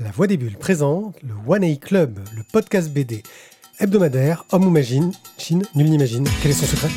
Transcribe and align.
La 0.00 0.10
Voix 0.10 0.26
des 0.26 0.36
Bulles 0.36 0.56
présente 0.58 1.16
le 1.22 1.34
One 1.46 1.64
A 1.64 1.74
Club, 1.76 2.18
le 2.36 2.42
podcast 2.52 2.90
BD 2.90 3.22
hebdomadaire, 3.80 4.44
homme 4.52 4.66
ou 4.66 4.70
machine, 4.70 5.12
Chine, 5.38 5.62
nul 5.74 5.88
n'imagine. 5.90 6.26
Quel 6.42 6.50
est 6.50 6.54
son 6.54 6.66
secret? 6.66 6.88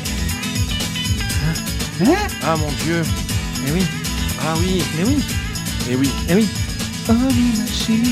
Ah 2.44 2.56
mon 2.56 2.68
dieu 2.84 3.02
Eh 3.68 3.72
oui, 3.72 3.82
Ah 4.40 4.54
oui 4.58 4.82
mais 4.96 5.04
oui, 5.04 5.16
Et 5.90 5.96
oui 5.96 6.10
eh 6.28 6.34
oui. 6.34 6.48
Oh, 7.08 7.12
machine. 7.12 8.02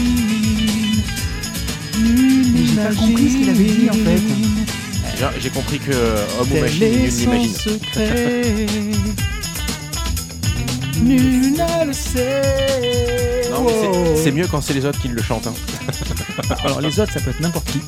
Mais 2.54 2.64
j'ai 2.66 2.76
pas 2.76 2.94
compris 2.94 3.30
ce 3.30 3.36
qu'il 3.36 3.50
avait 3.50 3.64
dit, 3.64 3.90
en 3.90 3.92
fait. 3.94 4.20
J'ai- 5.16 5.40
J'ai 5.40 5.50
compris 5.50 5.78
que 5.78 5.90
euh, 5.92 6.24
homme 6.40 6.48
ou 6.52 6.60
machine, 6.60 6.88
nul 6.90 7.12
n'imagine. 7.12 7.54
secret. 7.54 8.66
Nul 11.02 11.52
ne 11.52 11.86
le 11.86 11.92
sait. 11.92 13.39
Non, 13.50 13.64
mais 13.64 13.72
c'est- 14.16 14.24
c'est 14.24 14.32
mieux 14.32 14.46
quand 14.46 14.60
c'est 14.60 14.74
les 14.74 14.84
autres 14.84 15.00
qui 15.00 15.08
le 15.08 15.22
chantent. 15.22 15.46
hein. 15.46 15.54
Alors 16.64 16.80
les 16.80 16.98
autres, 17.00 17.12
ça 17.12 17.20
peut 17.20 17.30
être 17.30 17.40
n'importe 17.40 17.70
qui. 17.70 17.80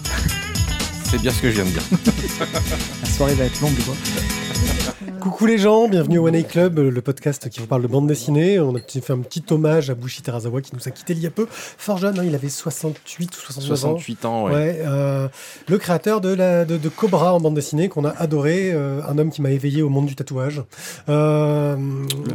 C'est 1.11 1.21
bien 1.21 1.31
ce 1.33 1.41
que 1.43 1.51
je 1.51 1.55
viens 1.57 1.65
de 1.65 1.71
dire. 1.71 1.83
La 3.03 3.09
soirée 3.11 3.35
va 3.35 3.45
être 3.45 3.61
longue, 3.61 3.77
quoi. 3.85 3.95
Coucou 5.21 5.47
les 5.47 5.59
gens, 5.59 5.89
bienvenue 5.89 6.19
au 6.19 6.27
One 6.27 6.35
A 6.35 6.43
Club, 6.43 6.79
le 6.79 7.01
podcast 7.01 7.49
qui 7.49 7.61
vous 7.61 7.67
parle 7.67 7.83
de 7.83 7.87
bande 7.87 8.07
dessinée. 8.09 8.59
On 8.59 8.75
a 8.75 8.79
fait 8.81 9.13
un 9.13 9.19
petit 9.19 9.43
hommage 9.51 9.89
à 9.91 9.95
Bushi 9.95 10.21
Terazawa 10.23 10.61
qui 10.61 10.73
nous 10.75 10.81
a 10.87 10.91
quitté 10.91 11.13
il 11.13 11.21
y 11.21 11.27
a 11.27 11.31
peu. 11.31 11.47
Fort 11.51 11.99
jeune, 11.99 12.19
hein, 12.19 12.25
il 12.25 12.35
avait 12.35 12.49
68 12.49 13.31
ou 13.37 13.41
69 13.41 13.71
ans. 13.73 13.77
68 13.77 14.25
ans, 14.25 14.45
ouais. 14.47 14.53
Ouais, 14.53 14.83
euh, 14.85 15.29
le 15.69 15.79
créateur 15.79 16.21
de, 16.21 16.33
la, 16.35 16.65
de, 16.65 16.77
de 16.77 16.89
Cobra 16.89 17.35
en 17.35 17.41
bande 17.41 17.55
dessinée 17.55 17.89
qu'on 17.89 18.05
a 18.05 18.11
adoré, 18.11 18.73
euh, 18.73 19.01
un 19.09 19.17
homme 19.19 19.31
qui 19.31 19.43
m'a 19.43 19.51
éveillé 19.51 19.83
au 19.83 19.89
monde 19.89 20.07
du 20.07 20.17
tatouage. 20.17 20.63
Euh, 21.09 21.77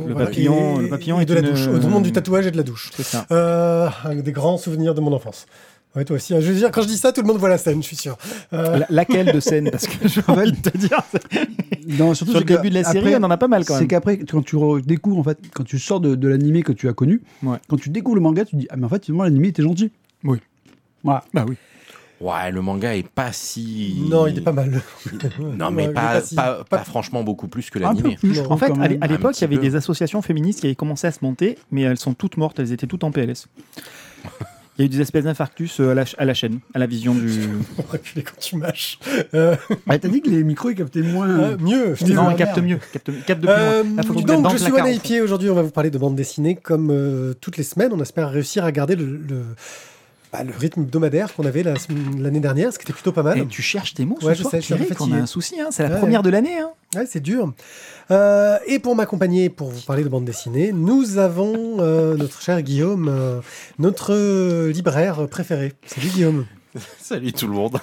le 0.06 0.16
papillon- 0.16 0.80
et- 0.80 0.84
le 0.84 0.90
papillon 0.90 1.20
et 1.20 1.24
est 1.24 1.26
de 1.26 1.34
la 1.34 1.42
une- 1.42 1.50
douche, 1.50 1.68
au 1.68 1.88
monde 1.88 2.04
du 2.04 2.12
tatouage 2.14 2.48
et 2.48 2.52
de 2.52 2.58
la 2.58 2.64
douche. 2.64 2.92
C'est 2.96 3.04
ça. 3.04 3.26
Euh, 3.32 3.90
un 4.06 4.16
des 4.16 4.32
grands 4.32 4.58
souvenirs 4.58 4.96
de 4.96 5.02
mon 5.02 5.12
enfance. 5.14 5.46
Ouais, 5.98 6.06
toi 6.06 6.16
aussi. 6.18 6.34
hein. 6.36 6.40
Je 6.40 6.48
veux 6.52 6.56
dire, 6.58 6.72
quand 6.72 6.84
je 6.84 6.88
dis 6.88 6.98
ça, 6.98 7.12
tout 7.12 7.22
le 7.22 7.28
monde 7.28 7.38
voit 7.38 7.50
la 7.50 7.58
scène, 7.58 7.82
je 7.82 7.88
suis 7.88 7.96
sûr. 7.96 8.18
Euh, 8.54 8.78
La- 8.78 8.86
laquelle 8.90 9.32
de 9.34 9.40
scène 9.40 9.70
Parce 9.72 9.88
que 9.88 10.08
j'ai 10.08 10.22
envie 10.28 10.52
de 10.52 10.58
te 10.70 10.78
dire. 10.78 11.02
Non, 11.88 12.14
surtout 12.14 12.32
Sur 12.34 12.42
le 12.42 12.46
c'est 12.48 12.56
début 12.56 12.70
de 12.70 12.76
la 12.76 12.84
série, 12.84 13.00
après, 13.14 13.16
on 13.16 13.24
en 13.26 13.32
a 13.32 13.38
pas 13.38 13.48
mal 13.48 13.66
quand 13.66 13.74
C'est 13.74 13.80
même. 13.82 13.88
qu'après, 13.88 14.18
quand 14.20 14.44
tu 14.44 14.58
découvres, 14.86 15.18
en 15.18 15.24
fait, 15.24 15.40
quand 15.54 15.64
tu 15.64 15.80
sors 15.80 16.00
de, 16.00 16.16
de 16.16 16.28
l'animé 16.28 16.62
que 16.62 16.72
tu 16.72 16.88
as 16.88 16.94
connu, 16.94 17.22
Ouais. 17.44 17.58
quand 17.68 17.78
tu 17.78 17.90
découvres 17.90 18.16
le 18.16 18.22
manga, 18.22 18.46
tu 18.46 18.52
te 18.56 18.60
dis 18.62 18.68
Ah, 18.70 18.78
mais 18.78 18.86
en 18.86 18.90
fait, 18.90 19.06
finalement, 19.06 19.24
l'animé 19.24 19.48
était 19.50 19.64
gentil. 19.64 19.92
Oui. 20.24 20.38
Voilà. 21.04 21.24
Bah 21.34 21.46
oui. 21.50 21.56
Ouais, 22.20 22.52
le 22.52 22.62
manga 22.62 22.96
est 22.96 23.08
pas 23.08 23.32
si. 23.32 23.96
Non, 24.10 24.26
il 24.28 24.38
est 24.38 24.42
pas 24.42 24.52
mal. 24.52 24.82
Non, 25.58 25.72
mais 25.72 25.90
pas, 25.90 26.22
si- 26.22 26.36
pas, 26.36 26.64
pas 26.64 26.84
franchement 26.84 27.24
beaucoup 27.24 27.48
plus 27.48 27.70
que 27.70 27.80
l'animé. 27.80 28.18
En 28.50 28.58
fait, 28.58 28.72
à 29.02 29.08
l'époque, 29.08 29.38
il 29.38 29.42
y 29.42 29.46
avait 29.46 29.56
peu. 29.56 29.62
des 29.62 29.76
associations 29.76 30.22
féministes 30.22 30.60
qui 30.62 30.68
avaient 30.68 30.76
commencé 30.76 31.08
à 31.08 31.12
se 31.12 31.20
monter, 31.24 31.58
mais 31.72 31.82
elles 31.84 31.98
sont 32.00 32.14
toutes 32.14 32.38
mortes, 32.38 32.60
elles 32.60 32.72
étaient 32.72 32.88
toutes 32.88 33.04
en 33.04 33.12
PLS. 33.12 33.48
Il 34.78 34.82
y 34.82 34.84
a 34.84 34.86
eu 34.86 34.90
des 34.90 35.02
espèces 35.02 35.24
d'infarctus 35.24 35.80
euh, 35.80 35.92
à 35.92 35.94
la, 35.96 36.04
à 36.20 36.26
la 36.26 36.34
chaîne, 36.36 36.60
à 36.74 36.80
la 36.80 36.86
vision 36.86 37.16
du. 37.16 37.30
On 37.78 37.82
va 37.82 37.88
reculer 37.94 38.24
quand 38.24 38.40
tu 38.40 38.58
mâches. 38.58 39.00
Euh, 39.34 39.56
Ah, 39.90 39.98
t'as 39.98 40.08
dit 40.08 40.22
que 40.22 40.30
les 40.30 40.44
micros, 40.44 40.70
ils 40.70 40.76
captaient 40.76 41.02
moins. 41.02 41.28
euh, 41.30 41.58
mieux, 41.60 41.96
je 41.96 42.06
non, 42.14 42.26
la 42.28 42.32
il 42.34 42.38
capte 42.38 42.58
merde. 42.58 42.68
mieux. 42.70 42.80
Capte, 42.94 43.12
capte 43.26 43.42
de 43.42 43.48
plus 43.48 43.56
Euh, 43.56 43.84
loin. 43.84 43.96
Là, 43.96 44.04
faut 44.04 44.14
donc, 44.14 44.52
je 44.52 44.58
suis 44.58 44.72
fait. 44.72 45.00
Pied. 45.02 45.22
Aujourd'hui, 45.22 45.50
on 45.50 45.56
va 45.56 45.64
vous 45.64 45.72
parler 45.72 45.90
de 45.90 45.98
bande 45.98 46.16
dessinée 46.16 46.56
comme 46.56 46.90
euh, 46.92 47.34
toutes 47.42 47.58
les 47.58 47.64
semaines. 47.64 47.92
On 47.94 48.00
espère 48.02 48.30
réussir 48.30 48.66
à 48.66 48.72
garder 48.72 48.96
le, 48.96 49.06
le, 49.06 49.42
bah, 50.32 50.44
le 50.44 50.54
rythme 50.58 50.82
hebdomadaire 50.82 51.34
qu'on 51.34 51.46
avait 51.46 51.64
la 51.64 51.74
l'année 52.20 52.40
dernière, 52.40 52.72
ce 52.72 52.78
qui 52.78 52.84
était 52.84 52.94
plutôt 52.94 53.12
pas 53.12 53.24
mal. 53.24 53.40
Eh, 53.42 53.46
tu 53.48 53.62
cherches 53.62 53.94
tes 53.96 54.06
mots 54.06 54.18
Ouais, 54.22 54.34
ce 54.34 54.38
je 54.38 54.42
soir, 54.42 54.52
sais, 54.52 54.62
je 54.62 54.66
suis 54.66 55.14
a 55.14 55.16
un 55.16 55.26
souci, 55.26 55.60
hein, 55.60 55.68
c'est 55.72 55.84
la 55.84 55.90
Ouais. 55.90 55.98
première 56.00 56.22
de 56.22 56.30
l'année. 56.30 56.60
Hein. 56.60 56.70
Ouais, 56.96 57.06
c'est 57.06 57.20
dur. 57.20 57.54
Euh, 58.12 58.58
et 58.66 58.80
pour 58.80 58.96
m'accompagner, 58.96 59.50
pour 59.50 59.70
vous 59.70 59.82
parler 59.82 60.04
de 60.04 60.10
bande 60.10 60.24
dessinée, 60.26 60.72
nous 60.72 61.18
avons 61.18 61.78
euh, 61.82 62.16
notre 62.16 62.42
cher 62.42 62.62
Guillaume, 62.62 63.08
euh, 63.10 63.42
notre 63.78 64.68
libraire 64.70 65.28
préféré. 65.28 65.74
Salut 65.86 66.08
Guillaume. 66.08 66.46
Salut 67.00 67.34
tout 67.34 67.48
le 67.48 67.54
monde. 67.54 67.78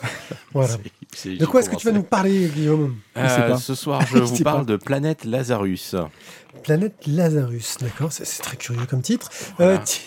Voilà. 0.54 0.68
C'est- 1.14 1.32
c'est- 1.32 1.36
De 1.36 1.44
quoi 1.46 1.60
est-ce 1.60 1.68
que 1.68 1.76
tu 1.76 1.86
vas 1.86 1.92
nous 1.92 2.02
parler, 2.02 2.48
Guillaume? 2.54 2.96
Euh, 3.16 3.48
pas. 3.50 3.56
Ce 3.58 3.74
soir, 3.74 4.00
je 4.06 4.16
Je 4.18 4.22
vous 4.22 4.42
parle 4.42 4.64
pas. 4.64 4.72
de 4.72 4.76
Planète 4.76 5.24
Lazarus. 5.24 5.96
Planète 6.62 6.94
Lazarus, 7.06 7.76
d'accord, 7.80 8.12
c'est 8.12 8.24
c'est 8.24 8.40
très 8.42 8.56
curieux 8.56 8.86
comme 8.88 9.02
titre. 9.02 9.28
Voilà. 9.58 9.72
Euh, 9.74 9.78
Ti- 9.84 10.00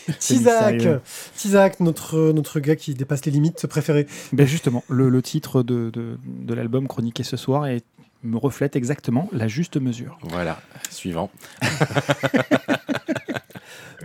Tizak, 1.36 1.80
notre, 1.82 2.32
notre 2.32 2.60
gars 2.60 2.76
qui 2.76 2.94
dépasse 2.94 3.26
les 3.26 3.32
limites 3.32 3.68
préféré. 3.68 4.08
Ben 4.34 4.48
justement, 4.48 4.84
le, 4.90 5.10
le 5.10 5.22
titre 5.22 5.62
de, 5.62 5.90
de, 5.92 6.18
de 6.26 6.54
l'album 6.54 6.88
chroniqué 6.88 7.24
ce 7.24 7.36
soir 7.38 7.68
est- 7.68 7.86
me 8.28 8.38
reflète 8.38 8.76
exactement 8.76 9.30
la 9.32 9.48
juste 9.48 9.78
mesure. 9.78 10.18
Voilà, 10.22 10.60
suivant. 10.90 11.30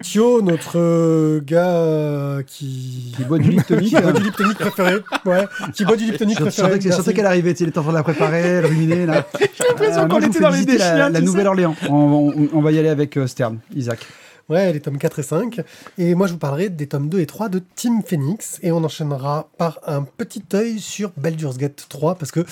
Thio, 0.00 0.42
notre 0.42 0.78
euh, 0.78 1.40
gars 1.44 1.76
euh, 1.76 2.42
qui... 2.42 3.12
Qui 3.16 3.24
boit 3.24 3.38
du 3.38 3.50
lip 3.50 3.64
tonic. 3.66 3.88
qui 3.94 4.00
boit 4.02 4.12
du 4.12 4.22
lip 4.22 4.34
tonic 4.36 4.58
préféré. 4.58 4.94
Ouais, 5.24 5.46
qui 5.74 5.84
boit 5.84 5.96
du 5.96 6.04
lip 6.06 6.18
tonic 6.18 6.38
Je 6.38 6.42
préféré. 6.42 6.78
qu'elle 7.14 7.26
arrivait, 7.26 7.52
il 7.52 7.68
était 7.68 7.78
en 7.78 7.82
train 7.82 7.92
de 7.92 7.96
la 7.98 8.02
préparer, 8.02 8.40
elle 8.40 8.66
ruminait 8.66 9.06
là. 9.06 9.26
J'ai 9.38 9.64
l'impression 9.68 10.08
qu'on 10.08 10.20
était 10.20 10.40
dans 10.40 10.50
les 10.50 10.64
des 10.64 10.78
chiens, 10.78 11.08
La. 11.10 11.20
Nouvelle-Orléans. 11.20 11.76
On, 11.88 11.94
on- 12.34 12.48
on 12.52 12.60
va 12.60 12.72
y 12.72 12.78
aller 12.78 12.88
avec 12.88 13.16
euh, 13.16 13.26
Stern, 13.28 13.58
Isaac. 13.76 14.00
Ouais, 14.48 14.72
les 14.72 14.80
tomes 14.80 14.98
4 14.98 15.18
et 15.18 15.22
5. 15.22 15.60
Et 15.98 16.14
moi, 16.14 16.26
je 16.26 16.32
vous 16.32 16.38
parlerai 16.38 16.68
des 16.68 16.86
tomes 16.86 17.08
2 17.08 17.20
et 17.20 17.26
3 17.26 17.48
de 17.48 17.60
Team 17.74 18.02
Phoenix. 18.04 18.58
Et 18.62 18.72
on 18.72 18.82
enchaînera 18.84 19.48
par 19.58 19.78
un 19.86 20.02
petit 20.02 20.42
œil 20.54 20.78
sur 20.78 21.10
Baldur's 21.16 21.56
Gate 21.58 21.86
3, 21.88 22.16
parce 22.16 22.30
que 22.32 22.44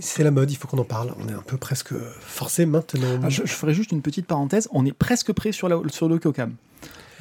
c'est 0.00 0.22
la 0.22 0.30
mode, 0.30 0.50
il 0.50 0.56
faut 0.56 0.68
qu'on 0.68 0.78
en 0.78 0.84
parle. 0.84 1.12
On 1.24 1.28
est 1.28 1.34
un 1.34 1.42
peu 1.44 1.56
presque 1.56 1.92
forcé 2.20 2.66
maintenant. 2.66 3.20
Ah, 3.22 3.28
je, 3.28 3.42
je 3.44 3.52
ferai 3.52 3.74
juste 3.74 3.92
une 3.92 4.02
petite 4.02 4.26
parenthèse, 4.26 4.68
on 4.72 4.86
est 4.86 4.92
presque 4.92 5.32
prêt 5.32 5.52
sur, 5.52 5.68
la, 5.68 5.78
sur 5.90 6.08
le 6.08 6.18
Kokam. 6.18 6.54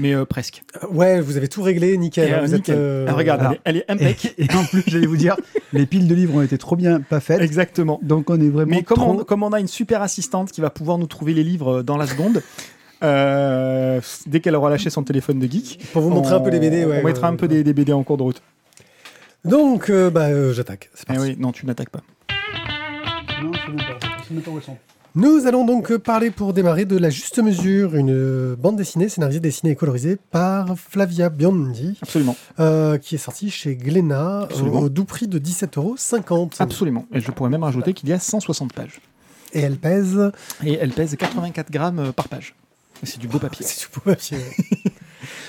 Mais 0.01 0.15
euh, 0.15 0.23
presque. 0.25 0.63
Euh, 0.81 0.87
Ouais, 0.91 1.19
vous 1.19 1.35
avez 1.35 1.49
tout 1.49 1.61
réglé, 1.61 1.97
nickel. 1.97 2.29
Et, 2.29 2.33
euh, 2.33 2.39
vous 2.45 2.55
nickel. 2.55 2.73
êtes, 2.75 2.79
euh, 2.79 3.05
Ah, 3.09 3.13
regarde, 3.13 3.41
alors, 3.41 3.53
elle 3.65 3.77
est, 3.77 3.85
elle 3.89 3.97
est 3.97 4.05
impec. 4.07 4.33
Et, 4.37 4.45
et 4.45 4.55
en 4.55 4.63
plus, 4.63 4.81
j'allais 4.87 5.07
vous 5.07 5.17
dire, 5.17 5.35
les 5.73 5.85
piles 5.85 6.07
de 6.07 6.15
livres 6.15 6.35
ont 6.35 6.41
été 6.41 6.57
trop 6.57 6.77
bien 6.77 7.01
pas 7.01 7.19
faites. 7.19 7.41
Exactement. 7.41 7.99
Donc 8.01 8.29
on 8.29 8.39
est 8.39 8.47
vraiment 8.49 8.69
Mais 8.77 8.83
comme 8.83 8.97
trop... 8.97 9.11
on, 9.19 9.23
comme 9.25 9.43
on 9.43 9.51
a 9.51 9.59
une 9.59 9.67
super 9.67 10.01
assistante 10.01 10.51
qui 10.53 10.61
va 10.61 10.69
pouvoir 10.69 10.97
nous 10.99 11.07
trouver 11.07 11.33
les 11.33 11.43
livres 11.43 11.81
dans 11.81 11.97
la 11.97 12.07
seconde, 12.07 12.41
euh, 13.03 14.01
dès 14.27 14.39
qu'elle 14.39 14.55
aura 14.55 14.69
lâché 14.69 14.89
son 14.89 15.03
téléphone 15.03 15.39
de 15.39 15.47
geek, 15.51 15.79
Pour 15.93 16.01
vous 16.01 16.09
montrer 16.09 16.33
un 16.35 16.39
peu 16.39 16.49
les 16.49 16.59
BD, 16.59 16.85
ouais. 16.85 16.99
on 17.01 17.05
mettra 17.05 17.27
un 17.27 17.35
peu 17.35 17.47
des, 17.47 17.63
des 17.63 17.73
BD 17.73 17.93
en 17.93 18.03
cours 18.03 18.17
de 18.17 18.23
route. 18.23 18.41
Donc, 19.45 19.89
euh, 19.89 20.09
bah, 20.09 20.25
euh, 20.27 20.53
j'attaque. 20.53 20.89
C'est 20.93 21.05
Eh 21.09 21.13
parti. 21.13 21.21
oui, 21.31 21.35
non, 21.39 21.51
tu 21.51 21.65
n'attaques 21.65 21.89
pas. 21.89 22.01
Non, 23.41 23.51
je 23.53 24.39
pas. 24.41 24.73
Nous 25.15 25.47
allons 25.47 25.65
donc 25.65 25.95
parler 25.97 26.29
pour 26.29 26.53
démarrer 26.53 26.85
de 26.85 26.95
La 26.95 27.09
Juste 27.09 27.39
Mesure, 27.39 27.95
une 27.95 28.53
bande 28.55 28.75
dessinée 28.75 29.09
scénarisée, 29.09 29.39
dessinée 29.39 29.71
et 29.71 29.75
colorisée 29.75 30.17
par 30.29 30.77
Flavia 30.77 31.29
Biondi, 31.29 31.97
Absolument. 32.03 32.35
euh, 32.59 32.97
qui 32.99 33.15
est 33.15 33.19
sortie 33.19 33.49
chez 33.49 33.75
Glénat 33.75 34.47
au, 34.71 34.87
doux 34.89 35.05
prix 35.05 35.27
de 35.27 35.39
17,50 35.39 36.31
euros. 36.31 36.49
Absolument. 36.59 37.05
Et 37.11 37.21
je 37.21 37.31
pourrais 37.31 37.49
même 37.49 37.63
rajouter 37.63 37.93
qu'il 37.93 38.07
y 38.09 38.13
a 38.13 38.19
160 38.19 38.71
pages. 38.73 39.01
Et 39.53 39.61
elle 39.61 39.77
pèse. 39.77 40.31
Et 40.63 40.73
elle 40.79 40.91
pèse 40.91 41.15
84 41.15 41.71
grammes 41.71 42.11
par 42.15 42.27
page. 42.27 42.53
C'est 43.03 43.19
du 43.19 43.27
beau 43.27 43.39
papier. 43.39 43.65
C'est 43.65 43.87
du 43.87 43.93
beau 43.93 44.01
papier. 44.01 44.37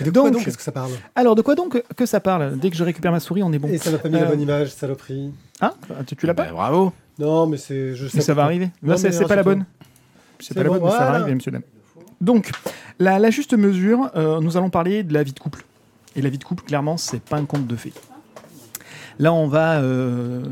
Et 0.00 0.05
de 0.05 0.11
quoi 0.11 0.25
Donc- 0.31 0.33
donc 0.38 0.49
est-ce 0.49 0.56
que 0.56 0.62
ça 0.62 0.72
parle 0.72 0.93
Alors, 1.15 1.34
de 1.34 1.43
quoi 1.43 1.55
donc 1.55 1.83
que 1.97 2.06
ça 2.06 2.21
parle? 2.21 2.59
Dès 2.59 2.71
que 2.71 2.77
je 2.77 2.84
récupère 2.84 3.12
ma 3.12 3.21
souris, 3.21 3.43
on 3.43 3.53
est 3.53 3.59
bon. 3.59 3.69
Et 3.69 3.78
ça 3.78 3.91
m'a 3.91 3.99
pas 3.99 4.09
mis 4.09 4.15
la 4.16 4.22
Euh, 4.22 4.27
bonne 4.28 4.41
image, 4.41 4.72
saloperie. 4.72 5.33
Ah, 5.60 5.75
tu, 6.06 6.16
tu 6.16 6.27
l'as 6.27 6.34
pas? 6.34 6.44
Bah, 6.47 6.53
bravo. 6.53 6.93
Non, 7.19 7.47
mais 7.47 7.56
c'est. 7.59 7.94
Je 7.94 8.06
sais 8.09 8.19
Mais 8.19 8.22
ça 8.22 8.34
va 8.34 8.44
arriver. 8.44 8.71
Non, 8.83 8.97
c'est 8.97 9.27
pas 9.27 9.37
la 9.37 9.43
bonne. 9.43 9.65
C'est 10.39 10.55
pas 10.55 10.62
la 10.62 10.69
bon, 10.71 10.77
bonne, 10.77 10.84
mais 10.84 10.91
ça 10.91 10.99
va 10.99 11.05
voilà. 11.05 11.19
arriver, 11.19 11.34
monsieur 11.34 11.50
dame. 11.53 11.62
Donc, 12.21 12.50
la, 12.99 13.19
la 13.19 13.31
juste 13.31 13.55
mesure, 13.55 14.10
euh, 14.16 14.41
nous 14.41 14.56
allons 14.56 14.71
parler 14.71 15.03
de 15.03 15.12
la 15.12 15.22
vie 15.22 15.33
de 15.33 15.39
couple. 15.41 15.65
Et 16.16 16.22
la 16.22 16.31
vie 16.31 16.39
de 16.39 16.44
couple, 16.44 16.65
clairement, 16.65 16.97
c'est 16.97 17.21
pas 17.21 17.37
un 17.37 17.44
conte 17.44 17.66
de 17.66 17.77
fées. 17.77 17.93
Là, 19.19 19.33
on 19.34 19.47
va 19.49 19.81
euh, 19.81 20.43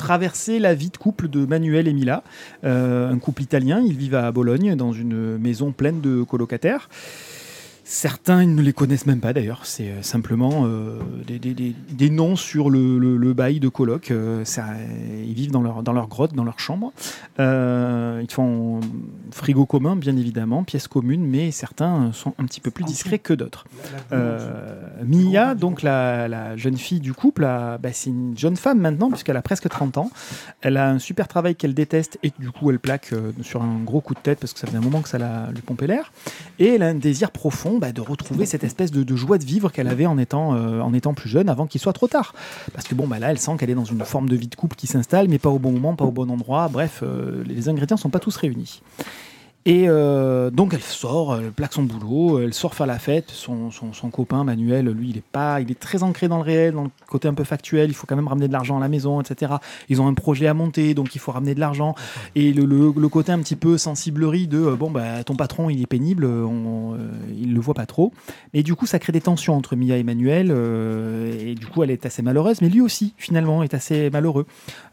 traverser 0.00 0.58
la 0.58 0.72
vie 0.72 0.88
de 0.88 0.96
couple 0.96 1.28
de 1.28 1.44
Manuel 1.44 1.86
et 1.86 1.92
Mila, 1.92 2.22
euh, 2.64 3.12
un 3.12 3.18
couple 3.18 3.42
italien. 3.42 3.82
Ils 3.84 3.96
vivent 3.96 4.14
à 4.14 4.32
Bologne, 4.32 4.74
dans 4.74 4.92
une 4.92 5.36
maison 5.36 5.72
pleine 5.72 6.00
de 6.00 6.22
colocataires. 6.22 6.88
Certains 7.92 8.44
ils 8.44 8.54
ne 8.54 8.62
les 8.62 8.72
connaissent 8.72 9.06
même 9.06 9.18
pas 9.18 9.32
d'ailleurs, 9.32 9.62
c'est 9.66 9.88
euh, 9.88 10.02
simplement 10.02 10.62
euh, 10.64 11.00
des, 11.26 11.40
des- 11.40 11.54
des- 11.54 11.74
des 11.90 12.08
noms 12.08 12.36
sur 12.36 12.70
le, 12.70 13.00
le- 13.00 13.16
le 13.16 13.32
bail 13.34 13.58
de 13.58 13.68
coloc. 13.68 14.12
euh, 14.12 14.44
ils 15.26 15.34
vivent 15.34 15.50
dans 15.50 15.60
leur, 15.60 15.82
dans 15.82 15.92
leur 15.92 16.06
grotte, 16.06 16.32
dans 16.32 16.44
leur 16.44 16.60
chambre. 16.60 16.92
Euh, 17.40 18.20
ils 18.22 18.30
font 18.32 18.78
frigo 19.32 19.66
commun, 19.66 19.96
bien 19.96 20.16
évidemment, 20.16 20.62
pièces 20.62 20.86
communes, 20.86 21.26
mais 21.26 21.50
certains 21.50 22.12
sont 22.12 22.32
un 22.38 22.44
petit 22.44 22.60
peu 22.60 22.70
plus 22.70 22.84
discrets 22.84 23.18
que 23.18 23.32
d'autres. 23.34 23.64
Mia, 25.04 25.56
donc 25.56 25.82
la, 25.82 26.28
la 26.28 26.56
jeune 26.56 26.76
fille 26.76 27.00
du 27.00 27.12
couple, 27.12 27.42
bah, 27.42 27.78
c'est 27.92 28.10
une 28.10 28.38
jeune 28.38 28.54
femme 28.56 28.78
maintenant, 28.78 29.08
puisqu'elle 29.10 29.36
a 29.36 29.42
presque 29.42 29.68
30 29.68 29.98
ans. 29.98 30.12
Elle 30.60 30.76
a 30.76 30.90
un 30.90 31.00
super 31.00 31.26
travail 31.26 31.56
qu'elle 31.56 31.74
déteste 31.74 32.20
et 32.22 32.30
du 32.38 32.52
coup 32.52 32.70
elle 32.70 32.78
plaque 32.78 33.12
sur 33.42 33.62
un 33.62 33.78
gros 33.82 34.00
coup 34.00 34.14
de 34.14 34.20
tête 34.20 34.38
parce 34.38 34.52
que 34.52 34.60
ça 34.60 34.68
fait 34.68 34.76
un 34.76 34.80
moment 34.80 35.00
que 35.02 35.08
ça 35.08 35.18
la, 35.18 35.50
lui 35.52 35.62
pompait 35.62 35.88
l'air. 35.88 36.12
Et 36.60 36.68
elle 36.74 36.82
a 36.84 36.86
un 36.86 36.94
désir 36.94 37.32
profond 37.32 37.78
bah, 37.80 37.92
de 37.92 38.00
retrouver 38.00 38.46
cette 38.46 38.62
espèce 38.62 38.90
de, 38.92 39.16
joie 39.16 39.38
de 39.38 39.44
vivre 39.44 39.72
qu'elle 39.72 39.88
avait 39.88 40.06
en 40.06 40.18
étant, 40.18 40.54
euh, 40.54 40.80
en 40.80 40.94
étant 40.94 41.14
plus 41.14 41.28
jeune 41.28 41.48
avant 41.48 41.66
qu'il 41.66 41.80
soit 41.80 41.92
trop 41.92 42.06
tard. 42.06 42.34
Parce 42.72 42.86
que 42.86 42.94
bon, 42.94 43.08
bah, 43.08 43.18
là 43.18 43.30
elle 43.30 43.38
sent 43.38 43.52
qu'elle 43.58 43.70
est 43.70 43.74
dans 43.74 43.84
une 43.84 44.04
forme 44.04 44.28
de 44.28 44.36
vie 44.36 44.48
de 44.48 44.54
couple 44.54 44.76
qui 44.76 44.86
s'installe, 44.86 45.28
mais 45.28 45.38
pas 45.38 45.50
au 45.50 45.58
bon 45.58 45.72
moment, 45.72 45.96
pas 45.96 46.04
au 46.04 46.12
bon 46.12 46.30
endroit. 46.30 46.68
Bref, 46.68 47.00
euh, 47.02 47.42
les 47.44 47.68
ingrédients 47.68 47.96
sont 47.96 48.10
pas 48.10 48.20
tous 48.20 48.36
réunis. 48.36 48.82
Et 49.66 49.84
euh, 49.88 50.50
donc 50.50 50.72
elle 50.72 50.80
sort, 50.80 51.36
elle 51.36 51.52
plaque 51.52 51.74
son 51.74 51.82
boulot, 51.82 52.40
elle 52.40 52.54
sort 52.54 52.74
faire 52.74 52.86
la 52.86 52.98
fête. 52.98 53.30
Son, 53.30 53.70
son, 53.70 54.10
copain 54.10 54.42
Manuel, 54.42 54.86
lui, 54.86 55.10
il 55.10 55.18
est 55.18 55.24
pas, 55.32 55.60
il 55.60 55.70
est 55.70 55.78
très 55.78 56.02
ancré 56.02 56.28
dans 56.28 56.38
le 56.38 56.42
réel, 56.42 56.72
dans 56.72 56.84
le 56.84 56.90
côté 57.06 57.28
un 57.28 57.34
peu 57.34 57.44
factuel. 57.44 57.90
Il 57.90 57.94
faut 57.94 58.06
quand 58.06 58.16
même 58.16 58.28
ramener 58.28 58.48
de 58.48 58.52
l'argent 58.52 58.78
à 58.78 58.80
la 58.80 58.88
maison, 58.88 59.20
etc. 59.20 59.54
Ils 59.90 60.00
ont 60.00 60.08
un 60.08 60.14
projet 60.14 60.46
à 60.46 60.54
monter, 60.54 60.94
donc 60.94 61.14
il 61.14 61.18
faut 61.18 61.30
ramener 61.30 61.54
de 61.54 61.60
l'argent. 61.60 61.94
Et 62.34 62.52
le, 62.54 62.64
le, 62.64 63.08
côté 63.08 63.32
un 63.32 63.38
petit 63.40 63.56
peu 63.56 63.76
sensiblerie 63.76 64.46
de 64.46 64.58
euh, 64.58 64.76
bon 64.76 64.90
bah 64.90 65.24
ton 65.24 65.36
patron 65.36 65.68
il 65.68 65.82
est 65.82 65.86
pénible, 65.86 66.24
on, 66.24 66.94
euh, 66.94 66.96
il 67.36 67.52
le 67.52 67.60
voit 67.60 67.74
pas 67.74 67.86
trop. 67.86 68.12
Et 68.54 68.62
du 68.62 68.74
coup 68.74 68.86
ça 68.86 68.98
crée 68.98 69.12
des 69.12 69.20
tensions 69.20 69.56
entre 69.56 69.76
Mia 69.76 69.96
et 69.96 70.02
Manuel. 70.02 70.50
euh, 70.50 71.32
et 71.38 71.54
du 71.54 71.66
coup 71.66 71.82
elle 71.82 71.90
est 71.90 72.06
assez 72.06 72.22
malheureuse, 72.22 72.62
mais 72.62 72.68
lui 72.68 72.80
aussi 72.80 73.14
finalement 73.18 73.62
est 73.62 73.74
assez 73.74 74.10
malheureux. 74.10 74.46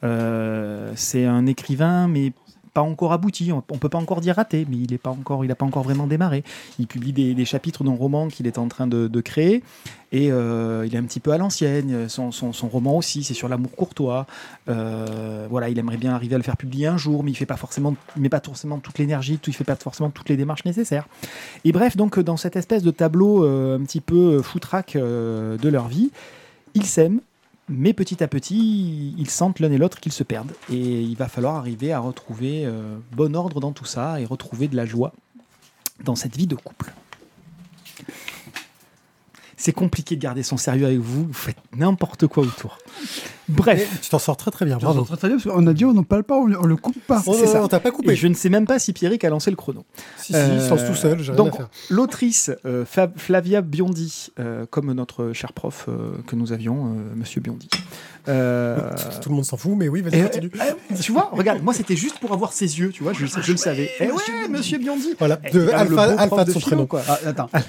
Euh, 0.03 0.91
c'est 0.95 1.25
un 1.25 1.45
écrivain, 1.45 2.07
mais 2.07 2.33
pas 2.77 2.83
encore 2.83 3.11
abouti, 3.11 3.51
on 3.51 3.63
on 3.71 3.79
peut 3.79 3.89
pas 3.89 3.97
encore 3.97 4.21
dire 4.21 4.35
raté, 4.35 4.67
mais 4.69 4.77
il 4.77 4.93
est 4.93 4.99
pas 4.99 5.09
encore, 5.09 5.43
il 5.43 5.55
pas 5.55 5.65
encore 5.65 5.81
vraiment 5.81 6.05
démarré. 6.05 6.43
Il 6.77 6.85
publie 6.85 7.11
des, 7.11 7.43
chapitres 7.45 7.83
d'un 7.83 7.95
roman 7.95 8.27
qu'il 8.27 8.45
est 8.45 8.59
en 8.59 8.67
train 8.67 8.85
de, 8.85 9.21
créer, 9.21 9.63
et 10.11 10.31
euh, 10.31 10.85
il 10.85 10.93
est 10.93 10.97
un 10.99 11.03
petit 11.05 11.19
peu 11.19 11.31
à 11.31 11.39
l'ancienne. 11.39 12.07
Son, 12.07 12.31
son- 12.31 12.67
roman 12.67 12.95
aussi, 12.95 13.23
c'est 13.23 13.33
sur 13.33 13.49
l'amour 13.49 13.71
courtois. 13.71 14.27
Euh, 14.69 15.47
voilà, 15.49 15.69
il 15.69 15.79
aimerait 15.79 15.97
bien 15.97 16.13
arriver 16.13 16.35
à 16.35 16.37
le 16.37 16.43
faire 16.43 16.55
publier 16.55 16.85
un 16.85 16.97
jour, 16.97 17.23
mais 17.23 17.31
il 17.31 17.35
fait 17.35 17.47
pas 17.47 17.57
forcément, 17.57 17.95
met 18.15 18.29
pas 18.29 18.41
forcément 18.45 18.77
toute 18.77 18.99
l'énergie, 18.99 19.39
il 19.47 19.53
fait 19.55 19.63
pas 19.63 19.75
forcément 19.75 20.11
toutes 20.11 20.29
les 20.29 20.37
démarches 20.37 20.65
nécessaires. 20.65 21.07
Et 21.65 21.71
bref, 21.71 21.97
donc 21.97 22.19
dans 22.19 22.37
cette 22.37 22.57
espèce 22.57 22.83
de 22.83 22.91
tableau 22.91 23.43
euh, 23.43 23.79
un 23.79 23.83
petit 23.85 24.01
peu 24.01 24.43
foutraque 24.43 24.95
de 24.95 25.69
leur 25.69 25.87
vie, 25.87 26.11
ils 26.75 26.85
s'aiment, 26.85 27.21
mais 27.69 27.93
petit 27.93 28.23
à 28.23 28.27
petit, 28.27 29.13
ils 29.17 29.29
sentent 29.29 29.59
l'un 29.59 29.71
et 29.71 29.77
l'autre 29.77 29.99
qu'ils 29.99 30.11
se 30.11 30.23
perdent. 30.23 30.53
Et 30.69 31.01
il 31.01 31.15
va 31.15 31.27
falloir 31.27 31.55
arriver 31.55 31.91
à 31.91 31.99
retrouver 31.99 32.65
euh, 32.65 32.97
bon 33.11 33.35
ordre 33.35 33.59
dans 33.59 33.71
tout 33.71 33.85
ça 33.85 34.21
et 34.21 34.25
retrouver 34.25 34.67
de 34.67 34.75
la 34.75 34.85
joie 34.85 35.13
dans 36.03 36.15
cette 36.15 36.37
vie 36.37 36.47
de 36.47 36.55
couple. 36.55 36.93
C'est 39.57 39.73
compliqué 39.73 40.15
de 40.15 40.21
garder 40.21 40.43
son 40.43 40.57
sérieux 40.57 40.85
avec 40.85 40.99
vous, 40.99 41.25
vous 41.25 41.33
faites 41.33 41.57
n'importe 41.75 42.27
quoi 42.27 42.43
autour. 42.43 42.77
Bref, 43.49 43.99
tu 44.01 44.09
t'en 44.09 44.19
sors 44.19 44.35
très 44.35 44.51
très 44.51 44.65
bien, 44.65 44.77
Bravo. 44.77 44.93
bravo. 45.01 45.05
Très, 45.07 45.17
très 45.17 45.27
bien, 45.29 45.37
parce 45.37 45.55
qu'on 45.55 45.65
a 45.67 45.73
dit 45.73 45.85
on 45.85 45.93
n'en 45.93 46.03
parle 46.03 46.23
pas, 46.23 46.35
on, 46.35 46.51
on 46.53 46.65
le 46.65 46.75
coupe 46.75 46.99
pas. 47.07 47.23
Oh, 47.25 47.33
c'est 47.39 47.47
ça. 47.47 47.59
non, 47.59 47.67
t'as 47.67 47.79
pas 47.79 47.91
coupé. 47.91 48.11
et 48.11 48.15
je 48.15 48.27
ne 48.27 48.33
sais 48.33 48.49
même 48.49 48.65
pas 48.65 48.77
si 48.79 48.91
Pierrick 48.93 49.23
a 49.23 49.29
lancé 49.29 49.49
le 49.49 49.55
chrono. 49.55 49.85
Si, 50.17 50.33
si, 50.33 50.39
il 50.39 50.61
se 50.61 50.69
lance 50.69 50.85
tout 50.85 50.95
seul, 50.95 51.19
j'ai 51.23 51.31
rien 51.31 51.37
donc, 51.37 51.53
à 51.53 51.57
faire. 51.57 51.69
L'autrice 51.89 52.51
euh, 52.65 52.83
Flavia 53.15 53.61
Biondi, 53.61 54.31
euh, 54.39 54.65
comme 54.69 54.91
notre 54.93 55.31
cher 55.33 55.53
prof 55.53 55.85
euh, 55.87 56.11
que 56.27 56.35
nous 56.35 56.51
avions, 56.51 56.87
euh, 56.87 57.15
Monsieur 57.15 57.39
Biondi. 57.41 57.69
Euh, 58.27 58.77
Tout 59.21 59.29
le 59.29 59.35
monde 59.35 59.45
s'en 59.45 59.55
fout, 59.55 59.73
mais 59.77 59.87
oui, 59.87 60.01
vas-y, 60.01 60.21
continue. 60.23 60.51
euh, 60.59 60.95
tu 61.01 61.13
vois, 61.13 61.29
regarde, 61.31 61.63
moi 61.63 61.73
c'était 61.73 61.95
juste 61.95 62.19
pour 62.19 62.33
avoir 62.33 62.51
ses 62.51 62.79
yeux, 62.79 62.89
tu 62.89 63.01
vois, 63.03 63.13
je, 63.13 63.25
je 63.25 63.51
le 63.51 63.57
savais. 63.57 63.89
Eh 64.01 64.07
ouais, 64.11 64.47
Monsieur 64.49 64.77
Biondi. 64.77 65.15
Voilà, 65.19 65.39
Eh, 65.45 65.51
de 65.51 65.59
même 65.61 65.89
le 65.89 65.97
alpha, 65.99 66.43
de 66.43 66.51
son 66.51 66.59
prénom. 66.59 66.85
quoi. 66.85 67.01
Ah, 67.07 67.17
attends. 67.25 67.49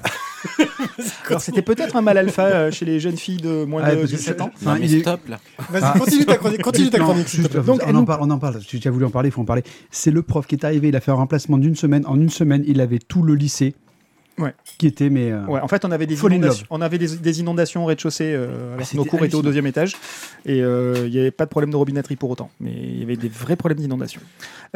Alors 1.28 1.40
c'était 1.40 1.62
peut-être 1.62 1.96
un 1.96 2.00
mal 2.02 2.16
alpha 2.19 2.70
chez 2.70 2.84
les 2.84 3.00
jeunes 3.00 3.16
filles 3.16 3.38
de 3.38 3.64
moins 3.64 3.82
Ah, 3.84 3.90
de 3.94 4.00
parce 4.00 4.10
que 4.12 4.16
17 4.16 4.40
ans. 4.40 4.50
Non, 4.62 4.74
mais 4.74 4.86
il 4.86 4.94
est- 4.96 5.00
stop 5.00 5.20
là. 5.28 5.38
Vas-y, 5.70 5.82
Ah. 5.85 5.94
continue 5.99 6.25
ta 6.26 6.37
chronique, 6.37 6.62
continue 6.62 6.91
ta 6.91 6.99
chronique. 6.99 7.29
juste. 7.29 7.56
Donc, 7.59 7.81
on, 7.87 7.94
en 7.94 8.05
parle, 8.05 8.20
on 8.23 8.31
en 8.31 8.38
parle. 8.38 8.59
Tu 8.61 8.81
as 8.87 8.91
voulu 8.91 9.05
en 9.05 9.11
parler, 9.11 9.29
il 9.29 9.32
faut 9.32 9.43
en 9.43 9.47
parler. 9.47 9.62
C'est 9.91 10.11
le 10.11 10.23
prof 10.23 10.47
qui 10.47 10.55
est 10.55 10.65
arrivé, 10.65 10.88
il 10.88 10.97
a 10.97 11.00
fait 11.00 11.11
un 11.11 11.15
remplacement 11.15 11.59
d'une 11.59 11.76
semaine. 11.76 12.05
En 12.06 12.17
une 12.20 12.31
semaine, 12.31 12.65
il 12.67 12.81
avait 12.81 12.99
tout 12.99 13.23
le 13.23 13.35
lycée 13.35 13.75
Ouais. 14.38 14.55
qui 14.79 14.87
était, 14.87 15.11
mais. 15.11 15.32
euh, 15.32 15.44
Ouais, 15.47 15.61
en 15.61 15.67
fait, 15.67 15.85
on 15.85 15.91
avait 15.91 16.06
des 16.06 16.15
inondations, 16.20 16.67
on 16.70 16.81
avait 16.81 16.97
des, 16.99 17.17
des 17.17 17.41
inondations 17.41 17.82
au 17.82 17.87
rez-de-chaussée. 17.87 18.32
euh, 18.37 18.76
que 18.79 18.97
nos 18.97 19.05
cours 19.05 19.25
étaient 19.25 19.35
au 19.35 19.43
deuxième 19.43 19.67
étage 19.67 19.97
et 20.47 20.62
euh, 20.62 20.94
il 21.06 21.11
n'y 21.11 21.19
avait 21.19 21.32
pas 21.32 21.44
de 21.44 21.50
problème 21.50 21.70
de 21.73 21.76
robinetterie 21.76 22.15
pour 22.15 22.31
autant, 22.31 22.49
mais 22.61 22.70
il 22.73 23.00
y 23.00 23.03
avait 23.03 23.17
des 23.17 23.29
vrais 23.29 23.56
problèmes 23.56 23.81
d'inondation. 23.81 24.20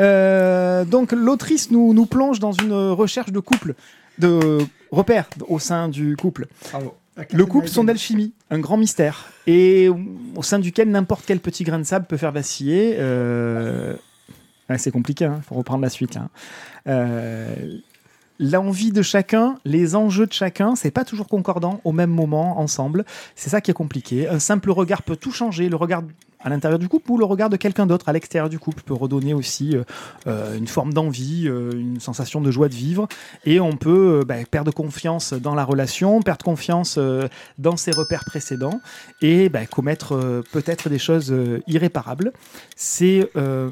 Euh, 0.00 0.84
donc, 0.84 1.12
l'autrice 1.12 1.70
nous, 1.70 1.94
nous 1.94 2.06
plonge 2.06 2.40
dans 2.40 2.50
une 2.52 2.72
recherche 2.72 3.30
de 3.30 3.38
couple, 3.38 3.74
de 4.18 4.58
repères 4.90 5.28
au 5.48 5.60
sein 5.60 5.88
du 5.88 6.16
couple. 6.16 6.46
Le 7.32 7.44
couple 7.44 7.68
sont 7.68 7.84
d'alchimie, 7.84 8.32
un 8.50 8.58
grand 8.58 8.76
mystère, 8.76 9.30
et 9.46 9.88
au 9.88 10.42
sein 10.42 10.58
duquel 10.58 10.90
n'importe 10.90 11.24
quel 11.26 11.40
petit 11.40 11.62
grain 11.62 11.78
de 11.78 11.84
sable 11.84 12.06
peut 12.06 12.16
faire 12.16 12.32
vaciller. 12.32 12.96
euh, 12.98 13.94
ouais, 14.70 14.78
c'est 14.78 14.90
compliqué, 14.90 15.28
il 15.36 15.42
faut 15.42 15.54
reprendre 15.56 15.82
la 15.82 15.90
suite. 15.90 16.14
Là. 16.14 16.28
Euh, 16.86 17.78
L'envie 18.38 18.90
de 18.90 19.02
chacun, 19.02 19.58
les 19.64 19.94
enjeux 19.94 20.26
de 20.26 20.32
chacun, 20.32 20.74
c'est 20.74 20.90
pas 20.90 21.04
toujours 21.04 21.28
concordant 21.28 21.80
au 21.84 21.92
même 21.92 22.10
moment, 22.10 22.58
ensemble. 22.58 23.04
C'est 23.36 23.50
ça 23.50 23.60
qui 23.60 23.70
est 23.70 23.74
compliqué. 23.74 24.26
Un 24.26 24.40
simple 24.40 24.70
regard 24.72 25.02
peut 25.02 25.14
tout 25.14 25.30
changer. 25.30 25.68
Le 25.68 25.76
regard 25.76 26.02
à 26.44 26.48
l'intérieur 26.48 26.78
du 26.78 26.88
couple 26.88 27.10
ou 27.12 27.18
le 27.18 27.24
regard 27.24 27.50
de 27.50 27.56
quelqu'un 27.56 27.86
d'autre 27.86 28.08
à 28.08 28.12
l'extérieur 28.12 28.48
du 28.48 28.58
couple 28.58 28.82
peut 28.82 28.94
redonner 28.94 29.34
aussi 29.34 29.76
euh, 29.76 29.82
euh, 30.26 30.56
une 30.56 30.66
forme 30.66 30.92
d'envie, 30.92 31.48
euh, 31.48 31.70
une 31.72 32.00
sensation 32.00 32.40
de 32.40 32.50
joie 32.50 32.68
de 32.68 32.74
vivre. 32.74 33.06
Et 33.44 33.60
on 33.60 33.76
peut 33.76 34.20
euh, 34.20 34.24
bah, 34.24 34.36
perdre 34.50 34.72
confiance 34.72 35.32
dans 35.32 35.54
la 35.54 35.64
relation, 35.64 36.20
perdre 36.22 36.44
confiance 36.44 36.98
dans 37.58 37.76
ses 37.76 37.90
repères 37.90 38.24
précédents 38.24 38.80
et 39.20 39.48
bah, 39.48 39.66
commettre 39.66 40.42
peut-être 40.52 40.88
des 40.88 40.98
choses 40.98 41.34
irréparables. 41.66 42.32
C'est 42.76 43.30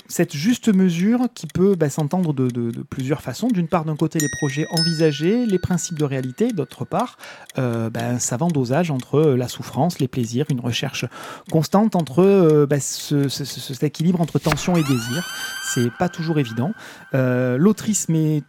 cette 0.08 0.34
juste 0.34 0.72
mesure 0.72 1.28
qui 1.34 1.46
peut 1.46 1.74
bah, 1.74 1.90
s'entendre 1.90 2.32
de, 2.32 2.48
de- 2.48 2.82
plusieurs 2.82 3.22
façons. 3.22 3.48
D'une 3.48 3.68
part, 3.68 3.84
d'un 3.84 3.96
côté, 3.96 4.18
les 4.18 4.28
projets 4.38 4.66
envisagés, 4.78 5.46
les 5.46 5.58
principes 5.58 5.98
de 5.98 6.04
réalité, 6.04 6.52
d'autre 6.52 6.84
part, 6.84 7.16
bah, 7.56 7.90
un 7.94 8.18
savant 8.18 8.48
dosage 8.48 8.90
entre 8.90 9.20
la 9.20 9.48
souffrance, 9.48 9.98
les 9.98 10.08
plaisirs, 10.08 10.46
une 10.50 10.60
recherche 10.60 11.04
constante 11.50 11.96
entre 11.96 12.59
bah, 12.66 12.80
ce- 12.80 13.28
ce- 13.28 13.44
ce- 13.44 13.60
cet 13.74 13.82
équilibre 13.82 14.20
entre 14.20 14.38
tension 14.38 14.76
et 14.76 14.82
désir. 14.82 15.32
C'est 15.74 15.90
pas 15.98 16.08
toujours 16.08 16.38
évident. 16.38 16.72
Euh, 17.14 17.56
L'autrice 17.58 18.08
met 18.08 18.42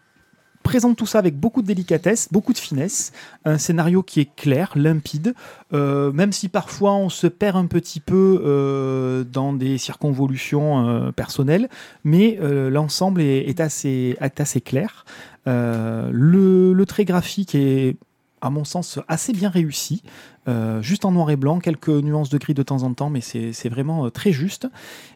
présente 0.63 0.96
tout 0.96 1.08
ça 1.08 1.18
avec 1.18 1.40
beaucoup 1.40 1.63
de 1.63 1.68
délicatesse, 1.68 2.28
beaucoup 2.31 2.54
de 2.54 2.58
finesse, 2.60 3.13
un 3.46 3.58
scénario 3.58 4.04
qui 4.04 4.19
est 4.19 4.30
clair, 4.36 4.72
limpide, 4.75 5.34
euh, 5.74 6.12
même 6.12 6.31
si 6.31 6.50
parfois 6.50 6.94
on 6.94 7.10
se 7.10 7.25
perd 7.25 7.58
un 7.58 7.66
petit 7.66 8.00
peu 8.00 8.40
euh, 8.46 9.24
dans 9.24 9.54
des 9.54 9.80
circonvolutions 9.80 11.12
personnelles, 11.16 11.68
mais 12.04 12.38
l'ensemble 12.69 13.22
est, 13.22 13.60
assez, 13.60 14.16
est 14.22 14.40
assez 14.40 14.62
clair. 14.62 15.04
Le 15.48 16.84
trait 16.86 17.06
graphique 17.06 17.56
est, 17.56 17.98
à 18.42 18.50
mon 18.50 18.64
sens, 18.64 19.00
assez 19.08 19.34
bien 19.34 19.50
réussi, 19.50 20.02
euh, 20.48 20.82
juste 20.82 21.06
en 21.06 21.12
noir 21.12 21.30
et 21.30 21.36
blanc, 21.36 21.60
quelques 21.60 21.90
nuances 21.90 22.30
de 22.30 22.38
gris 22.38 22.54
de 22.54 22.64
temps 22.64 22.84
en 22.84 22.94
temps, 22.94 23.10
mais 23.10 23.22
c'est 23.22 23.70
vraiment 23.70 24.06
euh, 24.06 24.10
très 24.10 24.32
juste. 24.32 24.68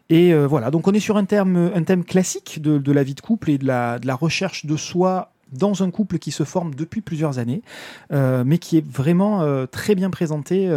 Et 0.08 0.32
euh, 0.32 0.46
voilà, 0.46 0.70
donc 0.70 0.86
on 0.86 0.92
est 0.92 1.00
sur 1.00 1.16
un, 1.16 1.24
thème 1.24 2.04
classique 2.04 2.62
de, 2.62 2.92
la 2.92 3.02
vie 3.02 3.14
de 3.14 3.20
couple 3.20 3.50
et 3.50 3.58
de 3.58 3.66
la, 3.66 3.98
de 3.98 4.06
la 4.06 4.14
recherche 4.14 4.66
de 4.66 4.76
soi 4.76 5.32
dans 5.52 5.82
un 5.82 5.90
couple 5.90 6.18
qui 6.18 6.30
se 6.30 6.44
forme 6.44 6.74
depuis 6.74 7.00
plusieurs 7.00 7.38
années, 7.38 7.62
mais 8.10 8.58
qui 8.58 8.78
est 8.78 8.84
vraiment 8.84 9.46
très 9.68 9.94
bien 9.94 10.10
présenté 10.10 10.68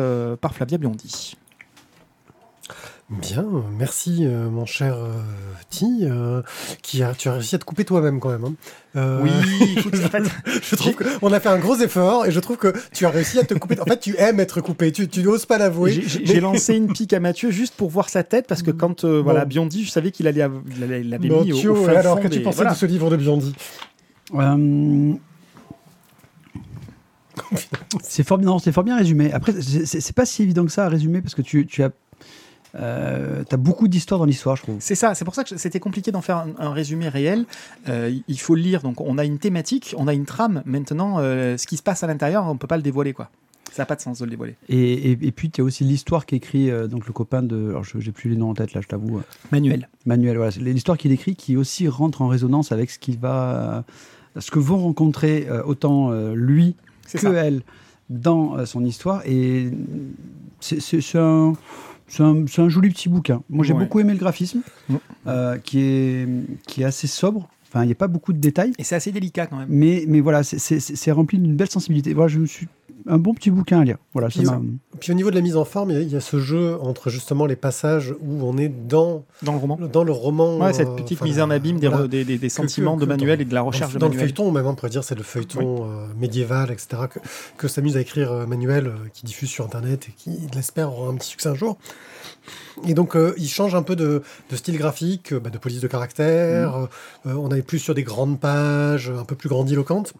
par 0.42 0.54
Flavia 0.54 0.78
Biondi. 0.78 1.36
Bien, 3.10 3.44
merci 3.76 4.20
euh, 4.28 4.52
mon 4.52 4.68
cher 4.68 4.94
euh, 4.96 5.08
Ti, 5.72 6.02
euh, 6.04 6.44
qui 6.84 7.02
a, 7.02 7.16
tu 7.16 7.28
as 7.28 7.34
réussi 7.34 7.56
à 7.56 7.58
te 7.58 7.66
couper 7.66 7.84
toi-même 7.84 8.20
quand 8.20 8.30
même. 8.30 8.46
hein. 8.46 8.54
Euh, 8.96 9.24
Oui, 9.24 9.32
écoute, 9.78 9.96
en 9.96 10.10
fait, 10.10 10.24
je 10.62 10.76
trouve 10.76 10.94
qu'on 10.96 11.34
a 11.34 11.40
fait 11.40 11.50
un 11.50 11.58
gros 11.58 11.76
effort 11.78 12.28
et 12.28 12.32
je 12.32 12.40
trouve 12.40 12.58
que 12.58 12.72
tu 12.94 13.08
as 13.08 13.10
réussi 13.10 13.40
à 13.40 13.44
te 13.46 13.56
couper. 13.56 13.80
En 13.82 13.86
fait, 13.86 14.00
tu 14.00 14.16
aimes 14.20 14.40
être 14.40 14.62
coupé, 14.62 14.92
tu, 14.92 15.08
tu 15.08 15.24
n'oses 15.24 15.48
pas 15.48 15.58
l'avouer. 15.58 15.92
j'ai- 16.06 16.24
mais- 16.36 16.40
lancé 16.40 16.76
une 16.76 16.94
pique 16.94 17.12
à 17.14 17.20
Mathieu 17.20 17.50
juste 17.50 17.74
pour 17.74 17.90
voir 17.90 18.10
sa 18.10 18.22
tête, 18.24 18.46
parce 18.48 18.62
que 18.62 18.70
quand 18.70 19.04
euh, 19.06 19.22
voilà, 19.24 19.46
Biondi, 19.46 19.86
je 19.86 19.90
savais 19.90 20.12
qu'il 20.12 20.28
allait 20.28 20.44
av- 20.44 20.62
il 20.78 20.84
allait- 20.84 21.02
il 21.02 21.10
l'avait 21.10 21.30
Bon, 21.30 21.44
mis 21.44 21.52
au, 21.52 21.56
Thio, 21.56 21.72
au 21.74 21.86
fin 21.86 21.96
alors 21.96 22.18
fond 22.18 22.24
que 22.24 22.28
tu 22.28 22.38
des- 22.38 22.44
pensais 22.44 22.58
voilà. 22.58 22.74
de 22.74 22.78
ce 22.78 22.86
livre 22.86 23.10
de 23.10 23.16
Biondi? 23.16 23.56
C'est 28.04 28.24
fort, 28.24 28.38
bien- 28.38 28.56
fort 28.60 28.84
résumé. 28.98 29.34
Après, 29.34 29.54
c'est- 29.62 30.14
pas 30.16 30.26
si 30.28 30.44
évident 30.44 30.64
que 30.66 30.72
ça 30.72 30.86
à 30.86 30.90
résumer 30.90 31.22
parce 31.22 31.34
que 31.34 31.42
tu, 31.42 31.66
tu 31.66 31.82
as, 31.84 31.90
euh, 32.76 33.44
as 33.50 33.58
beaucoup 33.58 33.88
d'histoires 33.88 34.20
dans 34.20 34.26
l'histoire, 34.26 34.56
je 34.56 34.64
trouve. 34.64 34.78
C'est 34.80 34.96
ça, 34.96 35.16
c'est 35.16 35.26
pour 35.26 35.36
ça 35.36 35.44
que 35.44 35.58
c'était 35.58 35.80
compliqué 35.80 36.12
d'en 36.12 36.22
faire 36.22 36.38
un, 36.38 36.50
un 36.58 36.72
résumé 36.72 37.10
réel. 37.10 37.46
Euh, 37.88 38.14
il 38.28 38.40
faut 38.40 38.56
le 38.56 38.62
lire, 38.62 38.82
donc 38.82 39.02
on 39.02 39.18
a 39.18 39.26
une 39.26 39.40
thématique, 39.40 39.96
on 39.98 40.08
a 40.08 40.14
une 40.14 40.26
trame. 40.26 40.62
Maintenant, 40.66 41.18
euh, 41.20 41.58
ce 41.58 41.68
qui 41.68 41.78
se 41.78 41.84
passe 41.84 42.04
à 42.04 42.08
l'intérieur, 42.08 42.46
on 42.48 42.58
peut 42.58 42.68
pas 42.68 42.78
le 42.78 42.84
dévoiler, 42.84 43.14
quoi. 43.14 43.30
Ça 43.72 43.84
n'a 43.84 43.86
pas 43.86 43.96
de 43.96 44.02
sens 44.02 44.20
de 44.20 44.26
le 44.26 44.32
dévoiler. 44.32 44.56
Et, 44.68 45.12
et, 45.12 45.12
et 45.12 45.32
puis, 45.32 45.52
tu 45.52 45.62
as 45.62 45.64
aussi 45.64 45.84
l'histoire 45.84 46.26
qu'écrit 46.26 46.72
donc 46.88 47.06
le 47.06 47.14
copain 47.14 47.44
de. 47.44 47.70
Alors, 47.70 47.84
je 47.84 48.00
j'ai 48.00 48.12
plus 48.12 48.30
les 48.30 48.36
noms 48.36 48.50
en 48.50 48.56
tête 48.56 48.74
là, 48.74 48.82
je 48.82 48.88
t'avoue. 48.88 49.22
Manuel. 49.52 49.90
Manuel, 50.08 50.38
voilà. 50.38 50.52
L'histoire 50.60 50.98
qu'il 50.98 51.12
écrit 51.12 51.36
qui 51.36 51.56
aussi 51.56 51.88
rentre 51.88 52.24
en 52.24 52.28
résonance 52.28 52.72
avec 52.72 52.90
ce 52.90 52.98
qu'il 52.98 53.20
va. 53.20 53.84
ce 54.40 54.50
que 54.50 54.58
vont 54.58 54.80
rencontrer 54.80 55.48
autant 55.66 56.12
lui 56.34 56.76
que 57.12 57.20
ça. 57.20 57.32
elle 57.32 57.62
dans 58.10 58.66
son 58.66 58.84
histoire. 58.84 59.22
Et 59.28 59.70
c'est 60.60 61.16
un, 61.16 61.54
c'est 62.10 62.24
un, 62.62 62.70
joli 62.70 62.90
petit 62.90 63.08
bouquin. 63.10 63.42
Moi, 63.50 63.64
j'ai 63.66 63.74
Ouais. 63.74 63.80
beaucoup 63.80 64.00
aimé 64.00 64.14
le 64.14 64.20
graphisme, 64.20 64.62
Mm. 64.90 64.96
euh, 65.28 65.58
qui, 65.58 65.80
est, 65.80 66.28
qui 66.68 66.82
est 66.82 66.86
assez 66.86 67.08
sobre. 67.08 67.48
Enfin, 67.68 67.84
il 67.84 67.86
n'y 67.86 67.92
a 67.92 67.96
pas 67.96 68.08
beaucoup 68.08 68.34
de 68.34 68.40
détails. 68.40 68.74
Et 68.80 68.84
c'est 68.84 68.96
assez 68.96 69.12
délicat 69.12 69.46
quand 69.46 69.58
même. 69.58 69.68
Mais, 69.70 70.04
mais 70.08 70.20
voilà, 70.22 70.42
c'est 70.44 71.12
rempli 71.12 71.38
d'une 71.38 71.56
belle 71.56 71.70
sensibilité. 71.70 72.14
Voilà, 72.16 72.28
je 72.28 72.40
me 72.40 72.48
suis 72.48 72.68
un 73.10 73.18
bon 73.18 73.34
petit 73.34 73.50
bouquin 73.52 73.80
à 73.82 73.84
lire. 73.84 73.98
Voilà, 74.14 74.30
ça 74.30 74.40
Puis, 74.40 74.46
m'a- 74.50 74.62
Puis 75.00 75.12
au 75.12 75.16
niveau 75.16 75.30
de 75.32 75.36
la 75.36 75.42
mise 75.42 75.56
en 75.58 75.66
forme, 75.66 75.92
il 75.92 75.94
y 75.96 75.98
a- 75.98 76.02
il 76.02 76.10
y, 76.12 76.16
a 76.16 76.22
ce 76.22 76.40
jeu 76.40 76.78
entre 76.82 77.10
justement 77.10 77.46
les 77.46 77.56
passages 77.56 78.14
où 78.22 78.44
on 78.44 78.58
est 78.58 78.70
dans, 78.70 79.24
Dans 79.44 79.54
le 79.54 79.58
roman. 79.60 79.78
dans 79.92 80.04
le 80.04 80.12
roman. 80.12 80.58
Ouais, 80.60 80.74
cette 80.74 80.96
petite 80.96 81.22
mise 81.22 81.40
en 81.42 81.50
abîme 81.50 81.80
des, 81.80 81.88
voilà. 81.88 82.08
des, 82.08 82.24
des- 82.24 82.38
des 82.38 82.48
Que- 82.48 82.54
sentiments 82.54 82.96
que- 82.96 83.02
de 83.02 83.06
manuel 83.06 83.38
dans- 83.38 83.42
et 83.42 83.46
de 83.46 83.54
la 83.54 83.62
recherche 83.62 83.92
dans, 83.94 83.96
de 83.96 84.00
dans 84.00 84.06
le 84.08 84.12
manuel. 84.12 84.26
feuilleton, 84.28 84.52
même 84.52 84.66
on 84.68 84.76
pourrait 84.76 84.90
dire 84.90 85.04
c'est 85.04 85.16
le 85.16 85.24
feuilleton 85.24 85.86
euh, 85.90 86.06
médiéval, 86.18 86.72
etc. 86.72 87.04
Que, 87.12 87.20
que 87.58 87.68
s'amuse 87.68 87.98
à 87.98 88.02
écrire 88.02 88.32
euh, 88.32 88.46
Manuel, 88.46 88.88
euh, 88.88 88.92
qui 89.14 89.26
diffuse 89.26 89.50
sur 89.50 89.66
Internet 89.66 90.08
et 90.10 90.12
qui, 90.16 90.32
il 90.32 90.50
l'espère, 90.56 90.92
aura 90.94 91.10
un 91.12 91.16
petit 91.16 91.30
succès 91.30 91.50
un 91.50 91.56
jour. 91.56 91.78
Et 92.88 92.94
donc, 92.94 93.16
euh, 93.16 93.34
il 93.38 93.48
change 93.50 93.76
un 93.76 93.84
peu 93.84 93.96
de, 93.96 94.24
de 94.50 94.56
style 94.56 94.78
graphique, 94.78 95.34
bah, 95.34 95.50
de 95.50 95.58
police 95.58 95.82
de 95.82 95.88
caractère. 95.88 96.78
Mm. 96.78 96.88
euh, 97.30 97.34
on 97.36 97.52
avait 97.52 97.62
plus 97.62 97.80
sur 97.80 97.94
des 97.94 98.04
grandes 98.04 98.40
pages, 98.40 99.10
un 99.12 99.26
peu 99.26 99.36
plus 99.36 99.50
grandiloquentes. 99.50 100.14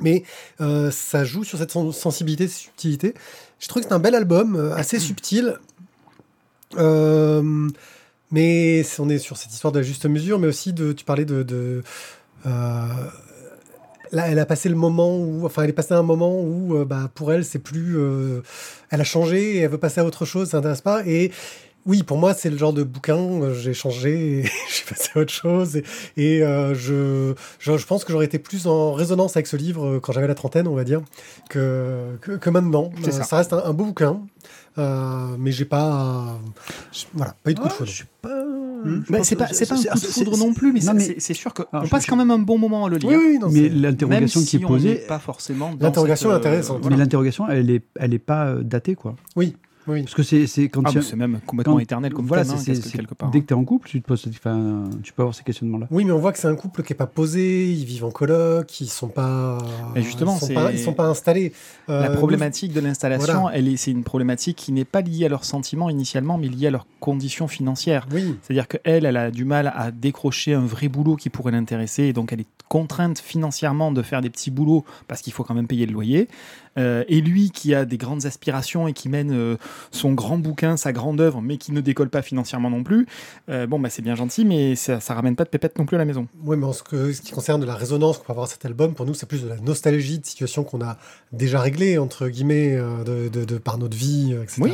Mais 0.00 0.24
euh, 0.60 0.90
ça 0.90 1.24
joue 1.24 1.44
sur 1.44 1.58
cette 1.58 1.70
sen- 1.70 1.92
sensibilité, 1.92 2.48
cette 2.48 2.62
subtilité. 2.62 3.14
Je 3.60 3.68
trouve 3.68 3.82
que 3.82 3.88
c'est 3.88 3.94
un 3.94 4.00
bel 4.00 4.14
album, 4.14 4.56
euh, 4.56 4.74
assez 4.74 4.98
subtil. 4.98 5.56
Euh, 6.76 7.68
mais 8.30 8.84
on 8.98 9.08
est 9.08 9.18
sur 9.18 9.36
cette 9.36 9.52
histoire 9.52 9.72
de 9.72 9.78
la 9.78 9.84
juste 9.84 10.06
mesure, 10.06 10.38
mais 10.38 10.48
aussi 10.48 10.72
de. 10.72 10.92
Tu 10.92 11.04
parlais 11.04 11.24
de. 11.24 11.42
de 11.44 11.82
là, 14.12 14.28
elle 14.28 14.38
a 14.38 14.46
passé 14.46 14.68
le 14.68 14.74
moment 14.74 15.16
où. 15.16 15.44
Enfin, 15.46 15.62
elle 15.62 15.70
est 15.70 15.74
passée 15.74 15.94
à 15.94 15.98
un 15.98 16.02
moment 16.02 16.40
où, 16.40 16.76
euh, 16.76 16.84
bah, 16.84 17.10
pour 17.14 17.32
elle, 17.32 17.44
c'est 17.44 17.58
plus. 17.58 17.96
euh, 17.98 18.42
elle 18.90 19.00
a 19.00 19.04
changé 19.04 19.56
et 19.56 19.58
elle 19.60 19.70
veut 19.70 19.78
passer 19.78 20.00
à 20.00 20.04
autre 20.04 20.24
chose, 20.24 20.50
ça 20.50 20.58
n'intéresse 20.58 20.80
pas. 20.80 21.06
Et. 21.06 21.30
Oui, 21.86 22.02
pour 22.02 22.16
moi, 22.16 22.32
c'est 22.32 22.48
le 22.50 22.56
genre 22.56 22.72
de 22.72 22.82
bouquin, 22.82 23.16
euh, 23.18 23.54
j'ai 23.54 23.74
changé, 23.74 24.38
et 24.40 24.42
j'ai 24.70 24.84
passé 24.88 25.10
à 25.14 25.18
autre 25.18 25.32
chose, 25.32 25.76
et, 25.76 25.84
et, 26.16 26.42
euh, 26.42 26.74
je, 26.74 27.34
je, 27.58 27.76
je 27.76 27.86
pense 27.86 28.04
que 28.04 28.12
j'aurais 28.12 28.24
été 28.24 28.38
plus 28.38 28.66
en 28.66 28.92
résonance 28.94 29.36
avec 29.36 29.46
ce 29.46 29.56
livre 29.56 29.84
euh, 29.86 30.00
quand 30.00 30.12
j'avais 30.12 30.26
la 30.28 30.34
trentaine, 30.34 30.66
on 30.66 30.74
va 30.74 30.84
dire, 30.84 31.02
que, 31.50 32.16
que, 32.22 32.32
que 32.32 32.50
maintenant. 32.50 32.90
C'est 33.02 33.08
Euh, 33.14 33.22
ça. 33.22 33.36
reste 33.36 33.52
un, 33.52 33.62
un 33.64 33.72
beau 33.74 33.84
bouquin, 33.84 34.20
euh, 34.78 35.36
mais 35.38 35.52
j'ai 35.52 35.66
pas, 35.66 36.38
voilà, 37.12 37.34
pas 37.44 37.50
eu 37.50 37.54
de 37.54 37.60
coup 37.60 37.66
de 37.68 37.72
Ah, 37.72 37.76
foudre. 37.76 37.92
Bah, 39.08 39.18
c'est 39.22 39.36
pas, 39.36 39.46
c'est 39.48 39.66
pas 39.68 39.76
un 39.76 39.82
coup 39.82 40.00
de 40.00 40.06
foudre 40.06 40.36
non 40.38 40.52
plus, 40.52 40.72
mais, 40.72 40.80
c'est- 40.80 41.34
sûr 41.34 41.52
qu'on 41.54 41.84
je- 41.84 41.90
passe 41.90 42.06
quand 42.06 42.16
même 42.16 42.30
un 42.30 42.38
bon 42.38 42.58
moment 42.58 42.84
à 42.86 42.88
le 42.90 42.96
lire. 42.98 43.08
Oui, 43.10 43.16
oui, 43.16 43.38
non, 43.38 43.48
Mais 43.50 43.68
l'interrogation 43.68 44.40
qui 44.40 44.46
si 44.46 44.56
est 44.56 44.60
posée, 44.60 44.88
n'est 44.90 44.94
pas 44.96 45.18
forcément 45.18 45.72
L'interrogation 45.80 46.30
est 46.32 46.34
intéressante. 46.34 46.84
mais 46.88 46.96
l'interrogation, 46.96 47.48
elle 47.48 47.70
est, 47.70 47.82
elle 47.98 48.12
est 48.14 48.18
pas 48.18 48.54
datée, 48.60 48.94
quoi. 48.94 49.16
oui, 49.36 49.56
oui. 49.86 50.02
Parce 50.02 50.14
que 50.14 50.22
c'est, 50.22 50.46
c'est 50.46 50.68
quand 50.68 50.82
Ah, 50.84 50.90
il 50.90 50.94
y 50.94 50.98
a- 50.98 51.00
bah, 51.00 51.06
c'est 51.10 51.16
même 51.16 51.40
complètement 51.46 51.74
quand- 51.74 51.78
éternel 51.80 52.12
comme 52.12 52.26
voilà, 52.26 52.44
thème, 52.44 52.54
hein, 52.58 52.62
que 52.64 52.88
quelque 52.96 53.14
part. 53.14 53.30
dès 53.30 53.40
que 53.40 53.46
tu 53.46 53.54
es 53.54 53.56
en 53.56 53.64
couple, 53.64 53.88
tu 53.88 54.00
te 54.02 54.06
poses, 54.06 54.24
enfin, 54.28 54.84
tu 55.02 55.12
peux 55.12 55.22
avoir 55.22 55.34
ces 55.34 55.42
questionnements-là. 55.44 55.86
Oui, 55.90 56.04
mais 56.04 56.12
on 56.12 56.18
voit 56.18 56.32
que 56.32 56.38
c'est 56.38 56.48
un 56.48 56.54
couple 56.56 56.82
qui 56.82 56.92
est 56.92 56.96
pas 56.96 57.06
posé, 57.06 57.70
ils 57.70 57.84
vivent 57.84 58.04
en 58.04 58.10
coloc, 58.10 58.80
ils 58.80 58.88
sont 58.88 59.08
pas, 59.08 59.58
Mais 59.94 60.02
justement, 60.02 60.36
ils 60.40 60.46
sont 60.46 60.54
pas, 60.54 60.72
ils 60.72 60.78
sont 60.78 60.92
pas 60.94 61.06
installés. 61.06 61.52
La 61.88 62.10
Euh, 62.10 62.16
problématique 62.16 62.72
de 62.72 62.80
l'installation, 62.80 63.42
voilà. 63.42 63.56
elle 63.58 63.68
est, 63.68 63.76
c'est 63.76 63.90
une 63.90 64.04
problématique 64.04 64.56
qui 64.56 64.72
n'est 64.72 64.84
pas 64.84 65.00
liée 65.02 65.26
à 65.26 65.28
leurs 65.28 65.44
sentiments 65.44 65.90
initialement, 65.90 66.38
mais 66.38 66.48
liée 66.48 66.68
à 66.68 66.70
leurs 66.70 66.86
conditions 67.00 67.48
financières. 67.48 68.06
Oui, 68.12 68.36
C'est-à-dire 68.42 68.68
qu'elle, 68.68 69.04
elle 69.04 69.16
a 69.16 69.30
du 69.30 69.44
mal 69.44 69.72
à 69.76 69.90
décrocher 69.90 70.54
un 70.54 70.64
vrai 70.64 70.88
boulot 70.88 71.16
qui 71.16 71.28
pourrait 71.30 71.52
l'intéresser, 71.52 72.04
et 72.04 72.12
donc 72.12 72.32
elle 72.32 72.40
est 72.40 72.46
contrainte 72.78 73.20
financièrement 73.20 73.92
de 73.92 74.02
faire 74.02 74.20
des 74.20 74.30
petits 74.30 74.50
boulots 74.50 74.84
parce 75.06 75.20
qu'il 75.22 75.32
faut 75.32 75.44
quand 75.44 75.54
même 75.54 75.68
payer 75.68 75.86
le 75.86 75.92
loyer. 75.92 76.26
Euh, 76.76 77.04
et 77.06 77.20
lui, 77.20 77.52
qui 77.52 77.72
a 77.72 77.84
des 77.84 77.98
grandes 77.98 78.26
aspirations 78.26 78.88
et 78.88 78.92
qui 78.92 79.08
mène 79.08 79.30
euh, 79.32 79.56
son 79.92 80.12
grand 80.12 80.38
bouquin, 80.38 80.76
sa 80.76 80.92
grande 80.92 81.20
œuvre, 81.20 81.40
mais 81.40 81.56
qui 81.56 81.70
ne 81.70 81.80
décolle 81.80 82.10
pas 82.10 82.20
financièrement 82.20 82.68
non 82.70 82.82
plus, 82.82 83.06
euh, 83.48 83.68
bon, 83.68 83.78
bah, 83.78 83.90
c'est 83.90 84.02
bien 84.02 84.16
gentil, 84.16 84.44
mais 84.44 84.74
ça, 84.74 84.98
ça 84.98 85.14
ramène 85.14 85.36
pas 85.36 85.44
de 85.44 85.50
pépette 85.50 85.78
non 85.78 85.86
plus 85.86 85.94
à 85.94 85.98
la 85.98 86.04
maison. 86.04 86.26
Oui, 86.44 86.56
mais 86.56 86.66
en 86.66 86.72
ce, 86.72 86.82
que- 86.82 87.12
ce 87.12 87.22
qui 87.22 87.30
concerne 87.30 87.64
la 87.64 87.76
résonance 87.76 88.18
qu'on 88.18 88.24
peut 88.24 88.32
avoir 88.32 88.46
à 88.48 88.50
cet 88.50 88.64
album, 88.64 88.92
pour 88.94 89.06
nous, 89.06 89.14
c'est 89.14 89.26
plus 89.26 89.44
de 89.44 89.48
la 89.48 89.56
nostalgie 89.58 90.18
de 90.18 90.26
situations 90.26 90.64
qu'on 90.64 90.80
a 90.80 90.96
déjà 91.30 91.60
réglées, 91.60 91.96
entre 91.98 92.26
guillemets, 92.26 92.76
de, 93.06 93.28
de- 93.28 93.44
de- 93.44 93.58
par 93.58 93.78
notre 93.78 93.96
vie, 93.96 94.34
etc. 94.42 94.56
Oui, 94.62 94.72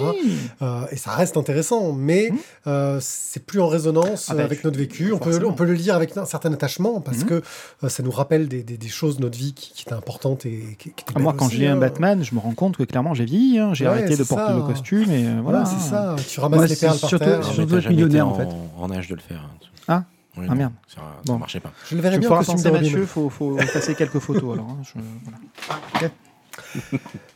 et 0.93 0.97
ça 0.97 1.11
reste 1.11 1.37
intéressant, 1.37 1.93
mais 1.93 2.33
euh, 2.67 2.97
c'est 3.03 3.45
plus 3.45 3.61
en 3.61 3.69
résonance 3.69 4.29
Ah 4.31 4.37
bah, 4.37 4.45
avec 4.45 4.65
notre 4.65 4.79
vécu. 4.79 5.13
On 5.13 5.19
peut, 5.19 5.39
on 5.45 5.53
peut 5.53 5.67
le 5.67 5.75
lire 5.75 5.97
avec 5.97 6.17
un 6.17 6.25
certain 6.25 6.51
attachement, 6.55 7.03
parce 7.03 7.19
Mhm. 7.19 7.27
que 7.27 7.43
ça 7.91 8.03
nous 8.03 8.11
rappelle 8.11 8.49
des, 8.49 8.63
des- 8.63 8.79
des 8.79 8.89
choses 8.89 9.17
de 9.19 9.23
notre 9.23 9.37
vie 9.39 9.53
qui, 9.53 9.73
qui 9.73 9.83
étaient 9.83 9.93
importantes 9.93 10.47
et 10.47 10.77
qui, 10.79 10.91
qui 10.93 11.03
étaient 11.03 11.13
Ah, 11.15 11.19
moi, 11.19 11.35
quand 11.37 11.47
aussi, 11.47 11.57
je 11.57 11.61
lis 11.61 11.67
un 11.67 11.75
hein. 11.77 11.81
Batman, 11.81 12.23
je 12.25 12.35
me 12.35 12.41
rends 12.41 12.55
compte 12.55 12.77
que 12.77 12.83
clairement 12.85 13.13
j'ai 13.15 13.25
vieilli. 13.27 13.59
hein. 13.59 13.75
J'ai 13.75 13.85
Ouais, 13.87 13.91
arrêté 13.91 14.17
de 14.17 14.25
porter 14.25 14.47
ça. 14.47 14.55
le 14.57 14.63
costume 14.63 15.11
et 15.11 15.27
euh, 15.27 15.41
Voilà, 15.43 15.65
c'est 15.65 15.79
ça. 15.81 16.17
Tu 16.29 16.41
ramasses 16.41 16.59
Moi, 16.59 16.67
les 16.67 16.77
perles 16.77 16.99
par 16.99 17.09
surtout- 17.09 17.25
terre. 17.25 17.39
Non, 17.41 17.53
surtout 17.53 17.89
millionnaire, 17.89 18.27
été 18.27 18.33
en 18.33 18.35
fait. 18.35 18.49
en 18.79 18.91
âge 18.91 19.09
de 19.09 19.15
le 19.17 19.21
faire. 19.21 19.49
Ah 19.89 20.05
Oui, 20.37 20.47
Ah, 20.49 20.51
non, 20.53 20.57
merde. 20.57 20.73
Ça, 20.89 20.97
ça 20.97 21.03
Bon. 21.27 21.39
marchait 21.39 21.61
pas. 21.61 21.73
Je 21.89 21.97
le 21.97 22.03
verrais 22.03 22.17
Il 22.17 22.21
bien 22.21 22.29
faut 22.29 22.35
en 22.35 22.39
costume 22.39 22.55
penser, 22.57 22.65
de 22.65 22.75
Robin. 22.75 22.83
Mathieu, 22.85 23.07
faut, 23.07 23.29
faut 23.29 23.57
passer 23.75 23.95
quelques 23.95 24.19
photos 24.21 24.55
alors. 24.55 24.69
hein. 24.71 24.79
Je- 24.83 26.01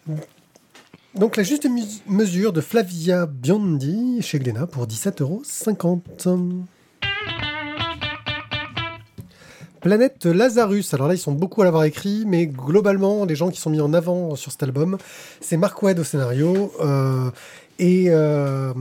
voilà. 0.07 0.23
Donc 1.15 1.37
la 1.37 1.43
juste 1.45 1.69
mesure 2.09 2.53
de 2.53 2.61
Flavia 2.61 3.27
Biondi 3.27 4.19
chez 4.21 4.39
Glénat 4.41 4.67
pour 4.67 4.87
17,50 4.87 5.21
euros. 5.23 5.43
Planète 9.85 10.25
Lazarus. 10.25 10.95
Alors 10.95 11.09
là, 11.09 11.15
ils 11.15 11.19
sont 11.19 11.33
beaucoup 11.33 11.61
à 11.61 11.67
l'avoir 11.67 11.85
écrit, 11.85 12.25
mais 12.27 12.47
globalement, 12.47 13.25
les 13.27 13.37
gens 13.37 13.51
qui 13.51 13.61
sont 13.61 13.69
mis 13.71 13.83
en 13.83 13.93
avant 13.93 14.35
sur 14.35 14.51
cet 14.51 14.63
album, 14.63 14.97
c'est 15.43 15.59
Mark 15.59 15.81
Wade 15.83 15.99
au 15.99 16.05
scénario 16.05 16.73
euh, 16.81 17.31
et 17.79 18.07
euh, 18.09 18.73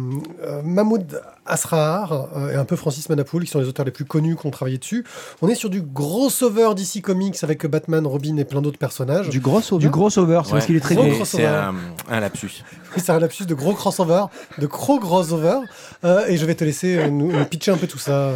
euh, 0.44 0.62
Mahmoud 0.64 1.20
Asrar 1.46 2.30
euh, 2.38 2.52
et 2.54 2.56
un 2.56 2.64
peu 2.64 2.78
Francis 2.78 3.10
Manapoul, 3.10 3.44
qui 3.44 3.50
sont 3.52 3.60
les 3.60 3.68
auteurs 3.68 3.84
les 3.86 3.92
plus 3.92 4.06
connus 4.06 4.38
qui 4.38 4.46
ont 4.48 4.52
travaillé 4.52 4.78
dessus. 4.78 5.04
On 5.42 5.50
est 5.50 5.56
sur 5.56 5.70
du 5.70 5.84
crossover 5.86 6.70
DC 6.74 7.02
Comics 7.02 7.36
avec 7.44 7.66
Batman, 7.66 8.08
Robin 8.08 8.38
et 8.38 8.46
plein 8.46 8.62
d'autres 8.62 8.78
personnages. 8.78 9.28
Du 9.28 9.42
gros 9.42 9.60
sauveur. 9.60 9.80
Du 9.82 9.92
crossover, 9.92 10.42
c'est 10.46 10.52
parce 10.52 10.66
qu'il 10.68 10.78
est 10.78 10.80
très 10.80 10.96
Gros 10.96 11.04
gros. 11.04 11.26
c'est- 11.26 11.40
crossover. 11.44 11.44
C'est 11.44 12.12
un, 12.12 12.16
un 12.16 12.20
lapsus. 12.22 12.64
C'est 12.96 13.10
un 13.12 13.20
lapsus 13.20 13.46
de 13.46 13.56
gros 13.56 13.74
crossover, 13.74 14.24
de 14.58 14.68
gros 14.68 15.00
crossover. 15.00 15.58
Euh, 16.06 16.26
et 16.28 16.38
je 16.38 16.46
vais 16.46 16.56
te 16.56 16.64
laisser 16.64 16.98
euh, 16.98 17.10
nous, 17.10 17.30
nous 17.30 17.46
pitcher 17.46 17.72
un 17.72 17.78
peu 17.78 17.88
tout 17.88 17.98
ça. 17.98 18.30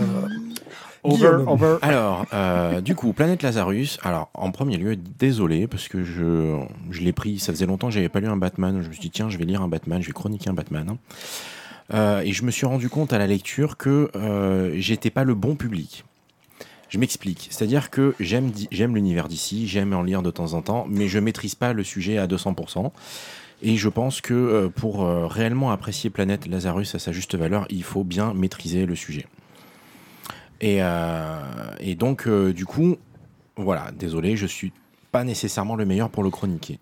Over, 1.04 1.44
over. 1.48 1.78
Alors, 1.82 2.26
euh, 2.34 2.82
du 2.82 2.96
coup, 2.96 3.14
Planète 3.14 3.44
Lazarus. 3.44 4.00
Alors, 4.04 4.30
en 4.34 4.52
premier 4.52 4.78
lieu, 4.78 4.96
désolé 4.96 5.68
parce 5.68 5.88
que 5.88 6.04
je, 6.04 6.60
je 6.92 7.02
l'ai 7.02 7.14
pris. 7.14 7.40
Ça 7.40 7.52
faisait 7.54 7.66
longtemps 7.66 7.88
que 7.88 7.94
j'avais 7.94 8.10
pas 8.10 8.20
lu 8.20 8.28
un 8.28 8.38
Batman. 8.38 8.82
Je 8.82 8.88
me 8.88 8.94
suis 8.94 9.02
dit 9.02 9.12
tiens, 9.12 9.30
je 9.30 9.38
vais 9.38 9.46
lire 9.46 9.62
un 9.62 9.68
Batman, 9.68 10.02
je 10.02 10.08
vais 10.08 10.14
chroniquer 10.14 10.50
un 10.50 10.54
Batman. 10.54 10.98
Euh, 11.94 12.22
et 12.22 12.34
je 12.34 12.44
me 12.44 12.52
suis 12.52 12.66
rendu 12.66 12.90
compte 12.90 13.14
à 13.14 13.18
la 13.18 13.28
lecture 13.28 13.78
que 13.78 14.12
euh, 14.16 14.74
j'étais 14.76 15.10
pas 15.10 15.24
le 15.24 15.36
bon 15.36 15.56
public. 15.56 16.04
Je 16.90 16.98
m'explique. 17.00 17.48
C'est-à-dire 17.52 17.90
que 17.90 18.16
j'aime 18.20 18.52
j'aime 18.72 18.96
l'univers 18.96 19.28
d'ici, 19.28 19.68
j'aime 19.68 19.94
en 19.94 20.04
lire 20.04 20.22
de 20.22 20.32
temps 20.32 20.54
en 20.54 20.62
temps, 20.62 20.86
mais 20.90 21.08
je 21.08 21.20
maîtrise 21.20 21.56
pas 21.56 21.74
le 21.74 21.84
sujet 21.84 22.18
à 22.18 22.28
200%. 22.28 22.92
Et 23.64 23.76
je 23.76 23.90
pense 23.90 24.22
que 24.22 24.34
euh, 24.34 24.70
pour 24.70 25.06
réellement 25.06 25.72
apprécier 25.72 26.10
Planète 26.10 26.48
Lazarus 26.48 26.96
à 26.96 27.00
sa 27.00 27.12
juste 27.12 27.36
valeur, 27.36 27.66
il 27.70 27.84
faut 27.84 28.04
bien 28.04 28.34
maîtriser 28.34 28.86
le 28.86 28.96
sujet. 28.96 29.26
Et, 30.62 30.78
euh, 30.82 31.40
et 31.80 31.96
donc, 31.96 32.28
euh, 32.28 32.54
du 32.54 32.66
coup, 32.66 32.98
voilà, 33.56 33.92
désolé, 33.92 34.36
je 34.36 34.46
suis 34.46 34.72
pas 35.12 35.24
nécessairement 35.24 35.76
le 35.76 35.86
meilleur 35.86 36.10
pour 36.10 36.24
le 36.24 36.30
chroniquer. 36.30 36.80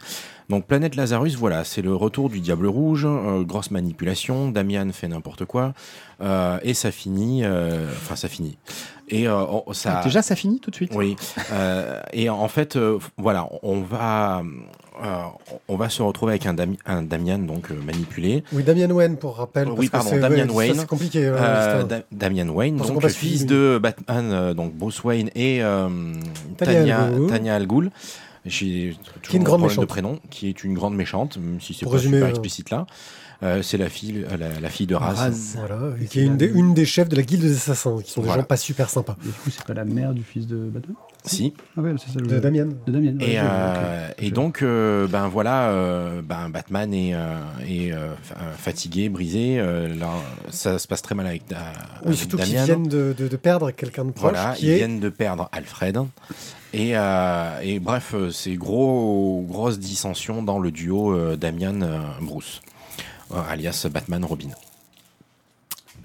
Donc, 0.49 0.65
Planète 0.67 0.95
Lazarus, 0.95 1.35
voilà, 1.35 1.63
c'est 1.63 1.81
le 1.81 1.95
retour 1.95 2.29
du 2.29 2.39
Diable 2.39 2.67
Rouge, 2.67 3.05
euh, 3.05 3.43
grosse 3.43 3.71
manipulation, 3.71 4.49
Damian 4.49 4.87
fait 4.93 5.07
n'importe 5.07 5.45
quoi, 5.45 5.73
euh, 6.21 6.57
et 6.61 6.73
ça 6.73 6.91
finit, 6.91 7.43
euh, 7.43 7.87
enfin, 7.89 8.15
ça 8.15 8.27
finit. 8.27 8.57
Et 9.09 9.27
on- 9.29 9.71
ça. 9.73 9.99
Ah, 9.99 10.03
Déjà, 10.03 10.21
ça 10.21 10.35
finit 10.35 10.59
tout 10.59 10.71
de 10.71 10.75
suite. 10.75 10.91
Oui. 10.95 11.15
et 12.13 12.29
en 12.29 12.47
fait, 12.47 12.77
voilà, 13.17 13.47
on 13.63 13.81
va, 13.81 14.41
euh, 15.03 15.05
on 15.67 15.75
va 15.77 15.89
se 15.89 16.01
retrouver 16.01 16.31
avec 16.33 16.45
un, 16.47 16.53
Dami- 16.55 16.79
un 16.87 17.03
Damian 17.03 17.37
donc 17.39 17.69
euh, 17.71 17.75
manipulé. 17.85 18.43
Oui, 18.51 18.63
Damian 18.63 18.89
Wayne, 18.89 19.17
pour 19.17 19.37
rappel. 19.37 19.67
Oui, 19.69 19.89
parce 19.89 20.05
que 20.05 20.09
pardon, 20.09 20.09
c'est- 20.27 20.35
Damian 20.35 20.53
Wayne. 20.55 20.75
C'est 20.77 20.87
compliqué. 20.87 21.25
euh. 21.25 21.83
Da- 21.83 22.01
Damian 22.11 22.49
Wayne, 22.49 22.77
Parce 22.77 22.89
donc 22.91 23.01
passe 23.01 23.15
fils 23.15 23.45
de 23.45 23.79
Batman, 23.81 24.53
donc 24.53 24.73
Bruce 24.73 25.03
Wayne 25.03 25.29
et 25.35 25.59
Tanya 26.57 26.73
Tanya, 26.79 27.01
Al 27.03 27.13
Ghul. 27.15 27.29
Tanya 27.29 27.55
Al 27.55 27.67
Ghul. 27.67 27.91
J'ai 28.45 28.95
toujours 29.21 29.35
une 29.35 29.41
un 29.41 29.43
grande 29.43 29.59
problème 29.59 29.75
de 29.75 29.81
méchante. 29.81 29.89
prénom, 29.89 30.19
qui 30.29 30.47
est 30.47 30.63
une 30.63 30.73
grande 30.75 30.95
méchante, 30.95 31.37
même 31.37 31.59
si 31.59 31.73
c'est 31.73 31.85
pas 31.85 31.91
résumer, 31.91 32.17
super 32.17 32.27
euh, 32.27 32.29
explicite 32.29 32.69
là. 32.69 32.85
Euh, 33.45 33.61
c'est 33.61 33.77
la 33.77 33.89
fille, 33.89 34.25
la, 34.39 34.59
la 34.59 34.69
fille 34.69 34.87
de 34.87 34.95
Raz. 34.95 35.13
Raz. 35.13 35.55
Voilà, 35.57 35.93
et 35.99 36.03
Et 36.03 36.07
qui 36.07 36.19
est 36.19 36.23
une 36.23 36.35
des, 36.37 36.47
une 36.47 36.73
des 36.73 36.85
chefs 36.85 37.07
de 37.09 37.15
la 37.15 37.21
guilde 37.21 37.43
des 37.43 37.55
assassins, 37.55 37.95
qui 38.03 38.11
sont 38.11 38.21
des 38.21 38.27
Voilà. 38.27 38.41
gens 38.41 38.47
pas 38.47 38.57
super 38.57 38.89
sympas. 38.89 39.15
Et 39.23 39.27
du 39.27 39.31
coup, 39.33 39.49
c'est 39.51 39.63
pas 39.63 39.73
la 39.75 39.85
mère 39.85 40.13
du 40.13 40.23
fils 40.23 40.47
de 40.47 40.55
Batman 40.57 40.95
Si. 41.25 41.53
Ah 41.77 41.81
ouais, 41.81 41.93
c'est 42.03 42.11
ça 42.11 42.19
le 42.19 42.27
De 42.27 42.39
Damian. 42.39 42.69
De 42.87 42.91
Damien. 42.91 43.17
ouais, 43.19 43.33
Et, 43.33 43.39
euh, 43.39 44.07
et 44.17 44.31
donc, 44.31 44.61
euh, 44.63 45.07
ben 45.07 45.27
voilà, 45.27 45.69
euh, 45.69 46.21
ben 46.23 46.49
Batman 46.49 46.91
est, 46.93 47.13
euh, 47.13 47.37
est 47.67 47.91
euh, 47.93 48.13
fa- 48.23 48.35
euh, 48.41 48.53
fatigué, 48.57 49.09
brisé. 49.09 49.57
euh, 49.59 49.93
là, 49.95 50.09
ça 50.49 50.79
se 50.79 50.87
passe 50.87 51.01
très 51.03 51.13
mal 51.13 51.27
avec, 51.27 51.47
Da- 51.47 51.57
Oui, 52.01 52.07
avec 52.07 52.17
surtout 52.17 52.37
qu'ils 52.37 52.53
Damian. 52.53 52.65
viennent 52.65 52.87
de, 52.87 53.13
de- 53.17 53.27
de 53.27 53.35
perdre 53.37 53.69
quelqu'un 53.71 54.05
de 54.05 54.11
proche. 54.11 54.31
Voilà, 54.33 54.53
qui 54.55 54.65
ils 54.65 54.71
est... 54.71 54.75
viennent 54.77 54.99
de 54.99 55.09
perdre 55.09 55.49
Alfred. 55.51 55.99
Et, 56.73 56.91
euh, 56.97 57.59
et 57.61 57.79
bref, 57.79 58.13
euh, 58.15 58.31
c'est 58.31 58.55
gros, 58.55 59.45
grosse 59.47 59.77
dissension 59.79 60.41
dans 60.41 60.57
le 60.59 60.71
duo 60.71 61.13
euh, 61.15 61.37
Damian-Bruce, 63.29 63.51
alias 63.51 63.87
Batman-Robin. 63.91 64.49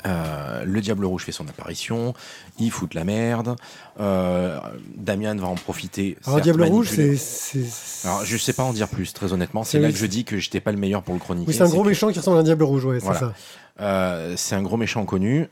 Euh, 0.07 0.65
le 0.65 0.81
Diable 0.81 1.05
Rouge 1.05 1.25
fait 1.25 1.33
son 1.33 1.47
apparition, 1.49 2.15
il 2.59 2.71
fout 2.71 2.91
de 2.91 2.97
la 2.97 3.05
merde. 3.05 3.57
Euh, 4.01 4.59
Damian 4.97 5.37
va 5.37 5.49
en 5.49 5.57
profiter. 5.57 6.17
Alors, 6.27 6.41
Diable 6.41 6.63
Rouge, 6.63 6.89
c'est. 6.89 7.67
Alors, 8.05 8.25
je 8.25 8.37
sais 8.39 8.55
pas 8.55 8.63
en 8.63 8.73
dire 8.73 8.89
plus, 8.89 9.13
très 9.13 9.35
honnêtement. 9.35 9.63
C'est 9.63 9.79
là 9.79 9.89
oui, 9.89 9.93
que 9.93 9.99
je 9.99 10.07
dis 10.07 10.25
que 10.25 10.39
j'étais 10.39 10.61
pas 10.61 10.73
le 10.73 10.79
meilleur 10.79 11.03
pour 11.03 11.13
le 11.13 11.21
chroniquer. 11.21 11.49
Oui, 11.49 11.55
c'est 11.55 11.65
un 11.65 11.69
gros 11.69 11.83
que- 11.83 11.89
méchant 11.89 12.11
qui 12.11 12.19
ressemble 12.19 12.39
à 12.39 12.41
un 12.41 12.45
Diable 12.45 12.63
Rouge, 12.65 12.87
ouais, 12.87 12.99
c'est 13.01 13.05
Voilà. 13.05 13.21
ça. 13.21 13.33
Euh, 13.81 14.35
c'est 14.39 14.55
un 14.55 14.63
gros 14.63 14.79
méchant 14.79 15.05
connu. 15.05 15.49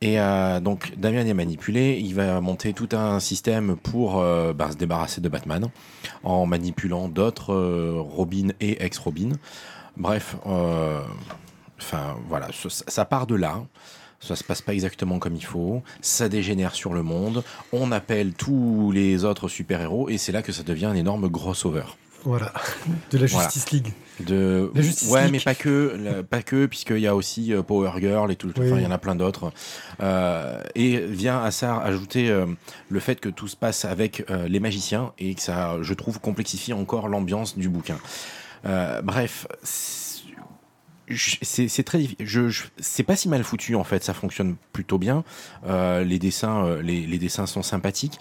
Et 0.00 0.20
euh, 0.20 0.60
donc, 0.60 0.92
Damian 0.96 1.26
est 1.26 1.34
manipulé. 1.34 1.98
Il 2.00 2.14
va 2.14 2.40
monter 2.40 2.72
tout 2.72 2.88
un 2.92 3.18
système 3.18 3.74
pour 3.76 4.20
euh, 4.20 4.52
ben, 4.52 4.70
se 4.70 4.76
débarrasser 4.76 5.20
de 5.20 5.28
Batman 5.28 5.66
en 6.22 6.46
manipulant 6.46 7.08
d'autres 7.08 7.52
euh, 7.52 7.94
Robin 7.98 8.50
et 8.60 8.84
ex-Robin. 8.84 9.30
Bref, 9.98 10.36
euh, 10.46 11.00
enfin 11.80 12.16
voilà, 12.28 12.48
ça, 12.86 13.04
part 13.04 13.26
de 13.26 13.34
là. 13.34 13.62
Ça 14.20 14.34
se 14.34 14.42
passe 14.42 14.62
pas 14.62 14.74
exactement 14.74 15.18
comme 15.20 15.36
il 15.36 15.44
faut. 15.44 15.82
Ça 16.00 16.28
dégénère 16.28 16.74
sur 16.74 16.92
le 16.92 17.02
monde. 17.04 17.44
On 17.72 17.92
appelle 17.92 18.32
tous 18.34 18.90
les 18.92 19.24
autres 19.24 19.48
super-héros 19.48 20.08
et 20.08 20.18
c'est 20.18 20.32
là 20.32 20.42
que 20.42 20.50
ça 20.50 20.64
devient 20.64 20.86
un 20.86 20.94
énorme 20.96 21.30
crossover. 21.30 21.84
Voilà. 22.24 22.52
De 23.12 23.18
la 23.18 23.26
Voilà. 23.26 23.44
Justice 23.48 23.70
League. 23.70 23.92
De... 24.18 24.72
La 24.74 24.82
Justice 24.82 25.08
ouais, 25.08 25.22
League. 25.22 25.32
mais 25.32 25.38
pas 25.40 25.54
que, 25.54 25.96
la- 25.96 26.22
pas 26.24 26.42
que, 26.42 26.66
puisqu'il 26.66 26.98
y 26.98 27.06
a 27.06 27.14
aussi 27.14 27.52
euh, 27.54 27.62
Power 27.62 27.92
Girl 28.00 28.32
et 28.32 28.36
tout. 28.36 28.52
Oui. 28.58 28.66
Enfin, 28.66 28.78
il 28.78 28.82
y 28.82 28.86
en 28.86 28.90
a 28.90 28.98
plein 28.98 29.14
d'autres. 29.14 29.52
Euh, 30.02 30.60
et 30.74 30.98
vient 30.98 31.40
à 31.40 31.52
ça 31.52 31.78
ajouter 31.78 32.28
euh, 32.28 32.46
le 32.88 32.98
fait 32.98 33.20
que 33.20 33.28
tout 33.28 33.46
se 33.46 33.54
passe 33.56 33.84
avec 33.84 34.24
euh, 34.30 34.48
les 34.48 34.58
magiciens 34.58 35.12
et 35.20 35.36
que 35.36 35.40
ça, 35.42 35.76
je 35.80 35.94
trouve, 35.94 36.18
complexifie 36.18 36.72
encore 36.72 37.06
l'ambiance 37.06 37.56
du 37.56 37.68
bouquin. 37.68 37.98
Euh, 38.66 39.00
bref. 39.02 39.46
c'est- 39.62 40.08
très 41.84 41.98
difficile. 41.98 42.26
Je, 42.26 42.48
je- 42.48 42.64
c'est 42.78 43.02
pas 43.02 43.16
si 43.16 43.28
mal 43.28 43.42
foutu 43.42 43.74
en 43.74 43.84
fait. 43.84 44.04
Ça 44.04 44.14
fonctionne 44.14 44.56
plutôt 44.72 44.98
bien. 44.98 45.24
Euh, 45.66 46.04
les 46.04 46.18
dessins, 46.18 46.64
euh, 46.66 46.82
les, 46.82 47.06
les 47.06 47.18
dessins 47.18 47.46
sont 47.46 47.62
sympathiques. 47.62 48.18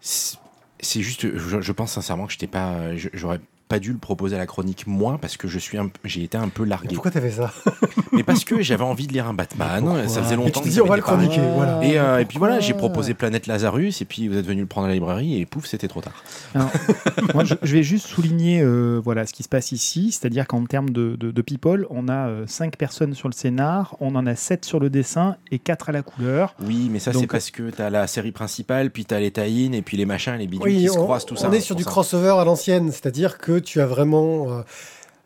C'est 0.00 1.02
juste, 1.02 1.26
je, 1.36 1.60
je 1.60 1.72
pense 1.72 1.92
sincèrement 1.92 2.26
que 2.26 2.32
j'étais 2.32 2.46
pas, 2.46 2.96
j'aurais 3.14 3.40
pas 3.68 3.78
dû 3.78 3.92
le 3.92 3.98
proposer 3.98 4.36
à 4.36 4.38
la 4.38 4.46
chronique 4.46 4.86
moi 4.86 5.18
parce 5.20 5.36
que 5.36 5.48
je 5.48 5.58
suis, 5.58 5.76
un- 5.78 5.90
j'ai 6.04 6.22
été 6.22 6.38
un 6.38 6.48
peu 6.48 6.64
largué. 6.64 6.94
pourquoi 6.94 7.10
t'as 7.10 7.20
fait 7.20 7.30
ça? 7.32 7.52
Mais 8.12 8.22
parce 8.22 8.44
que 8.44 8.62
j'avais 8.62 8.84
envie 8.84 9.06
de 9.06 9.12
lire 9.12 9.26
un 9.26 9.34
Batman. 9.34 9.82
Pourquoi 9.84 10.08
Ça 10.08 10.22
faisait 10.22 10.34
Et 10.34 10.36
longtemps 10.36 10.50
tu 10.50 10.58
te 10.60 10.64
que 10.64 10.68
dis, 10.68 10.74
ça 10.76 10.82
on 10.84 10.86
va 10.86 10.96
le 10.96 11.02
pas 11.02 11.12
arrivé. 11.12 11.28
chroniquer, 11.34 11.52
voilà. 11.54 11.84
Et, 11.84 11.98
euh, 11.98 12.18
et 12.20 12.24
puis 12.24 12.38
voilà, 12.38 12.60
j'ai 12.60 12.74
proposé 12.74 13.14
Planète 13.14 13.46
Lazarus, 13.46 14.00
et 14.02 14.04
puis 14.04 14.28
vous 14.28 14.36
êtes 14.36 14.46
venu 14.46 14.60
le 14.62 14.66
prendre 14.66 14.86
à 14.86 14.88
la 14.88 14.94
librairie, 14.94 15.40
et 15.40 15.46
pouf, 15.46 15.66
c'était 15.66 15.88
trop 15.88 16.00
tard. 16.00 16.22
Alors, 16.54 16.70
moi, 17.34 17.44
je, 17.44 17.54
je 17.62 17.72
vais 17.74 17.82
juste 17.82 18.06
souligner 18.06 18.60
euh, 18.62 19.00
voilà, 19.02 19.26
ce 19.26 19.32
qui 19.32 19.42
se 19.42 19.48
passe 19.48 19.72
ici, 19.72 20.12
c'est-à-dire 20.12 20.46
qu'en 20.46 20.64
termes 20.64 20.90
de, 20.90 21.16
de, 21.16 21.30
de 21.30 21.42
people, 21.42 21.86
on 21.90 22.08
a 22.08 22.28
5 22.46 22.76
personnes 22.76 23.14
sur 23.14 23.28
le 23.28 23.34
scénar, 23.34 23.96
on 24.00 24.14
en 24.14 24.26
a 24.26 24.34
7 24.34 24.64
sur 24.64 24.80
le 24.80 24.90
dessin 24.90 25.36
et 25.50 25.58
4 25.58 25.88
à 25.90 25.92
la 25.92 26.02
couleur. 26.02 26.54
Oui, 26.64 26.88
mais 26.90 26.98
ça, 26.98 27.12
c'est 27.12 27.26
parce 27.26 27.50
que 27.50 27.70
t'as 27.70 27.90
la 27.90 28.06
série 28.06 28.32
principale, 28.32 28.90
puis 28.90 29.04
t'as 29.04 29.20
les 29.20 29.30
tie 29.30 29.70
et 29.72 29.82
puis 29.82 29.96
les 29.96 30.06
machins, 30.06 30.34
les 30.38 30.46
bidules 30.46 30.66
Oui, 30.66 30.76
qui 30.78 30.88
se 30.88 30.94
croisent, 30.94 31.26
tout 31.26 31.36
ça. 31.36 31.48
on 31.48 31.52
est 31.52 31.58
hein, 31.58 31.60
sur 31.60 31.74
du 31.76 31.82
ça. 31.84 31.90
crossover 31.90 32.34
à 32.38 32.44
l'ancienne, 32.44 32.90
c'est-à-dire 32.90 33.38
que 33.38 33.58
tu 33.58 33.80
as 33.80 33.86
vraiment 33.86 34.62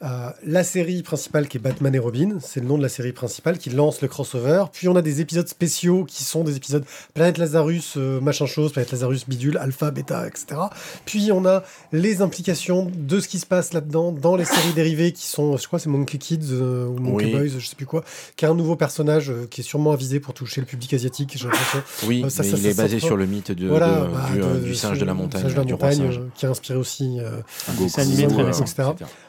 euh, 0.02 0.30
la 0.44 0.64
série 0.64 1.02
principale 1.02 1.46
qui 1.48 1.58
est 1.58 1.60
Batman 1.60 1.94
et 1.94 1.98
Robin, 1.98 2.38
c'est 2.40 2.60
le 2.60 2.66
nom 2.66 2.76
de 2.76 2.82
la 2.82 2.88
série 2.88 3.12
principale 3.12 3.58
qui 3.58 3.70
lance 3.70 4.00
le 4.02 4.08
crossover. 4.08 4.64
Puis 4.72 4.88
on 4.88 4.96
a 4.96 5.02
des 5.02 5.20
épisodes 5.20 5.46
spéciaux 5.48 6.04
qui 6.04 6.24
sont 6.24 6.42
des 6.44 6.56
épisodes 6.56 6.84
Planète 7.14 7.38
Lazarus, 7.38 7.94
euh, 7.96 8.20
machin 8.20 8.46
chose, 8.46 8.72
Planète 8.72 8.90
Lazarus, 8.92 9.28
bidule, 9.28 9.56
alpha, 9.58 9.90
bêta, 9.90 10.26
etc. 10.26 10.60
Puis 11.04 11.30
on 11.32 11.44
a 11.46 11.62
les 11.92 12.20
implications 12.22 12.90
de 12.92 13.20
ce 13.20 13.28
qui 13.28 13.38
se 13.38 13.46
passe 13.46 13.72
là-dedans 13.72 14.12
dans 14.12 14.34
les 14.36 14.44
séries 14.44 14.72
dérivées 14.74 15.12
qui 15.12 15.26
sont, 15.26 15.56
je 15.56 15.66
crois, 15.66 15.78
c'est 15.78 15.88
Monkey 15.88 16.18
Kids 16.18 16.48
euh, 16.50 16.86
ou 16.86 16.98
Monkey 16.98 17.26
Oui. 17.26 17.32
Boys, 17.32 17.58
je 17.58 17.66
sais 17.66 17.76
plus 17.76 17.86
quoi, 17.86 18.02
qui 18.36 18.44
est 18.44 18.48
un 18.48 18.54
nouveau 18.54 18.76
personnage 18.76 19.30
euh, 19.30 19.46
qui 19.50 19.60
est 19.60 19.64
sûrement 19.64 19.92
avisé 19.92 20.18
pour 20.20 20.34
toucher 20.34 20.60
le 20.60 20.66
public 20.66 20.92
asiatique, 20.94 21.32
j'ai 21.36 21.44
l'impression. 21.44 21.82
Oui, 22.06 22.22
Euh, 22.24 22.28
ça, 22.28 22.42
mais 22.42 22.48
ça, 22.50 22.56
il 22.56 22.62
ça, 22.62 22.68
est 22.68 22.72
ça, 22.74 22.82
basé 22.82 22.98
sur 23.00 23.16
le 23.16 23.26
mythe 23.26 23.52
de, 23.52 23.68
voilà, 23.68 24.00
de- 24.00 24.06
bah, 24.08 24.28
du, 24.32 24.40
de- 24.40 24.64
du 24.66 24.74
singe 24.74 24.98
de 24.98 25.04
la 25.04 25.14
montagne, 25.14 25.42
singe 25.42 25.52
de 25.52 25.58
la 25.58 25.64
du 25.64 25.74
roi 25.74 25.88
montagne, 25.90 26.06
singe. 26.06 26.18
euh, 26.18 26.28
qui 26.34 26.46
a 26.46 26.50
inspiré 26.50 26.78
aussi 26.78 27.18
euh, 27.20 27.38
Goku, 27.76 27.88
C'est 27.88 28.00
animé 28.00 28.26
très 28.26 28.42
euh, 28.42 28.46
récent. 28.46 28.64
etc. 28.64 28.82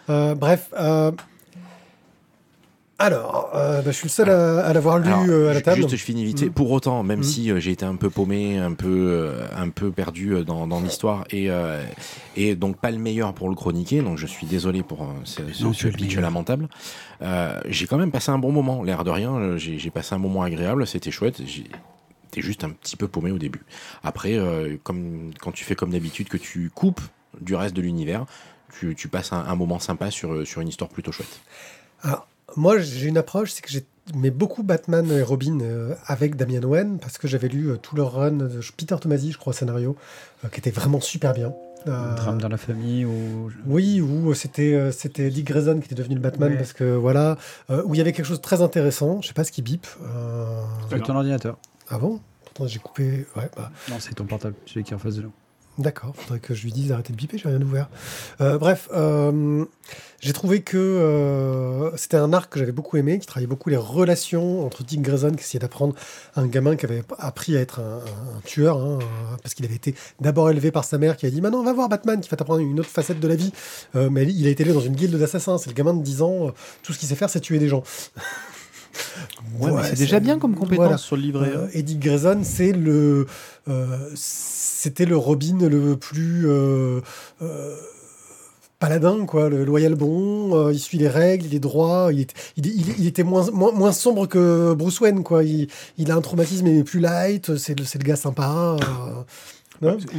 bref, 0.08 0.70
euh, 0.80 1.12
alors, 3.00 3.50
euh, 3.56 3.82
bah, 3.82 3.92
je 3.92 3.98
suis 3.98 4.06
le 4.06 4.10
seul 4.12 4.30
à, 4.30 4.66
à 4.66 4.72
l'avoir 4.72 5.00
lu 5.00 5.08
Alors, 5.08 5.26
euh, 5.28 5.50
à 5.50 5.54
la 5.54 5.62
table. 5.62 5.78
Juste, 5.82 5.96
je 5.96 6.04
finis 6.04 6.24
vite. 6.24 6.44
Mm. 6.44 6.50
Pour 6.52 6.72
autant, 6.72 7.04
même 7.04 7.20
Mm. 7.20 7.24
si 7.24 7.52
euh, 7.52 7.60
j'ai 7.60 7.72
été 7.72 7.86
un 7.86 7.96
peu 7.96 8.10
paumé, 8.10 8.58
un 8.60 8.74
peu, 8.74 8.88
euh, 9.10 9.46
un 9.58 9.70
peu 9.70 9.92
perdu 9.92 10.34
euh, 10.36 10.44
dans, 10.44 10.68
dans 10.68 10.80
l'histoire 10.80 11.26
et, 11.32 11.50
euh, 11.50 11.84
et 12.38 12.56
donc 12.56 12.78
pas 12.78 12.92
le 12.92 13.00
meilleur 13.00 13.34
pour 13.34 13.50
le 13.50 13.56
chroniquer, 13.56 14.02
donc 14.02 14.20
je 14.20 14.28
suis 14.28 14.46
désolé 14.46 14.84
pour 14.84 15.02
euh, 15.02 15.08
ce, 15.26 15.42
Non, 15.64 15.74
ce 15.74 15.88
pitch 15.88 16.16
lamentable. 16.18 16.70
Euh, 17.22 17.60
j'ai 17.68 17.88
quand 17.88 17.98
même 17.98 18.12
passé 18.12 18.32
un 18.32 18.38
bon 18.38 18.52
moment, 18.52 18.84
l'air 18.84 19.04
de 19.04 19.10
rien. 19.10 19.34
euh, 19.36 19.58
J'ai 19.58 19.80
j'ai 19.80 19.90
passé 19.90 20.14
un 20.16 20.20
moment 20.20 20.44
agréable, 20.44 20.86
c'était 20.88 21.12
chouette. 21.12 21.42
Juste 22.38 22.64
un 22.64 22.70
petit 22.70 22.96
peu 22.96 23.08
paumé 23.08 23.32
au 23.32 23.38
début. 23.38 23.62
Après, 24.04 24.34
euh, 24.38 24.78
comme 24.84 25.32
quand 25.42 25.52
tu 25.52 25.64
fais 25.66 25.76
comme 25.76 25.90
d'habitude, 25.92 26.30
que 26.30 26.38
tu 26.38 26.72
coupes 26.74 27.02
du 27.42 27.54
reste 27.56 27.76
de 27.76 27.82
l'univers, 27.82 28.26
tu, 28.80 28.96
tu 28.96 29.08
passes 29.08 29.34
un, 29.34 29.40
un 29.46 29.56
moment 29.56 29.80
sympa 29.80 30.12
sur, 30.12 30.46
sur 30.46 30.62
une 30.62 30.68
histoire 30.68 30.90
plutôt 30.90 31.12
chouette. 31.12 31.40
Alors, 32.02 32.28
moi, 32.56 32.80
j'ai 32.80 33.08
une 33.08 33.18
approche, 33.18 33.52
c'est 33.52 33.62
que 33.62 33.70
j'aimais 33.72 34.30
beaucoup 34.30 34.64
Batman 34.64 35.10
et 35.12 35.22
Robin 35.22 35.60
euh, 35.62 35.96
avec 36.06 36.36
Damian 36.36 36.64
Owen, 36.64 37.00
parce 37.00 37.18
que 37.18 37.28
j'avais 37.28 37.48
lu 37.48 37.70
euh, 37.70 37.78
tout 37.78 37.96
leur 37.96 38.14
run 38.14 38.32
de 38.32 38.60
Peter 38.78 38.96
Tomasi, 39.00 39.32
je 39.32 39.38
crois, 39.38 39.54
scénario, 39.54 39.96
euh, 40.44 40.50
qui 40.50 40.60
était 40.60 40.72
vraiment 40.72 41.00
super 41.00 41.34
bien. 41.34 41.54
Euh, 41.86 42.16
Drame 42.16 42.40
dans 42.40 42.48
la 42.48 42.56
famille 42.58 43.04
ou. 43.04 43.52
Oui, 43.66 44.00
ou 44.00 44.34
c'était 44.34 44.74
euh, 44.74 44.94
c'était 44.94 45.30
Dick 45.30 45.46
Grayson 45.48 45.80
qui 45.80 45.86
était 45.88 45.96
devenu 45.96 46.16
le 46.16 46.22
Batman 46.22 46.52
Ouais. 46.52 46.58
parce 46.58 46.72
que 46.72 46.96
voilà, 46.96 47.38
euh, 47.70 47.84
où 47.84 47.94
il 47.94 47.98
y 47.98 48.02
avait 48.02 48.14
quelque 48.14 48.26
chose 48.26 48.38
de 48.38 48.42
très 48.42 48.62
intéressant. 48.62 49.22
Je 49.22 49.28
sais 49.28 49.34
pas 49.34 49.44
ce 49.44 49.52
qui 49.52 49.62
bip. 49.62 49.86
Euh... 50.02 50.62
C'est 50.90 51.04
ton 51.04 51.14
ordinateur. 51.16 51.58
Ah 51.90 51.98
bon? 51.98 52.22
Pourtant 52.46 52.68
j'ai 52.68 52.80
coupé. 52.80 53.26
Ouais, 53.36 53.50
bah, 53.58 53.70
Non, 53.90 53.98
c'est 54.00 54.14
ton 54.14 54.24
portable, 54.24 54.56
celui 54.66 54.86
qui 54.86 54.92
est 54.94 54.96
en 54.96 55.00
face 55.00 55.16
de 55.16 55.24
nous. 55.24 55.32
D'accord, 55.80 56.14
faudrait 56.16 56.40
que 56.40 56.54
je 56.54 56.64
lui 56.64 56.72
dise 56.72 56.90
d'arrêter 56.90 57.14
de 57.14 57.18
biper, 57.18 57.40
j'ai 57.40 57.50
rien 57.50 57.60
ouvert. 57.62 57.90
Euh, 58.42 58.60
bref, 58.60 58.90
euh, 58.94 59.66
j'ai 60.22 60.32
trouvé 60.32 60.62
que 60.62 60.78
euh, 60.78 61.90
c'était 61.98 62.18
un 62.18 62.32
arc 62.32 62.54
que 62.54 62.60
j'avais 62.60 62.72
beaucoup 62.72 62.96
aimé, 62.98 63.18
qui 63.18 63.26
travaillait 63.26 63.48
beaucoup 63.48 63.70
les 63.70 63.76
relations 63.78 64.64
entre 64.68 64.84
Dick 64.84 65.02
Grayson, 65.02 65.32
qui 65.32 65.40
essayait 65.44 65.60
d'apprendre 65.60 65.96
un 66.36 66.46
gamin 66.46 66.76
qui 66.76 66.86
avait 66.86 67.02
appris 67.18 67.58
à 67.58 67.60
être 67.60 67.80
un, 67.80 67.98
un- 67.98 68.38
un 68.38 68.42
tueur, 68.46 68.78
hein, 68.78 69.00
parce 69.42 69.56
qu'il 69.56 69.66
avait 69.66 69.74
été 69.74 69.96
d'abord 70.22 70.52
élevé 70.52 70.70
par 70.70 70.84
sa 70.86 71.00
mère 71.00 71.18
qui 71.18 71.26
a 71.26 71.32
dit 71.32 71.42
Maintenant, 71.42 71.64
va 71.64 71.74
voir 71.74 71.90
Batman, 71.90 72.22
qui 72.22 72.30
va 72.30 72.38
t'apprendre 72.38 72.60
une 72.62 72.80
autre 72.80 72.90
facette 72.90 73.20
de 73.20 73.28
la 73.28 73.36
vie. 73.36 73.52
Mais 73.96 74.26
il 74.32 74.46
a 74.46 74.52
été 74.52 74.62
élevé 74.62 74.76
dans 74.76 74.86
une 74.86 74.96
guilde 74.96 75.16
d'assassins. 75.16 75.58
C'est 75.58 75.70
le 75.72 75.76
gamin 75.76 75.96
de 75.96 76.04
10 76.04 76.22
ans, 76.22 76.52
tout 76.84 76.94
ce 76.94 77.00
qu'il 77.00 77.10
sait 77.10 77.16
faire, 77.16 77.32
c'est 77.32 77.40
tuer 77.40 77.58
des 77.58 77.68
gens. 77.68 77.84
Ouais, 79.60 79.72
mais 79.72 79.78
Ouais, 79.78 79.82
c'est 79.90 79.96
déjà 79.98 80.20
bien 80.20 80.38
comme 80.38 80.54
compétence 80.56 80.78
voilà. 80.86 80.98
sur 80.98 81.16
le 81.16 81.24
livret. 81.24 81.50
Euh, 81.50 81.66
hein. 81.66 81.70
Eddie 81.74 81.96
Grayson, 81.98 82.42
c'est 82.44 82.72
le, 82.74 83.26
euh, 83.68 83.98
c'était 84.84 85.06
le 85.06 85.16
Robin 85.16 85.60
le 85.62 85.96
plus 85.96 86.44
euh, 86.50 87.00
euh, 87.42 87.76
paladin, 88.80 89.26
quoi, 89.26 89.48
le 89.48 89.64
loyal 89.64 89.96
bon. 89.96 90.58
euh, 90.58 90.74
il 90.74 90.80
suit 90.80 90.98
les 90.98 91.08
règles, 91.08 91.46
il 91.46 91.56
est 91.56 91.60
droit. 91.60 92.10
Il, 92.12 93.08
était 93.08 93.24
moins, 93.24 93.94
sombre 93.94 94.28
que 94.28 94.74
Bruce 94.74 95.00
Wayne, 95.00 95.24
quoi. 95.24 95.46
Il, 95.46 96.12
a 96.12 96.16
un 96.16 96.20
traumatisme 96.20 96.66
mais 96.66 96.84
plus 96.84 97.00
light. 97.00 97.56
C'est 97.56 97.80
le, 97.80 98.04
gars 98.04 98.18
sympa. 98.18 98.76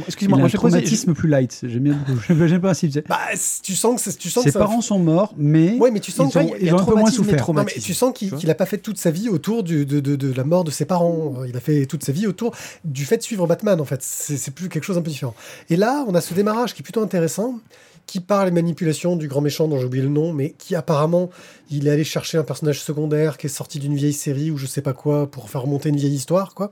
Excuse-moi, 0.07 0.37
moi 0.37 0.45
un 0.45 0.49
j'ai 0.49 0.57
posé. 0.57 0.71
traumatisme 0.77 1.13
plus 1.13 1.27
light. 1.29 1.59
J'aime 1.63 1.83
bien. 1.83 1.97
J'aime 2.27 2.37
bien 2.37 2.47
le 2.47 2.61
principe. 2.61 2.91
tu 2.91 2.99
sais. 2.99 3.03
bah, 3.07 3.17
tu 3.63 3.75
sens 3.75 4.03
que 4.03 4.09
tu 4.17 4.29
sens 4.29 4.43
Ses 4.43 4.51
que 4.51 4.57
un- 4.57 4.61
parents 4.61 4.81
sont 4.81 4.99
morts, 4.99 5.33
mais 5.37 5.77
Ouais, 5.79 5.91
mais 5.91 5.99
tu 5.99 6.11
sens 6.11 6.35
ont, 6.35 6.39
ont 6.39 6.53
un 6.53 6.83
peu 6.85 6.95
moins 6.95 7.09
souffert. 7.11 7.51
Non, 7.53 7.63
mais 7.63 7.71
tu 7.81 7.93
sens 7.93 8.13
qu'il 8.13 8.27
tu 8.27 8.31
vois. 8.31 8.39
qu'il 8.39 8.49
a 8.51 8.55
pas 8.55 8.65
fait 8.65 8.77
toute 8.77 8.97
sa 8.97 9.11
vie 9.11 9.29
autour 9.29 9.63
du- 9.63 9.85
de, 9.85 9.99
de- 9.99 10.15
de 10.15 10.33
la 10.33 10.43
mort 10.43 10.63
de 10.63 10.71
ses 10.71 10.85
parents. 10.85 11.43
Il 11.47 11.55
a 11.57 11.59
fait 11.59 11.85
toute 11.85 12.03
sa 12.03 12.11
vie 12.11 12.27
autour 12.27 12.53
du 12.83 13.05
fait 13.05 13.17
de 13.17 13.23
suivre 13.23 13.47
Batman, 13.47 13.79
en 13.81 13.85
fait. 13.85 14.01
C'est 14.01 14.37
c'est 14.37 14.51
plus 14.51 14.69
quelque 14.69 14.83
chose 14.83 14.97
un 14.97 15.01
peu 15.01 15.09
différent. 15.09 15.35
Et 15.69 15.75
là, 15.75 16.05
on 16.07 16.15
a 16.15 16.21
ce 16.21 16.33
démarrage 16.33 16.73
qui 16.73 16.81
est 16.81 16.83
plutôt 16.83 17.01
intéressant, 17.01 17.59
qui 18.05 18.19
parle 18.19 18.45
des 18.49 18.53
manipulations 18.53 19.15
du 19.15 19.27
grand 19.27 19.41
méchant 19.41 19.67
dont 19.67 19.79
j'ai 19.79 19.85
oublié 19.85 20.03
le 20.03 20.09
nom, 20.09 20.31
mais 20.33 20.53
qui 20.59 20.75
apparemment, 20.75 21.29
il 21.71 21.87
est 21.87 21.91
allé 21.91 22.03
chercher 22.03 22.37
un 22.37 22.43
personnage 22.43 22.81
secondaire 22.81 23.37
qui 23.37 23.47
est 23.47 23.49
sorti 23.49 23.79
d'une 23.79 23.95
vieille 23.95 24.13
série 24.13 24.51
ou 24.51 24.57
je 24.57 24.67
sais 24.67 24.81
pas 24.81 24.93
quoi 24.93 25.29
pour 25.31 25.49
faire 25.49 25.63
remonter 25.63 25.89
une 25.89 25.97
vieille 25.97 26.13
histoire, 26.13 26.53
quoi. 26.53 26.69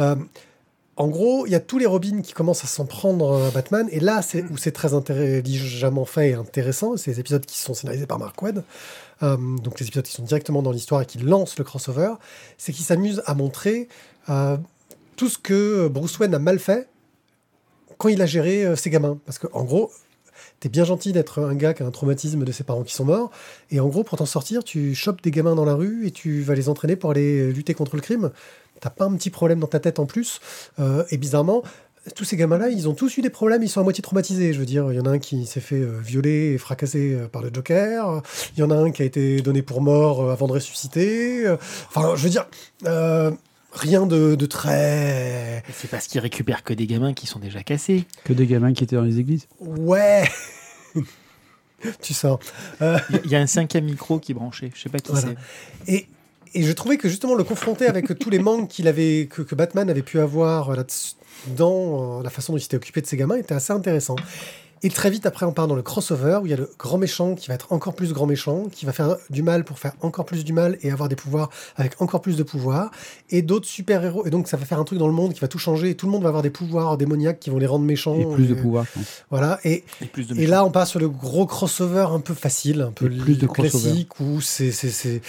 Euh, 0.00 0.16
en 0.96 1.08
gros, 1.08 1.44
il 1.46 1.50
y 1.50 1.56
a 1.56 1.60
tous 1.60 1.78
les 1.78 1.86
Robins 1.86 2.22
qui 2.22 2.32
commencent 2.32 2.62
à 2.62 2.68
s'en 2.68 2.86
prendre 2.86 3.46
à 3.46 3.50
Batman, 3.50 3.88
et 3.90 3.98
là, 3.98 4.22
c'est 4.22 4.44
où 4.44 4.56
c'est 4.56 4.70
très 4.70 4.94
intelligemment 4.94 6.04
fait 6.04 6.30
et 6.30 6.34
intéressant. 6.34 6.96
C'est 6.96 7.10
les 7.10 7.20
épisodes 7.20 7.44
qui 7.44 7.58
sont 7.58 7.74
scénarisés 7.74 8.06
par 8.06 8.20
Mark 8.20 8.40
Webb, 8.40 8.62
euh, 9.22 9.36
donc 9.36 9.80
les 9.80 9.86
épisodes 9.86 10.04
qui 10.04 10.12
sont 10.12 10.22
directement 10.22 10.62
dans 10.62 10.70
l'histoire 10.70 11.02
et 11.02 11.06
qui 11.06 11.18
lancent 11.18 11.58
le 11.58 11.64
crossover. 11.64 12.14
C'est 12.58 12.72
qu'ils 12.72 12.84
s'amusent 12.84 13.22
à 13.26 13.34
montrer 13.34 13.88
euh, 14.28 14.56
tout 15.16 15.28
ce 15.28 15.38
que 15.38 15.88
Bruce 15.88 16.16
Wayne 16.18 16.34
a 16.34 16.38
mal 16.38 16.60
fait 16.60 16.88
quand 17.98 18.08
il 18.08 18.22
a 18.22 18.26
géré 18.26 18.64
euh, 18.64 18.76
ses 18.76 18.90
gamins. 18.90 19.18
Parce 19.26 19.38
que, 19.38 19.48
en 19.52 19.64
gros, 19.64 19.90
t'es 20.60 20.68
bien 20.68 20.84
gentil 20.84 21.12
d'être 21.12 21.42
un 21.42 21.56
gars 21.56 21.74
qui 21.74 21.82
a 21.82 21.86
un 21.86 21.90
traumatisme 21.90 22.44
de 22.44 22.52
ses 22.52 22.62
parents 22.62 22.84
qui 22.84 22.94
sont 22.94 23.04
morts, 23.04 23.32
et 23.72 23.80
en 23.80 23.88
gros, 23.88 24.04
pour 24.04 24.16
t'en 24.16 24.26
sortir, 24.26 24.62
tu 24.62 24.94
chopes 24.94 25.22
des 25.24 25.32
gamins 25.32 25.56
dans 25.56 25.64
la 25.64 25.74
rue 25.74 26.06
et 26.06 26.12
tu 26.12 26.42
vas 26.42 26.54
les 26.54 26.68
entraîner 26.68 26.94
pour 26.94 27.10
aller 27.10 27.52
lutter 27.52 27.74
contre 27.74 27.96
le 27.96 28.02
crime. 28.02 28.30
T'as 28.84 28.90
pas 28.90 29.06
un 29.06 29.16
petit 29.16 29.30
problème 29.30 29.60
dans 29.60 29.66
ta 29.66 29.80
tête 29.80 29.98
en 29.98 30.04
plus. 30.04 30.40
Euh, 30.78 31.04
et 31.10 31.16
bizarrement, 31.16 31.62
tous 32.14 32.24
ces 32.24 32.36
gamins-là, 32.36 32.68
ils 32.68 32.86
ont 32.86 32.92
tous 32.92 33.16
eu 33.16 33.22
des 33.22 33.30
problèmes, 33.30 33.62
ils 33.62 33.68
sont 33.70 33.80
à 33.80 33.82
moitié 33.82 34.02
traumatisés. 34.02 34.52
Je 34.52 34.58
veux 34.60 34.66
dire, 34.66 34.92
il 34.92 34.96
y 34.96 35.00
en 35.00 35.06
a 35.06 35.10
un 35.10 35.18
qui 35.18 35.46
s'est 35.46 35.60
fait 35.60 35.80
euh, 35.80 35.98
violer 36.04 36.52
et 36.52 36.58
fracasser 36.58 37.14
euh, 37.14 37.26
par 37.28 37.40
le 37.40 37.48
Joker. 37.50 38.20
Il 38.54 38.60
y 38.60 38.62
en 38.62 38.70
a 38.70 38.74
un 38.76 38.90
qui 38.90 39.00
a 39.00 39.06
été 39.06 39.40
donné 39.40 39.62
pour 39.62 39.80
mort 39.80 40.20
euh, 40.22 40.32
avant 40.32 40.46
de 40.48 40.52
ressusciter. 40.52 41.48
Enfin, 41.88 42.12
je 42.14 42.22
veux 42.24 42.28
dire, 42.28 42.46
euh, 42.84 43.30
rien 43.72 44.04
de, 44.06 44.34
de 44.34 44.44
très. 44.46 45.62
C'est 45.72 45.88
parce 45.90 46.06
qu'ils 46.06 46.20
récupèrent 46.20 46.62
que 46.62 46.74
des 46.74 46.86
gamins 46.86 47.14
qui 47.14 47.26
sont 47.26 47.38
déjà 47.38 47.62
cassés. 47.62 48.04
Que 48.24 48.34
des 48.34 48.46
gamins 48.46 48.74
qui 48.74 48.84
étaient 48.84 48.96
dans 48.96 49.02
les 49.02 49.18
églises. 49.18 49.46
Ouais. 49.60 50.24
tu 52.02 52.14
sens. 52.14 52.38
Euh, 52.82 52.98
Il 53.10 53.16
y 53.16 53.18
a- 53.18 53.22
il 53.24 53.30
y 53.30 53.36
a 53.36 53.40
un 53.40 53.46
cinquième 53.46 53.84
micro 53.86 54.18
qui 54.18 54.32
est 54.32 54.34
branché. 54.34 54.70
Je 54.74 54.82
sais 54.82 54.88
pas 54.90 54.98
qui 54.98 55.12
Voilà. 55.12 55.28
c'est. 55.86 55.92
Et, 55.92 56.06
et 56.54 56.62
je 56.62 56.72
trouvais 56.72 56.96
que 56.96 57.08
justement 57.08 57.34
le 57.34 57.44
confronter 57.44 57.86
avec 57.86 58.18
tous 58.18 58.30
les 58.30 58.38
manques 58.38 58.68
qu'il 58.68 58.88
avait, 58.88 59.28
que, 59.30 59.54
Batman 59.54 59.90
avait 59.90 60.02
pu 60.02 60.20
avoir 60.20 60.74
là 60.74 60.84
dans 61.56 62.20
euh, 62.20 62.22
la 62.22 62.30
façon 62.30 62.52
dont 62.52 62.58
il 62.58 62.62
s'était 62.62 62.76
occupé 62.76 63.00
de 63.00 63.06
ses 63.06 63.16
gamins 63.16 63.36
était 63.36 63.54
assez 63.54 63.72
intéressant. 63.72 64.16
Et 64.84 64.90
très 64.90 65.08
vite 65.08 65.24
après, 65.24 65.46
on 65.46 65.52
part 65.52 65.66
dans 65.66 65.74
le 65.74 65.82
crossover 65.82 66.38
où 66.42 66.46
il 66.46 66.50
y 66.50 66.52
a 66.52 66.56
le 66.58 66.70
grand 66.78 66.98
méchant 66.98 67.34
qui 67.34 67.48
va 67.48 67.54
être 67.54 67.72
encore 67.72 67.94
plus 67.94 68.12
grand 68.12 68.26
méchant, 68.26 68.64
qui 68.70 68.84
va 68.84 68.92
faire 68.92 69.16
du 69.30 69.42
mal 69.42 69.64
pour 69.64 69.78
faire 69.78 69.94
encore 70.02 70.26
plus 70.26 70.44
du 70.44 70.52
mal 70.52 70.76
et 70.82 70.90
avoir 70.90 71.08
des 71.08 71.16
pouvoirs 71.16 71.48
avec 71.76 72.00
encore 72.02 72.20
plus 72.20 72.36
de 72.36 72.42
pouvoirs, 72.42 72.90
et 73.30 73.40
d'autres 73.40 73.66
super 73.66 74.04
héros. 74.04 74.26
Et 74.26 74.30
donc 74.30 74.46
ça 74.46 74.58
va 74.58 74.66
faire 74.66 74.78
un 74.78 74.84
truc 74.84 74.98
dans 74.98 75.06
le 75.08 75.14
monde 75.14 75.32
qui 75.32 75.40
va 75.40 75.48
tout 75.48 75.58
changer. 75.58 75.90
Et 75.90 75.94
tout 75.94 76.04
le 76.04 76.12
monde 76.12 76.22
va 76.22 76.28
avoir 76.28 76.42
des 76.42 76.50
pouvoirs 76.50 76.98
démoniaques 76.98 77.40
qui 77.40 77.48
vont 77.50 77.58
les 77.58 77.66
rendre 77.66 77.84
méchants. 77.86 78.18
Et 78.18 78.26
plus 78.34 78.46
de 78.46 78.52
Et- 78.54 78.56
pouvoir, 78.60 78.84
je 78.84 78.98
pense. 79.00 79.22
Voilà. 79.30 79.58
Et 79.64 79.84
Et 80.02 80.04
plus 80.04 80.28
de 80.28 80.38
et 80.38 80.46
là, 80.46 80.64
on 80.66 80.70
passe 80.70 80.90
sur 80.90 81.00
le 81.00 81.08
gros 81.08 81.46
crossover 81.46 82.06
un 82.10 82.20
peu 82.20 82.34
facile, 82.34 82.82
un 82.82 82.92
peu 82.92 83.08
plus 83.08 83.38
de 83.38 83.46
crossover. 83.46 83.82
classique, 83.90 84.20
où 84.20 84.42
c'est, 84.42 84.70
c'est, 84.70 84.90
c'est- 84.90 85.22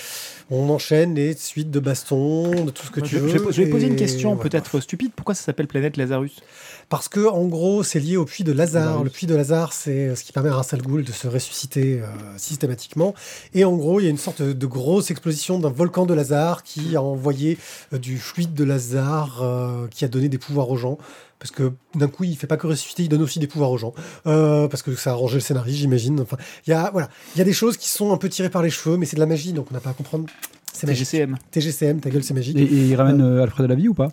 on 0.51 0.69
enchaîne 0.69 1.15
les 1.15 1.33
suites 1.33 1.71
de 1.71 1.79
bastons, 1.79 2.65
de 2.65 2.71
tout 2.71 2.85
ce 2.85 2.91
que 2.91 2.99
Moi, 2.99 3.07
tu 3.07 3.15
je, 3.15 3.19
veux. 3.21 3.29
je 3.29 3.37
vais, 3.37 3.51
je 3.53 3.61
vais 3.63 3.69
poser 3.69 3.87
une 3.87 3.95
question 3.95 4.35
peut-être 4.35 4.81
stupide. 4.81 5.11
Pourquoi 5.15 5.33
ça 5.33 5.43
s'appelle 5.43 5.67
Planète 5.67 5.95
Lazarus? 5.97 6.41
Parce 6.87 7.07
que, 7.09 7.27
en 7.27 7.45
gros, 7.45 7.81
c'est 7.81 7.99
lié 7.99 8.15
au 8.17 8.25
puits 8.25 8.43
de 8.43 8.51
Lazare. 8.51 8.83
Lazarus. 8.85 9.03
Le 9.05 9.09
puits 9.09 9.25
de 9.27 9.33
Lazare, 9.35 9.44
c'est 9.71 10.15
ce 10.15 10.23
qui 10.23 10.31
permet 10.31 10.49
à 10.49 10.55
Ra's 10.55 10.73
al 10.73 10.81
Ghul 10.81 11.03
de 11.03 11.11
se 11.11 11.27
ressusciter 11.27 12.01
euh, 12.01 12.07
systématiquement. 12.37 13.13
Et 13.53 13.65
en 13.65 13.75
gros, 13.75 13.99
il 13.99 14.03
y 14.03 14.07
a 14.07 14.09
une 14.09 14.17
sorte 14.17 14.41
de 14.41 14.65
grosse 14.65 15.11
explosion 15.11 15.59
d'un 15.59 15.69
volcan 15.69 16.05
de 16.05 16.13
Lazare 16.13 16.63
qui 16.63 16.95
a 16.95 17.01
envoyé 17.01 17.57
euh, 17.93 17.97
du 17.97 18.17
fluide 18.17 18.53
de 18.53 18.63
Lazare 18.63 19.41
euh, 19.41 19.87
qui 19.89 20.05
a 20.05 20.07
donné 20.07 20.29
des 20.29 20.37
pouvoirs 20.37 20.69
aux 20.69 20.77
gens. 20.77 20.97
Parce 21.39 21.51
que 21.51 21.73
d'un 21.93 22.07
coup, 22.07 22.23
il 22.23 22.35
fait 22.37 22.47
pas 22.47 22.57
que 22.57 22.65
ressusciter, 22.65 23.03
il 23.03 23.09
donne 23.09 23.21
aussi 23.21 23.39
des 23.39 23.47
pouvoirs 23.47 23.71
aux 23.71 23.77
gens. 23.77 23.93
Euh, 24.25 24.67
parce 24.67 24.81
que 24.81 24.95
ça 24.95 25.11
a 25.11 25.13
arrangé 25.13 25.35
le 25.35 25.41
scénario, 25.41 25.73
j'imagine. 25.73 26.19
Enfin, 26.21 26.37
il 26.65 26.71
y 26.71 26.73
a 26.73 26.89
voilà, 26.91 27.09
il 27.35 27.39
y 27.39 27.41
a 27.41 27.45
des 27.45 27.53
choses 27.53 27.77
qui 27.77 27.89
sont 27.89 28.13
un 28.13 28.17
peu 28.17 28.29
tirées 28.29 28.49
par 28.49 28.63
les 28.63 28.69
cheveux, 28.69 28.97
mais 28.97 29.05
c'est 29.05 29.15
de 29.15 29.21
la 29.21 29.25
magie, 29.25 29.53
donc 29.53 29.67
on 29.69 29.73
n'a 29.73 29.79
pas 29.79 29.91
à 29.91 29.93
comprendre. 29.93 30.25
C'est. 30.73 30.87
TGCM. 30.87 31.37
TGCM, 31.51 31.99
ta 31.99 32.09
gueule, 32.09 32.23
c'est 32.23 32.33
magique. 32.33 32.57
Et, 32.57 32.63
et 32.63 32.87
il 32.87 32.95
ramène 32.95 33.21
euh, 33.21 33.43
Alfred 33.43 33.65
à 33.65 33.67
la 33.67 33.75
vie 33.75 33.87
ou 33.87 33.93
pas? 33.93 34.09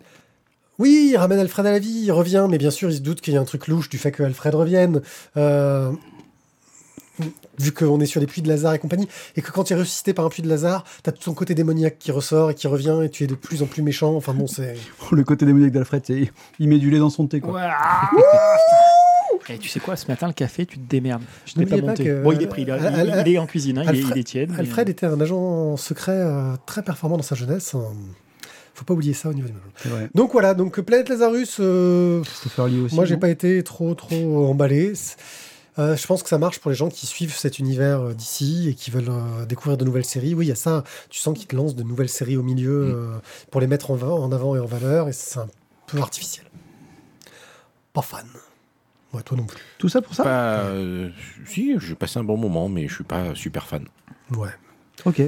Oui, 0.82 1.10
il 1.12 1.16
ramène 1.16 1.38
Alfred 1.38 1.64
à 1.66 1.70
la 1.70 1.78
vie, 1.78 2.02
il 2.06 2.10
revient, 2.12 2.46
mais 2.50 2.58
bien 2.58 2.70
sûr, 2.72 2.90
il 2.90 2.96
se 2.96 3.00
doute 3.00 3.20
qu'il 3.20 3.34
y 3.34 3.36
a 3.36 3.40
un 3.40 3.44
truc 3.44 3.68
louche 3.68 3.88
du 3.88 3.98
fait 3.98 4.10
que 4.10 4.22
Alfred 4.24 4.54
revienne. 4.54 5.00
Euh, 5.36 5.92
vu 7.58 7.70
qu'on 7.72 8.00
est 8.00 8.06
sur 8.06 8.20
les 8.20 8.26
puits 8.26 8.42
de 8.42 8.48
Lazare 8.48 8.74
et 8.74 8.78
compagnie, 8.78 9.06
et 9.36 9.42
que 9.42 9.52
quand 9.52 9.64
tu 9.64 9.74
es 9.74 9.76
ressuscité 9.76 10.12
par 10.14 10.24
un 10.24 10.28
puits 10.28 10.42
de 10.42 10.48
Lazare, 10.48 10.84
t'as 11.04 11.12
tout 11.12 11.22
ton 11.24 11.34
côté 11.34 11.54
démoniaque 11.54 11.98
qui 12.00 12.10
ressort 12.10 12.50
et 12.50 12.54
qui 12.54 12.66
revient, 12.66 12.98
et 13.04 13.10
tu 13.10 13.22
es 13.22 13.26
de 13.28 13.34
plus 13.36 13.62
en 13.62 13.66
plus 13.66 13.82
méchant. 13.82 14.14
Enfin 14.16 14.34
bon, 14.34 14.46
c'est. 14.48 14.74
Le 15.12 15.22
côté 15.22 15.44
démoniaque 15.46 15.72
d'Alfred, 15.72 16.02
c'est 16.04 16.32
il 16.58 16.68
met 16.68 16.78
du 16.78 16.90
lait 16.90 16.98
dans 16.98 17.10
son 17.10 17.26
thé. 17.28 17.40
Quoi. 17.40 17.60
Et 19.48 19.58
tu 19.58 19.68
sais 19.68 19.80
quoi, 19.80 19.96
ce 19.96 20.06
matin, 20.08 20.26
le 20.28 20.32
café, 20.32 20.64
tu 20.66 20.78
te 20.78 20.88
démerdes. 20.88 21.22
Je 21.46 21.54
t'ai 21.54 21.66
pas 21.66 21.76
N'oubliez 21.76 21.82
pas 21.82 21.86
monté. 21.88 22.04
que- 22.04 22.22
Bon, 22.22 22.32
il 22.32 22.42
est 22.42 22.46
pris, 22.46 22.64
là. 22.64 22.78
Il, 22.80 22.86
Al- 22.86 23.10
Al- 23.10 23.24
il 23.28 23.34
est 23.34 23.38
en 23.38 23.46
cuisine, 23.46 23.78
hein, 23.78 23.82
il, 23.84 23.88
est, 23.88 23.98
Alfred- 24.02 24.12
il 24.16 24.20
est 24.20 24.24
tiède. 24.24 24.50
mais- 24.50 24.58
Alfred 24.60 24.88
était 24.88 25.06
un 25.06 25.20
agent 25.20 25.76
secret 25.76 26.12
euh, 26.16 26.54
très 26.64 26.82
performant 26.82 27.16
dans 27.18 27.22
sa 27.22 27.34
jeunesse. 27.34 27.74
hein. 27.74 27.82
Faut 28.82 28.86
pas 28.86 28.94
oublier 28.94 29.14
ça 29.14 29.28
au 29.28 29.32
niveau 29.32 29.46
du 29.48 29.88
vrai. 29.88 30.10
Donc 30.12 30.32
voilà, 30.32 30.54
donc 30.54 30.80
Planète 30.80 31.08
Lazarus, 31.08 31.58
euh, 31.60 32.20
aussi. 32.84 32.94
moi 32.96 33.04
j'ai 33.04 33.16
pas 33.16 33.28
été 33.28 33.62
trop 33.62 33.94
trop 33.94 34.48
emballé. 34.48 34.92
Euh, 35.78 35.96
je 35.96 36.04
pense 36.04 36.24
que 36.24 36.28
ça 36.28 36.36
marche 36.38 36.58
pour 36.58 36.70
les 36.72 36.76
gens 36.76 36.88
qui 36.88 37.06
suivent 37.06 37.34
cet 37.36 37.60
univers 37.60 38.00
euh, 38.00 38.12
d'ici 38.12 38.68
et 38.68 38.74
qui 38.74 38.90
veulent 38.90 39.08
euh, 39.08 39.46
découvrir 39.46 39.78
de 39.78 39.84
nouvelles 39.84 40.04
séries. 40.04 40.34
Oui, 40.34 40.46
il 40.46 40.48
y 40.48 40.52
a 40.52 40.56
ça. 40.56 40.82
Tu 41.10 41.20
sens 41.20 41.38
qu'ils 41.38 41.46
te 41.46 41.54
lancent 41.54 41.76
de 41.76 41.84
nouvelles 41.84 42.08
séries 42.08 42.36
au 42.36 42.42
milieu 42.42 42.82
Mm. 42.82 43.20
pour 43.52 43.60
les 43.60 43.66
mettre 43.68 43.90
en, 43.92 43.94
va- 43.94 44.08
en 44.08 44.32
avant 44.32 44.56
et 44.56 44.58
en 44.58 44.66
valeur, 44.66 45.08
et 45.08 45.12
c'est 45.12 45.38
un 45.38 45.46
peu 45.86 45.98
artificiel. 45.98 46.44
Pas 47.92 48.02
fan. 48.02 48.26
Ouais, 49.14 49.22
toi 49.22 49.36
non 49.36 49.44
plus. 49.44 49.58
Tout 49.78 49.88
ça 49.88 50.02
pour 50.02 50.14
ça 50.14 50.24
euh, 50.26 51.10
si, 51.46 51.74
j'ai 51.78 51.94
passé 51.94 52.18
un 52.18 52.24
bon 52.24 52.36
moment, 52.36 52.68
mais 52.68 52.88
je 52.88 52.94
suis 52.96 53.04
pas 53.04 53.34
super 53.36 53.66
fan. 53.66 53.86
Ouais. 54.36 54.48
Ok. 55.04 55.22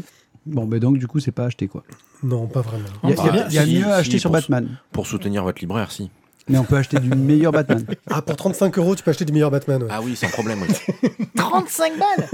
Bon, 0.47 0.67
ben 0.67 0.79
donc 0.79 0.99
du 0.99 1.07
coup, 1.07 1.21
c'est 1.21 1.33
pas 1.33 1.45
acheté 1.47 1.69
quoi. 1.69 1.83
Non, 2.23 2.47
pas 2.47 2.61
vraiment. 2.61 2.85
Il 3.05 3.11
y 3.11 3.13
a, 3.15 3.17
il 3.25 3.35
y 3.35 3.39
a 3.39 3.49
y 3.51 3.59
a 3.59 3.65
si, 3.67 3.75
mieux 3.79 3.85
à 3.87 3.95
si, 3.95 4.01
acheter 4.01 4.19
sur 4.19 4.31
pour- 4.31 4.41
Batman. 4.41 4.69
Pour 4.93 5.07
soutenir 5.07 5.43
votre 5.45 5.61
libraire, 5.61 5.91
si. 5.91 6.11
Mais 6.47 6.59
on 6.59 6.65
peut 6.65 6.77
acheter 6.77 6.99
du 7.01 7.09
meilleur 7.09 7.53
Batman. 7.53 7.83
Ah, 8.11 8.21
pour 8.21 8.37
35 8.37 8.77
euros, 8.77 8.95
tu 8.95 9.03
peux 9.03 9.11
acheter 9.11 9.25
du 9.25 9.33
meilleur 9.33 9.51
Batman. 9.51 9.83
ouais. 9.83 9.89
Ah 9.91 10.01
oui, 10.03 10.15
sans 10.15 10.29
problème, 10.29 10.59
oui. 10.61 11.09
35 11.37 11.93
balles 11.99 12.29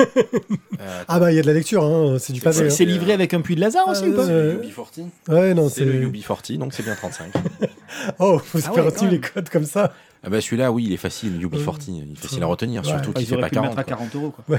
Euh, 0.81 1.03
Ah 1.07 1.21
bah 1.21 1.31
il 1.31 1.37
y 1.37 1.39
a 1.39 1.43
de 1.43 1.47
la 1.47 1.53
lecture, 1.53 1.85
hein, 1.85 2.17
c'est 2.19 2.33
du 2.33 2.41
pavé. 2.41 2.57
C'est 2.59 2.67
hein. 2.67 2.71
c'est 2.71 2.85
livré 2.85 3.13
avec 3.13 3.33
un 3.35 3.41
puits 3.41 3.55
de 3.55 3.61
Lazare 3.61 3.87
aussi 3.87 4.07
ou 4.07 4.17
pas 4.17 4.27
c'est 4.27 4.55
UB40 4.57 5.09
Ouais, 5.29 5.55
non, 5.55 5.69
C'est 5.69 5.85
le 5.85 5.93
c'est. 5.93 6.19
UB40, 6.19 6.59
donc 6.59 6.73
c'est 6.75 6.83
bien 6.83 6.97
35. 6.97 7.33
Oh, 8.19 8.41
vous 8.53 8.61
Ah 8.67 8.73
ouais, 8.73 9.09
les 9.11 9.21
codes 9.21 9.49
comme 9.49 9.65
ça. 9.65 9.93
Ah 10.25 10.29
bah 10.31 10.41
celui-là, 10.41 10.73
oui, 10.73 10.85
il 10.87 10.93
est 10.93 10.97
facile, 10.97 11.39
UB40, 11.41 11.85
il 11.89 12.13
est 12.13 12.17
facile 12.17 12.43
à 12.43 12.47
retenir, 12.47 12.83
Ouais. 12.83 12.89
surtout 12.89 13.11
Ah, 13.15 13.19
qu'il 13.19 13.23
Ils 13.23 13.27
fait 13.29 13.41
pas 13.41 13.49
pu 13.49 13.55
le 13.55 13.61
mettre 13.63 13.75
40. 13.75 13.79
à 13.79 13.85
quoi. 13.85 13.97
40 13.97 14.15
euros. 14.17 14.31
Quoi. 14.47 14.59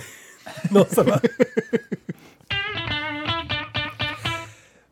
Non, 0.71 0.85
ça 0.89 1.03
va. 1.03 1.19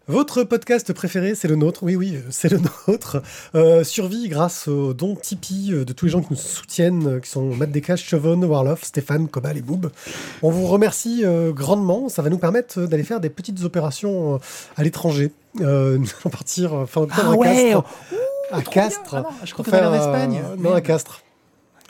Votre 0.09 0.43
podcast 0.43 0.91
préféré, 0.91 1.35
c'est 1.35 1.47
le 1.47 1.55
nôtre. 1.55 1.83
Oui, 1.83 1.95
oui, 1.95 2.17
c'est 2.31 2.49
le 2.49 2.59
nôtre. 2.87 3.21
Euh, 3.53 3.83
survie 3.83 4.27
grâce 4.27 4.67
aux 4.67 4.93
dons 4.95 5.15
Tipeee 5.15 5.71
euh, 5.71 5.85
de 5.85 5.93
tous 5.93 6.05
les 6.05 6.11
gens 6.11 6.21
qui 6.21 6.29
nous 6.31 6.35
soutiennent, 6.39 7.07
euh, 7.07 7.19
qui 7.19 7.29
sont 7.29 7.43
Matt 7.55 7.69
Descaches, 7.71 8.03
Chevon, 8.03 8.41
Warloff, 8.41 8.83
Stéphane, 8.83 9.27
Cobal 9.27 9.55
et 9.57 9.61
Boob. 9.61 9.91
On 10.41 10.49
vous 10.49 10.65
remercie 10.65 11.21
euh, 11.23 11.51
grandement. 11.51 12.09
Ça 12.09 12.23
va 12.23 12.29
nous 12.31 12.39
permettre 12.39 12.79
euh, 12.79 12.87
d'aller 12.87 13.03
faire 13.03 13.19
des 13.19 13.29
petites 13.29 13.63
opérations 13.63 14.35
euh, 14.35 14.37
à 14.77 14.83
l'étranger. 14.83 15.31
Euh, 15.61 15.97
nous 15.99 16.07
allons 16.21 16.31
partir 16.31 16.73
euh, 16.73 16.85
fin 16.87 17.01
octobre 17.01 17.21
Ah 17.29 17.31
à 17.33 17.35
ouais 17.35 17.71
Castres. 17.73 17.85
À 18.51 18.61
Castres. 18.63 19.15
Ah 19.15 19.21
non, 19.21 19.29
je 19.45 19.53
crois 19.53 19.67
en 19.67 19.69
faire, 19.69 19.91
euh, 19.93 19.95
Espagne. 19.95 20.41
non, 20.57 20.73
à 20.73 20.81
Castres. 20.81 21.21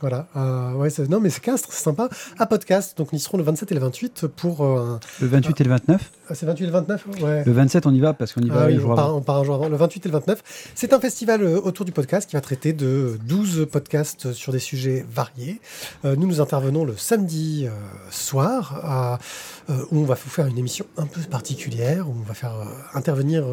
Voilà. 0.02 0.28
Euh, 0.36 0.74
ouais, 0.74 0.90
non, 1.10 1.20
mais 1.22 1.30
c'est 1.30 1.42
Castres, 1.42 1.70
c'est 1.72 1.84
sympa. 1.84 2.10
À 2.38 2.46
podcast. 2.46 2.98
Donc, 2.98 3.12
nous 3.14 3.18
y 3.20 3.22
serons 3.22 3.38
le 3.38 3.44
27 3.44 3.72
et 3.72 3.76
le 3.76 3.82
28 3.82 4.28
pour. 4.28 4.64
euh, 4.66 4.96
un- 4.96 5.00
Le 5.22 5.28
28 5.28 5.60
et 5.62 5.64
le 5.64 5.70
29. 5.72 6.12
Ah, 6.30 6.36
c'est 6.36 6.46
28 6.46 6.64
et 6.64 6.68
le 6.68 6.74
29 6.74 7.08
Ouais. 7.22 7.44
Le 7.44 7.52
27, 7.52 7.86
on 7.88 7.94
y 7.94 8.00
va 8.00 8.14
parce 8.14 8.34
qu'on 8.34 8.42
y 8.42 8.50
va 8.50 8.62
Ah 8.64 8.66
oui, 8.68 8.80
jours 8.80 8.92
on, 8.92 8.96
part, 8.96 9.06
avant. 9.06 9.18
on 9.18 9.22
part 9.22 9.38
un 9.38 9.44
jour 9.44 9.56
avant, 9.56 9.68
le 9.70 9.76
28 9.78 10.06
et 10.06 10.10
le 10.10 10.14
29. 10.14 10.72
C'est 10.76 10.94
un 10.94 11.00
festival 11.00 11.42
euh, 11.44 11.60
autour 11.60 11.86
du 11.86 11.92
podcast 11.92 12.30
qui 12.30 12.36
va 12.36 12.42
traiter 12.42 12.74
de 12.74 13.20
12 13.26 13.68
podcasts 13.72 14.32
sur 14.34 14.52
des 14.52 14.60
sujets 14.60 15.06
variés. 15.12 15.60
Euh, 16.06 16.16
nous, 16.16 16.28
nous 16.28 16.42
intervenons 16.42 16.86
le 16.86 16.96
samedi 16.98 17.66
euh, 17.68 17.72
soir 18.12 18.80
à- 18.84 19.20
euh, 19.70 19.86
où 19.92 20.00
on 20.00 20.06
va 20.06 20.16
vous 20.16 20.30
faire 20.30 20.48
une 20.48 20.58
émission 20.58 20.86
un 20.98 21.06
peu 21.06 21.22
particulière, 21.22 22.08
où 22.10 22.14
on 22.20 22.24
va 22.28 22.34
faire 22.34 22.54
intervenir 22.94 23.46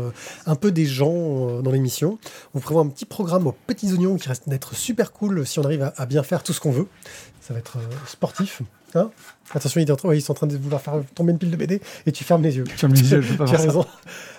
un 0.47 0.55
peu 0.55 0.71
des 0.73 0.87
gens 0.87 1.61
dans 1.63 1.71
l'émission. 1.71 2.19
On 2.55 2.61
prévoit 2.61 2.83
un 2.83 2.89
petit 2.89 3.05
programme 3.05 3.47
aux 3.47 3.53
petits 3.67 3.93
oignons 3.93 4.17
qui 4.17 4.29
reste 4.29 4.49
d'être 4.49 4.75
super 4.75 5.13
cool 5.13 5.47
si 5.47 5.59
on 5.59 5.65
arrive 5.65 5.83
à, 5.83 5.93
à 5.97 6.07
bien 6.07 6.23
faire 6.23 6.43
tout 6.43 6.53
ce 6.53 6.61
qu'on 6.61 6.71
veut. 6.73 6.87
Ça 7.41 7.53
va 7.55 7.61
être 7.61 7.77
sportif. 8.07 8.63
Hein 8.97 9.11
Attention, 9.55 9.81
ils, 9.81 9.91
ouais, 10.07 10.19
ils 10.19 10.23
sont 10.23 10.33
en 10.33 10.35
train 10.35 10.47
de 10.49 10.57
vouloir 10.57 10.81
faire 10.81 10.95
tomber 11.15 11.31
une 11.33 11.39
pile 11.39 11.53
de 11.53 11.57
BD 11.57 11.81
et 12.05 12.13
tu 12.13 12.25
fermes 12.25 12.43
les 12.43 12.57
yeux. 12.57 12.65
Ferme 12.65 12.95
les 12.95 13.13
yeux, 13.13 13.21
je 13.21 13.33
peux 13.33 13.45
pas 13.45 13.45
Tu 13.51 13.55
as 13.55 13.59
raison. 13.59 13.87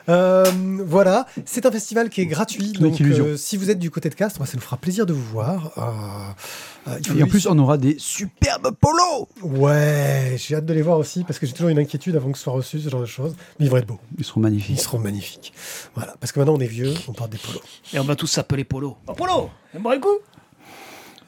Euh, 0.10 0.46
voilà, 0.86 1.26
c'est 1.46 1.66
un 1.66 1.72
festival 1.72 2.10
qui 2.10 2.22
est 2.22 2.26
gratuit. 2.26 2.74
Donc, 2.74 3.00
euh, 3.00 3.38
si 3.38 3.56
vous 3.58 3.70
êtes 3.70 3.80
du 3.80 3.90
côté 3.90 4.10
de 4.10 4.16
Castres, 4.16 4.40
bah, 4.40 4.46
ça 4.46 4.54
nous 4.56 4.62
fera 4.62 4.78
plaisir 4.78 5.06
de 5.06 5.14
vous 5.14 5.24
voir. 5.24 5.72
Euh, 5.78 6.92
euh, 6.92 6.98
il 7.00 7.08
faut 7.08 7.18
Et 7.18 7.24
en 7.24 7.28
plus, 7.28 7.48
on 7.48 7.58
aura 7.58 7.78
des 7.78 7.96
superbes 8.00 8.72
polos 8.80 9.28
ouais, 9.42 10.36
j'ai 10.38 10.56
hâte 10.56 10.66
de 10.66 10.74
les 10.74 10.82
voir 10.82 10.98
aussi 10.98 11.24
parce 11.24 11.40
que 11.40 11.46
j'ai 11.46 11.54
toujours 11.54 11.70
une 11.70 11.80
inquiétude 11.80 12.16
avant 12.16 12.32
que 12.32 12.38
ce 12.38 12.44
soit 12.44 12.54
reçu 12.54 12.80
ce 12.80 12.90
genre 12.90 13.02
de 13.02 13.06
choses. 13.06 13.36
Mais 13.60 13.66
ils 13.66 13.70
vont 13.70 13.78
être 13.78 13.88
beaux. 13.88 14.00
Ils 14.18 14.26
seront 14.26 14.42
Ils 14.42 14.44
magnifiques. 14.44 14.80
seront 14.80 15.00
magnifiques. 15.00 15.54
Voilà, 15.96 16.16
parce 16.20 16.32
que 16.32 16.40
maintenant 16.40 16.56
on 16.56 16.60
est 16.60 16.68
vieux, 16.68 16.94
on 17.08 17.14
porte 17.14 17.32
des 17.32 17.38
polos. 17.38 17.62
Et 17.94 18.00
on 18.00 18.04
va 18.04 18.16
tous 18.16 18.28
s'appeler 18.28 18.64
Polo. 18.64 18.98
Oh, 19.08 19.14
Polo 19.14 19.50
le 19.74 20.00
coup? 20.00 20.20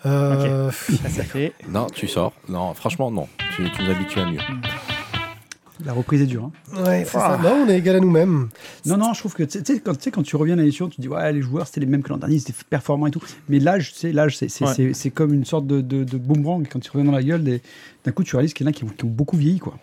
Euh, 0.05 0.71
Ça, 0.71 1.09
ça 1.09 1.23
fait. 1.23 1.53
Non, 1.67 1.87
tu 1.87 2.07
sors. 2.07 2.33
Non, 2.47 2.73
franchement, 2.73 3.11
non. 3.11 3.27
Tu, 3.55 3.69
tu 3.71 3.83
nous 3.83 3.89
habitues 3.91 4.19
à 4.19 4.25
mieux. 4.31 4.39
La 5.85 5.93
reprise 5.93 6.21
est 6.21 6.25
dure. 6.25 6.45
hein. 6.73 6.83
Ouais, 6.85 7.05
c'est 7.05 7.11
ça. 7.17 7.39
Non, 7.41 7.63
on 7.65 7.69
est 7.69 7.77
égal 7.77 7.95
à 7.95 7.99
nous-mêmes. 8.01 8.49
Non, 8.85 8.97
non, 8.97 9.13
je 9.13 9.19
trouve 9.19 9.33
que 9.33 9.43
tu 9.43 9.59
sais, 9.63 9.79
quand, 9.79 9.93
tu 9.95 10.03
sais, 10.03 10.11
quand 10.11 10.23
tu 10.23 10.35
reviens 10.35 10.55
à 10.55 10.57
l'émission, 10.57 10.89
tu 10.89 10.97
te 10.97 11.01
dis 11.01 11.07
ouais, 11.07 11.31
les 11.31 11.41
joueurs 11.41 11.67
c'était 11.67 11.79
les 11.79 11.85
mêmes 11.85 12.03
que 12.03 12.09
l'an 12.09 12.17
dernier, 12.17 12.35
ils 12.35 12.41
étaient 12.41 12.53
performants 12.69 13.07
et 13.07 13.11
tout. 13.11 13.21
Mais 13.47 13.59
l'âge, 13.59 13.93
c'est 13.93 14.11
c'est- 14.49 14.65
Ouais. 14.65 15.11
comme 15.11 15.33
une 15.33 15.45
sorte 15.45 15.67
de, 15.67 15.79
de, 15.79 16.03
de 16.03 16.17
boomerang. 16.17 16.67
Quand 16.69 16.79
tu 16.79 16.91
reviens 16.91 17.05
dans 17.05 17.15
la 17.15 17.23
gueule, 17.23 17.43
d'un 18.03 18.11
coup, 18.11 18.23
tu 18.23 18.35
réalises 18.35 18.53
qu'il 18.53 18.65
y 18.65 18.67
en 18.67 18.71
a 18.71 18.73
qui, 18.73 18.83
ont- 18.83 18.87
qui 18.89 19.05
ont 19.05 19.09
beaucoup 19.09 19.37
vieilli, 19.37 19.59
quoi. 19.59 19.75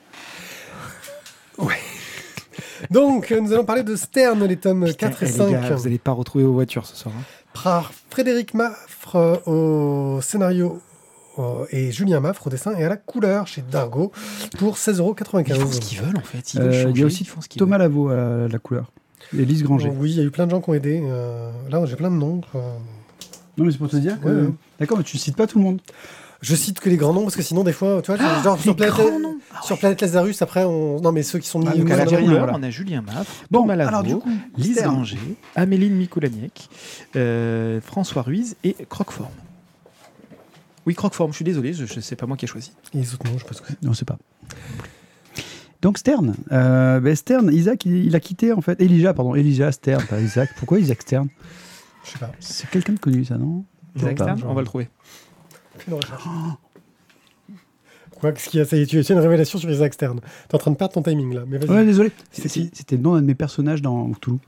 Donc, 2.90 3.32
euh, 3.32 3.40
nous 3.40 3.52
allons 3.52 3.64
parler 3.64 3.82
de 3.82 3.96
Stern, 3.96 4.44
les 4.44 4.56
tomes 4.56 4.84
Putain, 4.84 5.08
4 5.08 5.22
et 5.22 5.26
eh, 5.26 5.28
les 5.28 5.32
5. 5.32 5.50
gars, 5.50 5.74
vous 5.74 5.86
allez 5.86 5.98
pas 5.98 6.12
retrouver 6.12 6.44
vos 6.44 6.52
voitures 6.52 6.86
ce 6.86 6.94
soir. 6.94 7.14
hein. 7.18 7.22
Par 7.62 7.92
Frédéric 8.10 8.54
Maffre 8.54 9.42
au 9.46 10.20
scénario 10.20 10.80
euh, 11.38 11.64
et 11.70 11.90
Julien 11.92 12.20
Maffre 12.20 12.46
au 12.46 12.50
dessin 12.50 12.74
et 12.76 12.84
à 12.84 12.88
la 12.88 12.96
couleur 12.96 13.46
chez 13.46 13.62
Dargo 13.70 14.12
pour 14.58 14.76
16,95€. 14.76 15.44
Ils 15.48 15.54
font 15.54 15.70
ce 15.72 15.80
qu'ils 15.80 16.00
veulent 16.00 16.16
en 16.16 16.20
fait. 16.20 16.54
Ils 16.54 16.60
Euh, 16.60 16.90
il 16.94 16.98
y 17.00 17.02
a 17.02 17.06
aussi 17.06 17.28
Thomas 17.56 17.78
Lavaux 17.78 18.08
à 18.08 18.48
la 18.48 18.58
couleur. 18.58 18.90
Et 19.36 19.44
Lise 19.44 19.62
Granger. 19.64 19.90
Oui, 19.94 20.10
il 20.12 20.16
y 20.16 20.20
a 20.20 20.22
eu 20.24 20.30
plein 20.30 20.46
de 20.46 20.50
gens 20.52 20.60
qui 20.60 20.70
ont 20.70 20.74
aidé. 20.74 21.02
euh, 21.04 21.50
là, 21.68 21.84
j'ai 21.86 21.96
plein 21.96 22.10
de 22.10 22.16
noms. 22.16 22.40
euh, 22.54 22.76
Non, 23.58 23.64
mais 23.64 23.72
c'est 23.72 23.78
pour 23.78 23.88
te 23.88 23.96
dire 23.96 24.20
que. 24.20 24.28
Ouais, 24.28 24.42
ouais. 24.46 24.52
D'accord, 24.78 24.98
mais 24.98 25.04
tu 25.04 25.18
cites 25.18 25.36
pas 25.36 25.46
tout 25.46 25.58
le 25.58 25.64
monde. 25.64 25.80
Je 26.48 26.54
cite 26.54 26.78
que 26.78 26.88
les 26.88 26.96
grands 26.96 27.12
noms 27.12 27.22
parce 27.22 27.34
que 27.34 27.42
sinon, 27.42 27.64
des 27.64 27.72
fois, 27.72 28.00
tu 28.02 28.12
vois, 28.12 28.42
genre 28.44 28.60
sur 28.60 28.76
Planète, 28.76 28.94
sur 29.64 29.76
Planète 29.80 30.00
Lazarus, 30.00 30.40
après, 30.42 30.62
on. 30.64 31.00
Non, 31.00 31.10
mais 31.10 31.24
ceux 31.24 31.40
qui 31.40 31.48
sont 31.48 31.58
mis. 31.58 31.66
Ah, 31.68 31.74
donc, 31.76 31.86
mis 31.86 31.92
à 31.92 31.96
la. 31.96 32.04
Couleur, 32.04 32.38
voilà. 32.38 32.52
on 32.56 32.62
a 32.62 32.70
Julien 32.70 33.02
Maff, 33.02 33.44
Bon, 33.50 33.66
coup, 33.66 34.22
Lise 34.56 34.76
Stern. 34.76 34.94
Granger, 34.94 35.18
Améline 35.56 35.94
Mikoulaniec, 35.96 36.68
euh, 37.16 37.80
François 37.80 38.22
Ruiz 38.22 38.54
et 38.62 38.76
Croqueforme. 38.88 39.32
Oui, 40.86 40.94
Croqueforme, 40.94 41.32
je 41.32 41.36
suis 41.36 41.44
désolé, 41.44 41.72
je, 41.72 41.84
je- 41.84 41.98
c'est 41.98 42.14
pas 42.14 42.26
moi 42.26 42.36
qui 42.36 42.44
ai 42.44 42.48
choisi. 42.48 42.72
Et 42.94 42.98
les 42.98 43.12
autres 43.12 43.26
noms, 43.26 43.36
je 43.38 43.42
sais 43.42 43.48
pas 43.48 43.54
ce 43.54 43.62
que. 43.62 43.72
Non, 43.82 43.92
c'est 43.92 44.04
pas. 44.04 44.18
Donc 45.82 45.98
Stern, 45.98 46.34
euh, 46.52 47.00
ben, 47.00 47.16
Stern, 47.16 47.52
Isaac, 47.52 47.84
il, 47.86 48.06
il 48.06 48.14
a 48.14 48.20
quitté 48.20 48.52
en 48.52 48.60
fait. 48.60 48.80
Elijah, 48.80 49.12
pardon, 49.14 49.34
Elijah 49.34 49.72
Stern, 49.72 50.04
pas 50.04 50.20
Isaac. 50.20 50.50
Pourquoi 50.58 50.78
Isaac 50.78 51.02
Stern? 51.02 51.28
Je 52.04 52.10
sais 52.12 52.18
pas. 52.18 52.30
C'est 52.38 52.70
quelqu'un 52.70 52.92
de 52.92 53.00
connu, 53.00 53.24
ça, 53.24 53.36
non? 53.36 53.64
Isaac 53.96 54.16
pas, 54.16 54.24
Stern, 54.24 54.42
on 54.48 54.54
va 54.54 54.60
le 54.60 54.66
trouver. 54.66 54.88
Fais 55.78 55.90
une 55.90 55.94
recherche. 55.94 56.22
Quoi, 58.20 58.32
qu'est-ce 58.32 58.48
qu'il 58.48 58.58
y 58.58 58.62
a 58.62 58.64
Ça 58.66 58.76
y 58.76 58.82
est, 58.82 58.86
tu 58.86 58.98
as 58.98 59.10
une 59.10 59.18
révélation 59.18 59.58
sur 59.58 59.70
Isaac 59.70 59.92
Stern. 59.92 60.20
T'es 60.48 60.54
en 60.54 60.58
train 60.58 60.70
de 60.70 60.76
perdre 60.76 60.94
ton 60.94 61.02
timing 61.02 61.34
là, 61.34 61.42
mais 61.46 61.58
vas-y. 61.58 61.70
Ouais, 61.76 61.84
désolé. 61.84 62.12
C'était 62.32 62.48
qui 62.48 62.70
le 62.96 62.98
nom 63.02 63.14
d'un 63.14 63.20
de 63.20 63.26
mes 63.26 63.34
personnages 63.34 63.82
dans 63.82 64.10
Cthulhu. 64.12 64.38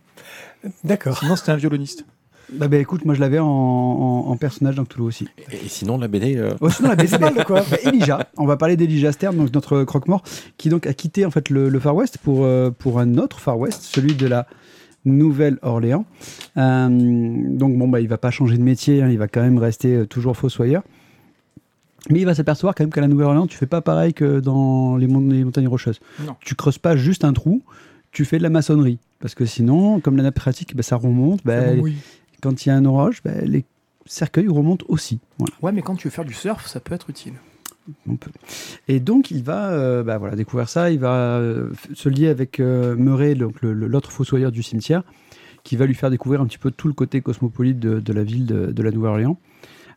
D'accord. 0.85 1.19
Sinon, 1.19 1.37
c'était 1.37 1.53
un 1.53 1.57
violoniste. 1.57 2.05
Bah, 2.51 2.67
bah, 2.67 2.79
écoute, 2.79 3.05
moi 3.05 3.15
je 3.15 3.21
l'avais 3.21 3.39
en, 3.39 3.47
en- 3.47 4.31
en 4.31 4.37
personnage 4.39 4.75
dans 4.77 4.87
Cthulhu 4.87 5.03
aussi. 5.05 5.29
Et, 5.53 5.67
et 5.67 5.69
sinon, 5.69 5.99
la 5.99 6.09
BD, 6.09 6.37
euh, 6.39 6.55
Oh, 6.63 6.71
sinon, 6.71 6.89
la 6.89 6.97
BD, 6.97 7.19
parle 7.19 7.37
de 7.37 7.43
quoi 7.43 7.63
Bah, 7.71 7.77
Elijah, 7.85 8.27
on 8.39 8.47
va 8.47 8.57
parler 8.57 8.77
d'Elijah 8.79 9.13
Stern, 9.13 9.37
donc 9.37 9.53
notre 9.53 9.85
croque-mort, 9.85 10.23
qui 10.57 10.71
donc 10.71 10.87
a 10.87 10.95
quitté 10.95 11.27
en 11.27 11.31
fait 11.31 11.51
le, 11.51 11.69
le 11.69 11.79
Far 11.79 11.95
West 11.95 12.17
pour, 12.17 12.45
euh, 12.47 12.71
pour 12.71 12.99
un 13.01 13.19
autre 13.19 13.39
Far 13.39 13.59
West, 13.59 13.83
celui 13.83 14.15
de 14.15 14.27
la 14.27 14.47
Nouvelle-Orléans. 15.05 16.07
Euh, 16.57 16.89
donc 16.89 17.77
bon, 17.77 17.87
bah, 17.87 18.01
il 18.01 18.09
va 18.09 18.17
pas 18.19 18.31
changer 18.31 18.57
de 18.57 18.63
métier, 18.63 19.03
hein, 19.03 19.11
il 19.11 19.19
va 19.19 19.29
quand 19.29 19.43
même 19.43 19.59
rester 19.59 19.95
euh, 19.95 20.07
toujours 20.07 20.35
fossoyeur. 20.35 20.83
Mais 22.11 22.21
il 22.21 22.25
va 22.25 22.35
s'apercevoir 22.35 22.75
quand 22.75 22.85
même 22.85 22.93
qu'à 22.93 23.01
la 23.01 23.09
Nouvelle-Orléans, 23.09 23.47
tu 23.47 23.57
fais 23.59 23.67
pas 23.67 23.81
pareil 23.81 24.15
que 24.15 24.41
dans 24.41 24.97
les, 24.97 25.07
mon- 25.07 25.29
les 25.29 25.45
montagnes 25.45 25.69
rocheuses. 25.69 26.01
Non. 26.25 26.37
Tu 26.41 26.55
creuses 26.55 26.79
pas 26.79 26.97
juste 26.97 27.25
un 27.25 27.33
trou, 27.33 27.63
tu 28.13 28.25
fais 28.25 28.39
de 28.39 28.43
la 28.43 28.51
maçonnerie. 28.51 28.99
Parce 29.21 29.35
que 29.35 29.45
sinon, 29.45 30.01
comme 30.01 30.17
la 30.17 30.23
nappe 30.23 30.37
pratique, 30.37 30.77
bah, 30.77 30.83
ça 30.83 30.97
remonte. 30.97 31.41
bah, 31.45 31.73
Oui. 31.79 31.97
quand 32.41 32.65
il 32.65 32.69
y 32.69 32.73
a 32.73 32.77
un 32.77 32.85
orage, 32.85 33.21
bah, 33.25 33.33
les 33.43 33.65
cercueils 34.07 34.49
remontent 34.49 34.87
aussi. 34.89 35.19
Voilà. 35.39 35.55
Ouais, 35.61 35.73
mais 35.73 35.83
quand 35.83 35.97
tu 35.97 36.07
veux 36.09 36.13
faire 36.13 36.25
du 36.25 36.35
surf, 36.35 36.67
ça 36.67 36.79
peut 36.81 36.95
être 36.95 37.11
utile. 37.11 37.35
On 38.09 38.17
peut. 38.17 38.31
Et 38.87 39.01
donc, 39.01 39.31
il 39.31 39.43
va 39.43 39.71
euh, 39.71 40.03
bah, 40.05 40.19
voilà, 40.19 40.37
découvrir 40.37 40.69
ça. 40.69 40.91
Il 40.91 41.01
va 41.01 41.39
euh, 41.39 41.71
se 41.95 42.09
lier 42.09 42.29
avec 42.29 42.61
euh, 42.61 42.95
Murray, 42.97 43.35
donc 43.35 43.61
le- 43.63 43.73
le- 43.73 43.87
l'autre 43.89 44.13
fossoyeur 44.13 44.53
du 44.53 44.63
cimetière, 44.63 45.03
qui 45.65 45.75
va 45.77 45.85
lui 45.87 45.95
faire 45.95 46.11
découvrir 46.11 46.41
un 46.41 46.47
petit 46.47 46.59
peu 46.59 46.71
tout 46.71 46.87
le 46.87 46.95
côté 46.95 47.21
cosmopolite 47.23 47.79
de, 47.81 47.99
de 47.99 48.13
la 48.13 48.23
ville 48.23 48.47
de, 48.47 48.67
de 48.73 48.83
la 48.83 48.91
Nouvelle-Orléans, 48.93 49.39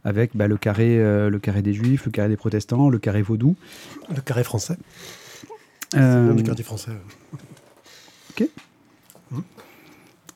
avec 0.03 0.35
bah, 0.35 0.47
le, 0.47 0.57
carré, 0.57 0.99
euh, 0.99 1.29
le 1.29 1.39
carré 1.39 1.61
des 1.61 1.73
Juifs, 1.73 2.05
le 2.05 2.11
carré 2.11 2.29
des 2.29 2.37
protestants, 2.37 2.89
le 2.89 2.99
carré 2.99 3.21
vaudou. 3.21 3.55
Le 4.13 4.21
carré 4.21 4.43
français. 4.43 4.77
Euh, 5.95 6.33
Le 6.33 6.41
carré 6.41 6.63
français. 6.63 6.91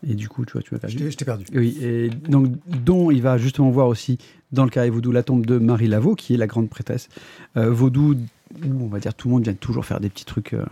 et 0.08 0.14
du 0.14 0.30
coup, 0.30 0.46
tu 0.46 0.54
vois, 0.54 0.62
tu 0.62 0.74
m'as 0.74 0.80
perdu. 0.80 1.10
je 1.10 1.18
t'ai 1.18 1.26
perdu. 1.26 1.46
Oui, 1.54 1.78
et 1.82 2.10
donc, 2.10 2.52
dont 2.68 3.10
il 3.10 3.22
va 3.22 3.38
justement 3.38 3.72
voir 3.72 3.88
aussi 3.88 4.18
dans 4.52 4.64
le 4.64 4.70
carré 4.70 4.90
vaudou 4.90 5.12
la 5.12 5.24
tombe 5.24 5.46
de 5.46 5.58
Marie 5.58 5.88
Laveau, 5.88 6.16
qui 6.16 6.34
est 6.34 6.38
la 6.38 6.48
grande 6.48 6.70
prêtresse 6.70 7.10
euh, 7.58 7.72
vaudou, 7.72 8.16
où 8.64 8.84
on 8.84 8.88
va 8.88 9.00
dire 9.00 9.14
tout 9.14 9.28
le 9.28 9.34
monde 9.34 9.44
vient 9.44 9.54
toujours 9.54 9.86
faire 9.86 10.00
des 10.00 10.10
petits 10.10 10.26
trucs, 10.26 10.54
euh, 10.54 10.66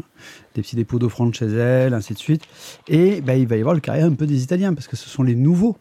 des 0.55 0.61
petits 0.61 0.75
dépôts 0.75 0.99
d'offrandes 0.99 1.33
chez 1.33 1.47
elle, 1.47 1.93
ainsi 1.93 2.13
de 2.13 2.19
suite. 2.19 2.43
Et 2.87 3.21
bah, 3.21 3.35
il 3.35 3.47
va 3.47 3.57
y 3.57 3.59
avoir 3.59 3.73
le 3.73 3.81
carré 3.81 4.01
un 4.01 4.13
peu 4.13 4.27
des 4.27 4.43
Italiens, 4.43 4.73
parce 4.73 4.87
que 4.87 4.95
ce 4.95 5.09
sont 5.09 5.23
les 5.23 5.35
nouveaux 5.35 5.77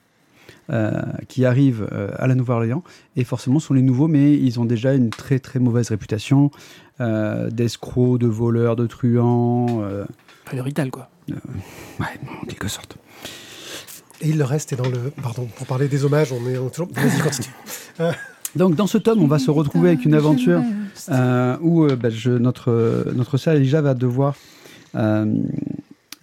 qui 1.29 1.45
arrivent 1.45 1.87
euh, 1.93 2.11
à 2.19 2.27
la 2.27 2.35
Nouvelle-Orléans, 2.35 2.83
et 3.17 3.25
forcément 3.25 3.59
ce 3.59 3.67
sont 3.69 3.75
les 3.75 3.83
nouveaux, 3.83 4.09
mais 4.09 4.33
ils 4.33 4.59
ont 4.61 4.65
déjà 4.65 4.95
une 4.95 5.11
très 5.11 5.39
très 5.39 5.59
mauvaise 5.59 5.89
réputation 5.91 6.51
euh, 7.01 7.51
d'escrocs, 7.51 8.19
de 8.19 8.27
voleurs, 8.27 8.77
de 8.77 8.87
truands. 8.87 9.83
euh, 9.83 10.05
Enfin, 10.47 10.57
le 10.57 10.63
rital, 10.63 10.91
quoi. 10.91 11.09
ouais, 11.29 12.07
en 12.43 12.47
quelque 12.47 12.69
sorte. 12.69 12.97
Et 14.21 14.29
il 14.31 14.39
le 14.39 14.45
reste 14.45 14.73
est 14.73 14.77
dans 14.77 14.89
le. 14.89 15.11
Pardon, 15.23 15.49
pour 15.57 15.67
parler 15.67 15.89
des 15.89 16.05
hommages, 16.05 16.33
on 16.33 16.49
est 16.49 16.57
on 16.59 16.69
est 16.69 16.71
toujours. 16.71 16.89
Vas-y, 16.93 17.21
continue. 17.21 17.49
Donc 18.57 18.75
dans 18.77 18.87
ce 18.87 18.99
tome, 18.99 19.21
on 19.23 19.27
va 19.27 19.39
se 19.39 19.51
retrouver 19.51 19.89
avec 19.91 20.05
une 20.05 20.15
aventure 20.15 20.63
euh, 21.11 21.57
où 21.63 21.85
euh, 21.85 21.97
bah, 21.97 22.11
je- 22.11 22.31
notre, 22.31 22.71
euh, 22.71 23.05
notre 23.15 23.37
sœur 23.39 23.55
Elijah 23.55 23.81
va 23.81 23.95
devoir 23.95 24.37
euh, 24.95 25.25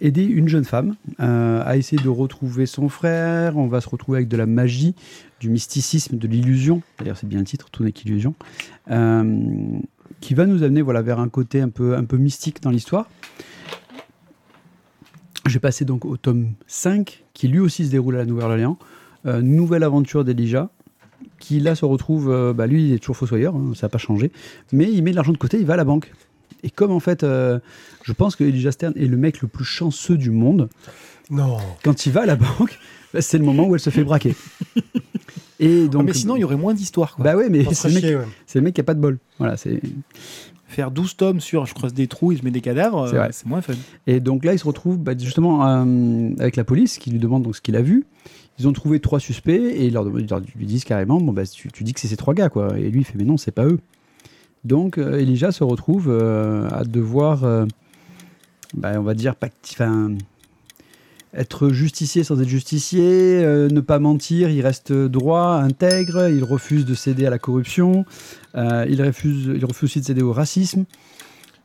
aider 0.00 0.24
une 0.24 0.48
jeune 0.48 0.64
femme 0.64 0.96
euh, 1.20 1.62
à 1.64 1.76
essayer 1.76 2.02
de 2.02 2.08
retrouver 2.08 2.66
son 2.66 2.88
frère. 2.88 3.56
On 3.56 3.68
va 3.68 3.80
se 3.80 3.88
retrouver 3.88 4.18
avec 4.18 4.28
de 4.28 4.36
la 4.36 4.46
magie, 4.46 4.94
du 5.40 5.50
mysticisme, 5.50 6.16
de 6.16 6.26
l'illusion. 6.26 6.82
D'ailleurs, 6.98 7.16
c'est 7.16 7.26
bien 7.26 7.38
le 7.38 7.44
titre, 7.44 7.68
tout 7.70 7.84
n'est 7.84 7.92
qu'illusion. 7.92 8.34
Euh, 8.90 9.38
qui 10.20 10.34
va 10.34 10.46
nous 10.46 10.62
amener 10.62 10.82
voilà, 10.82 11.02
vers 11.02 11.20
un 11.20 11.28
côté 11.28 11.60
un 11.60 11.68
peu, 11.68 11.96
un 11.96 12.04
peu 12.04 12.16
mystique 12.16 12.62
dans 12.62 12.70
l'histoire. 12.70 13.08
Je 15.46 15.54
vais 15.54 15.60
passer 15.60 15.84
donc 15.84 16.04
au 16.04 16.16
tome 16.16 16.52
5, 16.66 17.24
qui 17.32 17.48
lui 17.48 17.60
aussi 17.60 17.86
se 17.86 17.90
déroule 17.90 18.16
à 18.16 18.18
la 18.18 18.26
Nouvelle-Orléans. 18.26 18.78
Euh, 19.26 19.42
nouvelle 19.42 19.82
aventure 19.82 20.24
d'Elijah, 20.24 20.70
qui 21.38 21.60
là 21.60 21.74
se 21.74 21.84
retrouve, 21.84 22.54
bah, 22.56 22.66
lui 22.66 22.88
il 22.88 22.92
est 22.94 22.98
toujours 22.98 23.16
fossoyeur, 23.16 23.54
hein, 23.54 23.72
ça 23.74 23.86
n'a 23.86 23.90
pas 23.90 23.98
changé, 23.98 24.32
mais 24.72 24.90
il 24.90 25.02
met 25.02 25.10
de 25.10 25.16
l'argent 25.16 25.32
de 25.32 25.38
côté, 25.38 25.58
il 25.58 25.66
va 25.66 25.74
à 25.74 25.76
la 25.76 25.84
banque. 25.84 26.10
Et 26.62 26.70
comme 26.70 26.90
en 26.90 27.00
fait, 27.00 27.22
euh, 27.24 27.58
je 28.02 28.12
pense 28.12 28.36
que 28.36 28.44
Elijah 28.44 28.72
Stern 28.72 28.92
est 28.96 29.06
le 29.06 29.16
mec 29.16 29.40
le 29.42 29.48
plus 29.48 29.64
chanceux 29.64 30.16
du 30.16 30.30
monde, 30.30 30.68
Non. 31.30 31.56
quand 31.84 32.06
il 32.06 32.12
va 32.12 32.22
à 32.22 32.26
la 32.26 32.36
banque, 32.36 32.78
bah, 33.14 33.20
c'est 33.22 33.38
le 33.38 33.44
moment 33.44 33.66
où 33.66 33.74
elle 33.74 33.80
se 33.80 33.90
fait 33.90 34.04
braquer. 34.04 34.34
Et 35.62 35.88
donc, 35.88 36.02
Ah, 36.02 36.04
mais 36.06 36.14
sinon, 36.14 36.36
il 36.36 36.40
y 36.40 36.44
aurait 36.44 36.56
moins 36.56 36.72
d'histoires. 36.74 37.16
bah 37.18 37.36
ouais, 37.36 37.50
mais 37.50 37.64
c'est 37.74 37.88
le, 37.88 37.94
mec, 37.94 38.04
chier, 38.04 38.16
ouais. 38.16 38.24
c'est 38.46 38.58
le 38.58 38.64
mec 38.64 38.74
qui 38.74 38.80
a 38.80 38.84
pas 38.84 38.94
de 38.94 39.00
bol. 39.00 39.18
Voilà, 39.38 39.56
c'est. 39.58 39.80
Faire 40.68 40.90
12 40.92 41.16
tomes 41.16 41.40
sur 41.40 41.66
je 41.66 41.74
creuse 41.74 41.92
des 41.92 42.06
trous 42.06 42.30
et 42.32 42.36
je 42.36 42.44
mets 42.44 42.52
des 42.52 42.60
cadavres, 42.60 43.08
C'est 43.10 43.16
euh, 43.16 43.28
c'est 43.32 43.46
moins 43.46 43.60
fun. 43.60 43.74
Et 44.06 44.20
donc 44.20 44.44
là, 44.44 44.52
il 44.54 44.58
se 44.58 44.64
retrouve 44.64 44.98
bah, 44.98 45.12
justement 45.18 45.66
euh, 45.66 46.30
avec 46.38 46.54
la 46.56 46.62
police 46.64 46.96
qui 46.98 47.10
lui 47.10 47.18
demande 47.18 47.42
donc 47.42 47.56
ce 47.56 47.60
qu'il 47.60 47.74
a 47.76 47.82
vu. 47.82 48.06
Ils 48.58 48.68
ont 48.68 48.72
trouvé 48.72 49.00
trois 49.00 49.18
suspects 49.20 49.50
et 49.50 49.86
ils 49.86 49.92
leur, 49.92 50.04
demandent- 50.04 50.20
ils 50.20 50.28
leur- 50.30 50.40
lui 50.56 50.66
disent 50.66 50.84
carrément 50.84 51.20
bon, 51.20 51.32
bah, 51.32 51.44
tu, 51.44 51.70
tu 51.72 51.82
dis 51.82 51.92
que 51.92 51.98
c'est 52.00 52.06
ces 52.08 52.16
trois 52.16 52.34
gars. 52.34 52.48
quoi. 52.50 52.78
Et 52.78 52.88
lui, 52.90 53.00
il 53.00 53.04
fait 53.04 53.18
mais 53.18 53.24
non, 53.24 53.36
c'est 53.36 53.50
pas 53.50 53.64
eux. 53.66 53.80
Donc 54.64 54.98
euh, 54.98 55.18
Elijah 55.18 55.52
se 55.52 55.64
retrouve 55.64 56.08
euh, 56.08 56.68
à 56.70 56.84
devoir, 56.84 57.44
euh, 57.44 57.64
bah, 58.74 58.92
on 58.96 59.02
va 59.02 59.14
dire, 59.14 59.34
enfin, 59.64 60.12
être 61.32 61.70
justicier 61.70 62.24
sans 62.24 62.40
être 62.42 62.48
justicier, 62.48 63.42
euh, 63.42 63.68
ne 63.70 63.80
pas 63.80 63.98
mentir, 63.98 64.50
il 64.50 64.60
reste 64.60 64.92
droit, 64.92 65.54
intègre, 65.54 66.28
il 66.28 66.44
refuse 66.44 66.84
de 66.84 66.94
céder 66.94 67.24
à 67.24 67.30
la 67.30 67.38
corruption, 67.38 68.04
euh, 68.56 68.84
il, 68.88 69.02
refuse, 69.02 69.50
il 69.54 69.64
refuse 69.64 69.84
aussi 69.84 70.00
de 70.00 70.04
céder 70.04 70.22
au 70.22 70.32
racisme. 70.32 70.84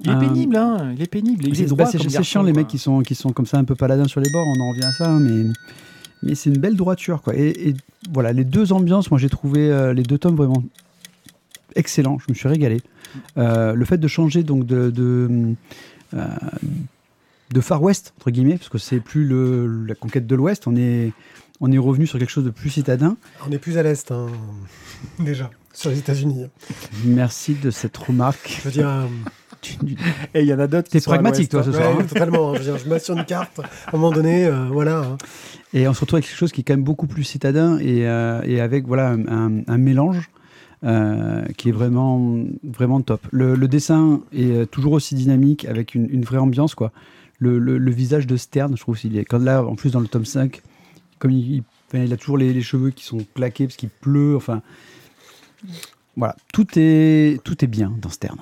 Il 0.02 0.10
est 0.10 0.14
Euh, 0.14 0.20
pénible, 0.20 0.56
hein. 0.56 0.94
Il 0.96 1.02
est 1.02 1.08
pénible. 1.10 1.46
Il 1.48 1.52
est 1.54 1.56
c'est 1.56 1.66
droit 1.66 1.90
chiant 2.22 2.44
les 2.44 2.54
mecs 2.54 2.68
qui 2.68 2.78
sont, 2.78 3.02
qui 3.02 3.16
sont 3.16 3.32
comme 3.32 3.46
ça 3.46 3.58
un 3.58 3.64
peu 3.64 3.76
paladins 3.76 4.08
sur 4.08 4.20
les 4.22 4.30
bords, 4.30 4.46
on 4.48 4.62
en 4.62 4.70
revient 4.72 4.86
à 4.86 4.92
ça, 4.92 5.10
hein, 5.10 5.20
mais, 5.20 5.46
mais 6.22 6.36
c'est 6.36 6.50
une 6.50 6.58
belle 6.60 6.76
droiture. 6.76 7.22
Quoi. 7.22 7.36
Et, 7.36 7.70
et 7.70 7.74
voilà, 8.14 8.34
les 8.34 8.44
deux 8.44 8.72
ambiances, 8.72 9.10
moi 9.10 9.20
j'ai 9.20 9.30
trouvé 9.30 9.92
les 9.96 10.04
deux 10.04 10.18
tomes 10.18 10.36
vraiment 10.36 10.64
excellents, 11.76 12.18
je 12.20 12.26
me 12.30 12.34
suis 12.36 12.48
régalé. 12.48 12.82
Euh, 13.38 13.74
le 13.74 13.86
fait 13.86 13.98
de 13.98 14.08
changer 14.08 14.44
donc 14.44 14.66
de, 14.66 14.90
de, 14.90 15.54
euh, 16.14 16.26
de 17.52 17.62
Far 17.62 17.82
West, 17.82 18.14
entre 18.20 18.32
guillemets, 18.32 18.58
parce 18.58 18.70
que 18.70 18.78
c'est 18.78 19.00
plus 19.00 19.26
le, 19.26 19.86
la 19.86 19.96
conquête 19.96 20.28
de 20.28 20.36
l'Ouest, 20.36 20.68
on 20.68 20.76
est, 20.76 21.12
on 21.62 21.72
est 21.72 21.78
revenu 21.78 22.08
sur 22.08 22.20
quelque 22.20 22.30
chose 22.32 22.44
de 22.46 22.50
plus 22.50 22.70
citadin. 22.70 23.18
On 23.48 23.52
est 23.52 23.58
plus 23.60 23.78
à 23.78 23.84
l'est, 23.84 24.12
hein, 24.12 24.28
déjà, 25.20 25.50
sur 25.74 25.90
les 25.90 26.00
États-Unis. 26.00 26.46
Merci 27.06 27.54
de 27.56 27.72
cette 27.72 27.96
remarque. 27.98 28.58
Je 28.60 28.62
veux 28.68 28.72
dire, 28.72 28.90
euh, 28.90 29.06
Et 30.36 30.42
il 30.42 30.48
y 30.48 30.54
en 30.54 30.60
a 30.60 30.68
d'autres 30.68 30.90
qui 30.90 31.00
T'es 31.00 31.04
pragmatique, 31.04 31.50
toi, 31.50 31.62
l'ouest, 31.64 31.72
ce 31.74 31.78
hein. 31.78 31.82
soir. 31.86 31.98
ouais, 31.98 32.04
hein. 32.04 32.08
totalement. 32.08 32.50
hein. 32.52 32.54
Je 32.56 32.60
veux 32.60 32.66
dire, 32.66 32.78
je 32.78 32.88
mets 32.90 33.00
sur 33.00 33.18
une 33.18 33.26
carte. 33.26 33.60
À 33.60 33.64
un 33.96 33.98
moment 33.98 34.12
donné, 34.12 34.46
euh, 34.46 34.68
voilà. 34.72 35.00
hein. 35.00 35.18
Et 35.74 35.88
on 35.88 35.94
se 35.94 36.02
retrouve 36.02 36.18
avec 36.18 36.28
quelque 36.28 36.38
chose 36.38 36.52
qui 36.52 36.62
est 36.62 36.64
quand 36.64 36.74
même 36.74 36.84
beaucoup 36.84 37.08
plus 37.08 37.24
citadin 37.24 37.80
et, 37.80 38.08
euh, 38.08 38.42
et 38.44 38.62
avec 38.62 38.86
voilà 38.86 39.10
un, 39.10 39.28
un- 39.28 39.62
un 39.68 39.78
mélange 39.78 40.30
euh, 40.84 41.46
qui 41.58 41.70
est 41.70 41.72
vraiment, 41.72 42.44
vraiment 42.64 43.02
top. 43.02 43.22
Le, 43.32 43.56
dessin 43.68 44.22
est 44.34 44.52
euh, 44.52 44.66
toujours 44.66 44.94
aussi 44.94 45.16
dynamique 45.16 45.66
avec 45.66 45.96
une, 45.96 46.24
vraie 46.24 46.38
ambiance. 46.38 46.76
Quoi. 46.76 46.92
Le, 47.40 47.92
visage 47.92 48.28
de 48.28 48.38
Stern, 48.38 48.76
je 48.76 48.82
trouve 48.82 48.98
qu'il 48.98 49.18
est. 49.18 49.26
Quand 49.26 49.40
là, 49.40 49.64
en 49.64 49.76
plus, 49.76 49.92
dans 49.92 50.00
le 50.00 50.08
tome 50.08 50.26
5, 50.26 50.62
comme 51.20 51.32
il, 51.32 51.56
il- 51.56 51.64
il 51.94 52.12
a 52.12 52.18
toujours 52.18 52.38
les, 52.38 52.62
cheveux 52.62 52.90
qui 52.90 53.06
sont 53.06 53.26
claqués 53.36 53.68
parce 53.68 53.78
qu'il 53.78 53.90
pleut. 53.90 54.36
Enfin, 54.36 54.62
voilà, 56.18 56.36
tout 56.52 56.68
est, 56.76 57.42
tout 57.44 57.64
est 57.64 57.68
bien 57.68 57.94
dans 58.02 58.10
Stern. 58.10 58.38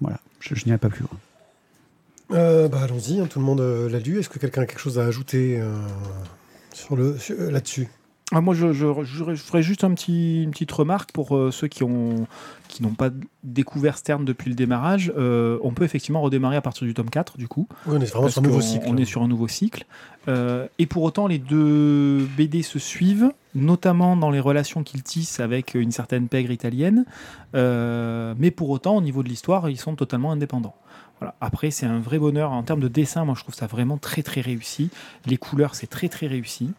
Voilà, 0.00 0.18
je, 0.40 0.56
je 0.56 0.64
n'irai 0.64 0.78
pas 0.78 0.88
plus 0.88 1.02
loin. 1.02 2.38
Euh, 2.38 2.68
bah, 2.68 2.80
allons-y, 2.82 3.20
hein, 3.20 3.28
tout 3.30 3.38
le 3.38 3.44
monde 3.44 3.60
l'a 3.60 4.00
lu. 4.00 4.18
Est-ce 4.18 4.28
que 4.28 4.40
quelqu'un 4.40 4.62
a 4.62 4.66
quelque 4.66 4.80
chose 4.80 4.98
à 4.98 5.04
ajouter 5.04 5.62
sur 6.72 6.96
le 6.96 7.16
là-dessus? 7.50 7.88
Ah, 8.34 8.40
moi, 8.40 8.54
je, 8.54 8.72
je, 8.72 8.86
je- 9.02 9.34
je 9.34 9.42
ferais 9.42 9.62
juste 9.62 9.84
un 9.84 9.92
petit, 9.92 10.42
une 10.42 10.50
petite 10.52 10.72
remarque 10.72 11.12
pour 11.12 11.36
euh, 11.36 11.50
ceux 11.50 11.68
qui 11.68 11.82
ont 11.84 12.26
qui 12.68 12.82
n'ont 12.82 12.94
pas 12.94 13.10
découvert 13.44 13.98
Stern 13.98 14.24
depuis 14.24 14.48
le 14.48 14.54
démarrage. 14.56 15.12
Euh, 15.18 15.58
on 15.62 15.72
peut 15.72 15.84
effectivement 15.84 16.22
redémarrer 16.22 16.56
à 16.56 16.62
partir 16.62 16.86
du 16.86 16.94
tome 16.94 17.10
4, 17.10 17.36
du 17.36 17.46
coup. 17.46 17.68
Oui, 17.86 17.96
on 17.98 18.00
est 18.00 18.06
vraiment 18.10 18.28
sur 18.28 18.40
un 18.40 18.44
nouveau 18.46 18.60
cycle. 18.62 18.86
On 18.88 18.96
est 18.96 19.04
sur 19.04 19.22
un 19.22 19.28
nouveau 19.28 19.46
cycle. 19.48 19.84
Euh, 20.28 20.66
et 20.78 20.86
pour 20.86 21.02
autant, 21.02 21.26
les 21.26 21.36
deux 21.38 22.26
BD 22.36 22.62
se 22.62 22.78
suivent, 22.78 23.30
notamment 23.54 24.16
dans 24.16 24.30
les 24.30 24.40
relations 24.40 24.82
qu'ils 24.84 25.02
tissent 25.02 25.38
avec 25.40 25.74
une 25.74 25.90
certaine 25.92 26.28
pègre 26.28 26.50
italienne. 26.50 27.04
Mais 27.54 28.50
pour 28.50 28.70
autant, 28.70 28.96
au 28.96 29.02
niveau 29.02 29.22
de 29.22 29.28
l'histoire, 29.28 29.68
ils 29.68 29.76
sont 29.78 29.94
totalement 29.94 30.32
indépendants. 30.32 30.74
Voilà. 31.22 31.34
Après, 31.40 31.70
c'est 31.70 31.86
un 31.86 32.00
vrai 32.00 32.18
bonheur. 32.18 32.52
En 32.52 32.62
termes 32.62 32.80
de 32.80 32.88
dessin, 32.88 33.24
moi, 33.24 33.34
je 33.36 33.42
trouve 33.42 33.54
ça 33.54 33.66
vraiment 33.66 33.96
très, 33.98 34.22
très 34.22 34.40
réussi. 34.40 34.90
Les 35.26 35.36
couleurs, 35.36 35.74
c'est 35.74 35.86
très, 35.86 36.08
très 36.08 36.26
réussi. 36.26 36.70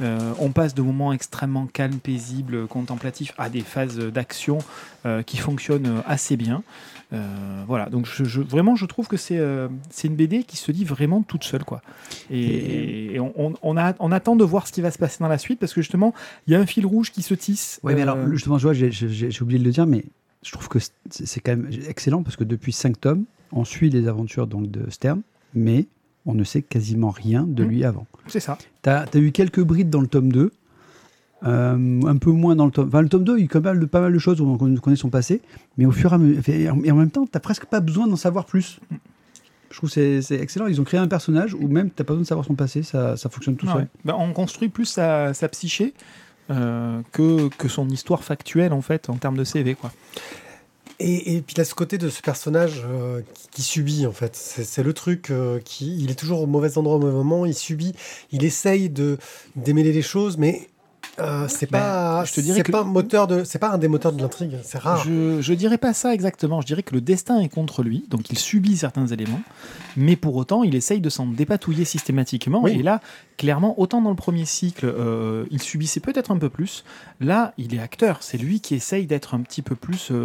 Euh, 0.00 0.32
on 0.38 0.50
passe 0.50 0.74
de 0.74 0.82
moments 0.82 1.12
extrêmement 1.12 1.66
calmes, 1.66 1.98
paisibles, 1.98 2.66
contemplatifs, 2.66 3.32
à 3.38 3.48
des 3.48 3.62
phases 3.62 3.98
d'action 3.98 4.58
euh, 5.06 5.22
qui 5.22 5.38
fonctionnent 5.38 6.02
assez 6.06 6.36
bien. 6.36 6.62
Euh, 7.12 7.62
voilà, 7.68 7.88
donc 7.88 8.04
je, 8.06 8.24
je- 8.24 8.40
vraiment, 8.42 8.74
je 8.74 8.84
trouve 8.84 9.06
que 9.06 9.16
c'est 9.16 9.38
euh, 9.38 9.68
une 10.02 10.16
BD 10.16 10.42
qui 10.42 10.56
se 10.56 10.72
lit 10.72 10.84
vraiment 10.84 11.22
toute 11.22 11.44
seule. 11.44 11.62
Quoi. 11.64 11.80
Et, 12.30 13.14
et 13.14 13.20
on, 13.20 13.32
on- 13.36 13.54
on 13.62 13.76
a, 13.76 13.94
on 14.00 14.10
attend 14.12 14.34
de 14.36 14.44
voir 14.44 14.66
ce 14.66 14.72
qui 14.72 14.80
va 14.80 14.90
se 14.90 14.98
passer 14.98 15.18
dans 15.20 15.28
la 15.28 15.38
suite 15.38 15.60
parce 15.60 15.72
que 15.72 15.80
justement, 15.80 16.12
il 16.46 16.52
y 16.52 16.56
a 16.56 16.60
un 16.60 16.66
fil 16.66 16.84
rouge 16.84 17.12
qui 17.12 17.22
se 17.22 17.34
tisse. 17.34 17.78
Ouais, 17.84 17.94
mais 17.94 18.02
alors, 18.02 18.18
justement, 18.32 18.58
je 18.58 18.64
vois, 18.64 18.72
j'ai- 18.74 19.42
oublié 19.42 19.58
de 19.60 19.64
le 19.64 19.70
dire, 19.70 19.86
mais 19.86 20.04
je 20.42 20.52
trouve 20.52 20.68
que 20.68 20.78
c'est 20.78 20.90
c'est 21.10 21.40
quand 21.40 21.52
même 21.56 21.70
excellent 21.88 22.22
parce 22.24 22.34
que 22.36 22.44
depuis 22.44 22.72
5 22.72 23.00
tomes, 23.00 23.24
on 23.56 23.64
suit 23.64 23.90
les 23.90 24.06
aventures 24.08 24.46
donc, 24.46 24.70
de 24.70 24.88
Stern, 24.90 25.22
mais 25.54 25.86
on 26.26 26.34
ne 26.34 26.44
sait 26.44 26.62
quasiment 26.62 27.10
rien 27.10 27.44
de 27.44 27.64
Mm. 27.64 27.68
lui 27.68 27.84
avant. 27.84 28.06
c'est 28.26 28.40
ça. 28.40 28.58
Tu 28.82 28.90
as, 28.90 29.06
eu 29.14 29.32
quelques 29.32 29.60
brides 29.62 29.90
dans 29.90 30.00
le 30.00 30.06
tome 30.08 30.30
2, 30.32 30.50
euh, 31.44 32.00
un 32.06 32.16
peu 32.16 32.30
moins 32.30 32.56
dans 32.56 32.64
le 32.66 32.72
tome. 32.72 32.88
Enfin, 32.88 33.02
le 33.02 33.08
tome 33.08 33.24
2, 33.24 33.38
il 33.38 33.42
y 33.42 33.44
a 33.44 33.48
quand 33.48 33.60
même 33.60 33.86
pas 33.86 34.00
mal 34.00 34.12
de 34.12 34.18
choses 34.18 34.40
où 34.40 34.46
on 34.46 34.56
connaît 34.76 34.96
son 34.96 35.10
passé, 35.10 35.40
mais 35.76 35.86
au 35.86 35.92
fur 35.92 36.12
et 36.12 36.14
à 36.14 36.18
mesure. 36.18 36.42
Et 36.84 36.90
en 36.90 36.96
même 36.96 37.10
temps, 37.10 37.26
tu 37.30 37.38
presque 37.40 37.66
pas 37.66 37.80
besoin 37.80 38.06
d'en 38.06 38.16
savoir 38.16 38.46
plus. 38.46 38.80
Je 39.70 39.76
trouve 39.76 39.92
que 39.92 40.20
c'est- 40.20 40.34
excellent. 40.40 40.66
Ils 40.68 40.80
ont 40.80 40.84
créé 40.84 40.98
un 40.98 41.08
personnage 41.08 41.54
où 41.54 41.68
même 41.68 41.88
tu 41.90 41.96
pas 41.96 42.04
besoin 42.04 42.22
de 42.22 42.26
savoir 42.26 42.46
son 42.46 42.54
passé, 42.54 42.82
ça, 42.82 43.16
ça 43.16 43.28
fonctionne 43.28 43.56
tout 43.56 43.66
Ouais. 43.66 43.72
seul. 43.74 43.88
Ben, 44.04 44.14
on 44.18 44.32
construit 44.32 44.68
plus 44.68 44.86
sa, 44.86 45.34
sa 45.34 45.48
psyché 45.48 45.92
euh, 46.50 47.02
que, 47.12 47.48
que 47.56 47.68
son 47.68 47.88
histoire 47.88 48.22
factuelle 48.24 48.72
en 48.72 48.80
fait 48.80 49.10
en 49.10 49.14
termes 49.16 49.36
de 49.36 49.44
CV. 49.44 49.74
Quoi. 49.74 49.92
Et, 50.98 51.36
et 51.36 51.42
puis 51.42 51.54
il 51.56 51.60
a 51.60 51.64
ce 51.64 51.74
côté 51.74 51.98
de 51.98 52.08
ce 52.08 52.22
personnage 52.22 52.82
euh, 52.88 53.20
qui, 53.34 53.48
qui 53.50 53.62
subit 53.62 54.06
en 54.06 54.12
fait. 54.12 54.34
C'est 54.34 54.82
le 54.82 54.92
truc 54.94 55.30
euh, 55.30 55.60
qui, 55.62 55.98
il 56.02 56.10
est 56.10 56.14
toujours 56.14 56.40
au 56.40 56.46
mauvais 56.46 56.78
endroit 56.78 56.96
au 56.96 57.00
mauvais 57.00 57.12
moment. 57.12 57.44
Il 57.44 57.54
subit, 57.54 57.92
il 58.32 58.44
essaye 58.44 58.88
de 58.88 59.18
démêler 59.56 59.92
les 59.92 60.00
choses, 60.02 60.38
mais 60.38 60.68
euh, 61.18 61.48
c'est 61.48 61.70
Ben, 61.70 61.78
pas, 61.80 62.24
je 62.24 62.32
te 62.32 62.40
dirais 62.40 62.62
que- 62.62 62.72
pas 62.72 62.80
un 62.80 62.84
moteur 62.84 63.26
de, 63.26 63.44
c'est 63.44 63.58
pas 63.58 63.70
un 63.70 63.78
des 63.78 63.88
moteurs 63.88 64.12
de 64.12 64.20
l'intrigue. 64.22 64.58
C'est 64.62 64.78
rare. 64.78 65.02
Je, 65.04 65.40
je 65.42 65.52
dirais 65.54 65.76
pas 65.78 65.92
ça 65.94 66.14
exactement. 66.14 66.60
Je 66.62 66.66
dirais 66.66 66.82
que 66.82 66.94
le 66.94 67.00
destin 67.02 67.40
est 67.40 67.48
contre 67.50 67.82
lui, 67.82 68.04
donc 68.08 68.30
il 68.30 68.38
subit 68.38 68.76
certains 68.78 69.06
éléments, 69.06 69.40
mais 69.98 70.16
pour 70.16 70.34
autant, 70.36 70.62
il 70.62 70.74
essaye 70.74 71.00
de 71.00 71.10
s'en 71.10 71.26
dépatouiller 71.26 71.84
systématiquement. 71.84 72.62
Oui. 72.62 72.72
Et 72.72 72.82
là, 72.82 73.00
clairement, 73.36 73.78
autant 73.78 74.00
dans 74.02 74.10
le 74.10 74.16
premier 74.16 74.46
cycle, 74.46 74.86
euh, 74.86 75.44
il 75.50 75.60
subissait 75.62 76.00
peut-être 76.00 76.30
un 76.30 76.38
peu 76.38 76.48
plus. 76.48 76.84
Là, 77.20 77.52
il 77.58 77.74
est 77.74 77.80
acteur. 77.80 78.18
C'est 78.22 78.38
lui 78.38 78.60
qui 78.60 78.74
essaye 78.74 79.06
d'être 79.06 79.34
un 79.34 79.40
petit 79.40 79.62
peu 79.62 79.74
plus 79.74 80.10
euh, 80.10 80.24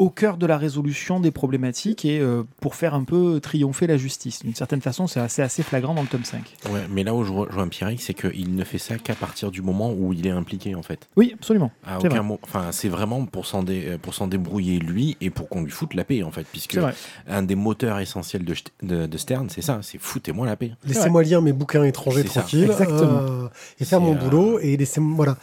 au 0.00 0.10
cœur 0.10 0.36
de 0.38 0.46
la 0.46 0.56
résolution 0.58 1.20
des 1.20 1.30
problématiques 1.30 2.04
et 2.04 2.18
euh, 2.20 2.42
pour 2.60 2.74
faire 2.74 2.94
un 2.94 3.04
peu 3.04 3.38
triompher 3.40 3.86
la 3.86 3.96
justice. 3.98 4.42
D'une 4.42 4.54
certaine 4.54 4.80
façon, 4.80 5.06
c'est 5.06 5.20
assez, 5.20 5.42
assez 5.42 5.62
flagrant 5.62 5.94
dans 5.94 6.02
le 6.02 6.08
tome 6.08 6.24
5. 6.24 6.42
Ouais, 6.70 6.80
mais 6.90 7.04
là 7.04 7.14
où 7.14 7.22
je 7.22 7.32
rejoins 7.32 7.68
Pierrick, 7.68 8.00
c'est 8.00 8.14
qu'il 8.14 8.54
ne 8.54 8.64
fait 8.64 8.78
ça 8.78 8.96
qu'à 8.98 9.14
partir 9.14 9.50
du 9.50 9.62
moment 9.62 9.92
où 9.92 10.12
il 10.12 10.26
est 10.26 10.30
impliqué, 10.30 10.74
en 10.74 10.82
fait. 10.82 11.06
Oui, 11.16 11.32
absolument. 11.34 11.70
À 11.84 11.98
C'est 12.00 12.06
aucun 12.06 12.08
vrai. 12.16 12.22
mo- 12.22 12.40
Enfin, 12.42 12.72
c'est 12.72 12.88
vraiment 12.88 13.26
pour 13.26 13.46
s'en 13.46 13.62
dé- 13.62 13.96
pour 14.02 14.14
s'en 14.14 14.26
débrouiller 14.26 14.78
lui 14.78 15.16
et 15.20 15.30
pour 15.30 15.48
qu'on 15.48 15.62
lui 15.62 15.70
foute 15.70 15.94
la 15.94 16.04
paix, 16.04 16.22
en 16.22 16.30
fait. 16.30 16.46
Puisque 16.50 16.72
C'est 16.72 16.80
vrai. 16.80 16.94
un 17.28 17.42
des 17.42 17.54
moteurs 17.54 17.98
essentiels 18.00 18.44
de, 18.44 18.54
St- 18.54 18.68
de, 18.82 19.06
de 19.06 19.18
Stern, 19.18 19.48
c'est 19.50 19.62
ça, 19.62 19.80
c'est 19.82 19.98
foutez-moi 20.00 20.46
la 20.46 20.56
paix. 20.56 20.72
Laissez-moi 20.86 21.22
lire 21.22 21.42
mes 21.42 21.52
bouquins 21.52 21.84
étrangers 21.84 22.22
C'est 22.22 22.28
ça. 22.28 22.40
tranquilles 22.40 22.64
Exactement. 22.64 23.20
euh, 23.20 23.48
et 23.78 23.84
faire 23.84 23.98
C'est, 23.98 24.04
mon 24.04 24.14
euh, 24.16 24.18
boulot 24.18 24.58
et 24.60 24.78
voilà. 25.14 25.36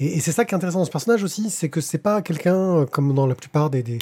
Et, 0.00 0.16
et 0.16 0.20
c'est 0.20 0.32
ça 0.32 0.44
qui 0.44 0.54
est 0.54 0.56
intéressant 0.56 0.80
dans 0.80 0.84
ce 0.84 0.90
personnage 0.90 1.22
aussi, 1.22 1.50
c'est 1.50 1.68
que 1.68 1.80
c'est 1.80 1.98
pas 1.98 2.22
quelqu'un 2.22 2.56
euh, 2.78 2.86
comme 2.86 3.14
dans 3.14 3.26
la 3.26 3.34
plupart 3.34 3.70
des 3.70 3.82
des, 3.82 3.98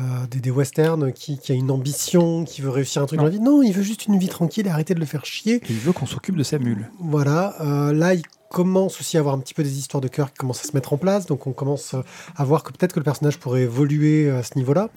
euh, 0.00 0.02
des, 0.30 0.40
des 0.40 0.50
westerns 0.50 1.12
qui, 1.12 1.38
qui 1.38 1.52
a 1.52 1.54
une 1.54 1.70
ambition, 1.70 2.44
qui 2.44 2.62
veut 2.62 2.70
réussir 2.70 3.02
un 3.02 3.06
truc 3.06 3.18
Non. 3.18 3.24
dans 3.26 3.30
la 3.30 3.36
vie. 3.36 3.40
Non, 3.44 3.62
il 3.62 3.72
veut 3.72 3.82
juste 3.82 4.06
une 4.06 4.18
vie 4.18 4.28
tranquille 4.28 4.66
et 4.66 4.70
arrêter 4.70 4.94
de 4.94 5.00
le 5.00 5.06
faire 5.06 5.24
chier. 5.24 5.56
Et 5.56 5.62
il 5.70 5.78
veut 5.78 5.92
qu'on 5.92 6.06
s'occupe 6.06 6.36
de 6.36 6.42
sa 6.42 6.58
mule. 6.58 6.90
Voilà, 6.98 7.54
euh, 7.60 7.92
là 7.92 8.14
il 8.14 8.22
commence 8.50 9.00
aussi 9.00 9.16
à 9.16 9.20
avoir 9.20 9.34
un 9.34 9.40
petit 9.40 9.52
peu 9.54 9.64
des 9.64 9.78
histoires 9.78 10.00
de 10.00 10.06
cœur 10.06 10.28
qui 10.32 10.38
commencent 10.38 10.64
à 10.64 10.68
se 10.68 10.72
mettre 10.74 10.92
en 10.92 10.96
place, 10.96 11.26
donc 11.26 11.44
on 11.48 11.52
commence 11.52 11.96
à 12.36 12.44
voir 12.44 12.62
que 12.62 12.70
peut-être 12.70 12.92
que 12.92 13.00
le 13.00 13.04
personnage 13.04 13.38
pourrait 13.38 13.62
évoluer 13.62 14.30
à 14.30 14.44
ce 14.44 14.56
niveau-là. 14.56 14.90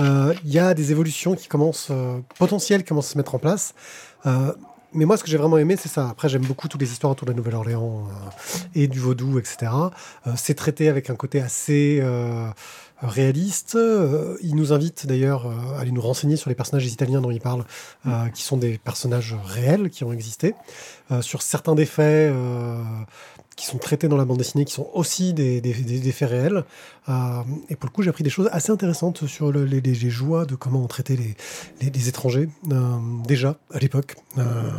Euh, 0.00 0.32
Il 0.46 0.50
y 0.52 0.58
a 0.58 0.72
des 0.72 0.92
évolutions 0.92 1.34
qui 1.34 1.46
commencent, 1.46 1.88
euh, 1.90 2.18
potentielles 2.38 2.82
qui 2.82 2.88
commencent 2.88 3.10
à 3.10 3.12
se 3.12 3.18
mettre 3.18 3.34
en 3.34 3.38
place. 3.38 3.74
Euh, 4.24 4.52
mais 4.94 5.04
moi, 5.04 5.16
ce 5.16 5.24
que 5.24 5.30
j'ai 5.30 5.36
vraiment 5.36 5.58
aimé, 5.58 5.76
c'est 5.78 5.88
ça. 5.88 6.08
Après, 6.08 6.28
j'aime 6.28 6.42
beaucoup 6.42 6.68
toutes 6.68 6.80
les 6.80 6.90
histoires 6.92 7.12
autour 7.12 7.26
de 7.26 7.32
la 7.32 7.36
Nouvelle-Orléans 7.36 8.06
euh, 8.08 8.58
et 8.74 8.88
du 8.88 8.98
vaudou, 8.98 9.38
etc. 9.38 9.72
Euh, 10.26 10.32
c'est 10.36 10.54
traité 10.54 10.88
avec 10.88 11.10
un 11.10 11.16
côté 11.16 11.40
assez 11.40 11.98
euh, 12.02 12.48
réaliste. 13.02 13.74
Euh, 13.74 14.36
il 14.42 14.54
nous 14.56 14.72
invite 14.72 15.06
d'ailleurs 15.06 15.46
euh, 15.46 15.76
à 15.76 15.80
aller 15.80 15.90
nous 15.90 16.00
renseigner 16.00 16.36
sur 16.36 16.48
les 16.50 16.54
personnages 16.56 16.86
italiens 16.86 17.20
dont 17.20 17.30
il 17.30 17.40
parle, 17.40 17.64
euh, 18.06 18.28
qui 18.28 18.42
sont 18.42 18.56
des 18.56 18.78
personnages 18.78 19.36
réels 19.44 19.90
qui 19.90 20.04
ont 20.04 20.12
existé, 20.12 20.54
sur 21.20 21.42
certains 21.42 21.74
des 21.74 21.84
faits 21.84 22.32
qui 23.54 23.66
sont 23.66 23.76
traités 23.76 24.08
dans 24.08 24.16
la 24.16 24.24
bande 24.24 24.38
dessinée, 24.38 24.64
qui 24.64 24.72
sont 24.72 24.88
aussi 24.94 25.34
des, 25.34 25.60
des- 25.60 25.74
des- 25.74 26.00
des 26.00 26.12
faits 26.12 26.30
réels. 26.30 26.64
Euh, 27.10 27.12
et 27.68 27.76
pour 27.76 27.86
le 27.86 27.92
coup, 27.92 28.02
j'ai 28.02 28.08
appris 28.08 28.24
des 28.24 28.30
choses 28.30 28.48
assez 28.50 28.72
intéressantes 28.72 29.26
sur 29.26 29.52
le- 29.52 29.66
les, 29.66 29.82
les- 29.82 30.10
joies 30.10 30.46
de 30.46 30.54
comment 30.54 30.80
on 30.82 30.86
traitait 30.86 31.16
les, 31.16 31.36
les- 31.82 31.90
les 31.90 32.08
étrangers, 32.08 32.48
euh, 32.72 32.96
déjà 33.26 33.56
à 33.74 33.78
l'époque. 33.78 34.16
Euh, 34.38 34.70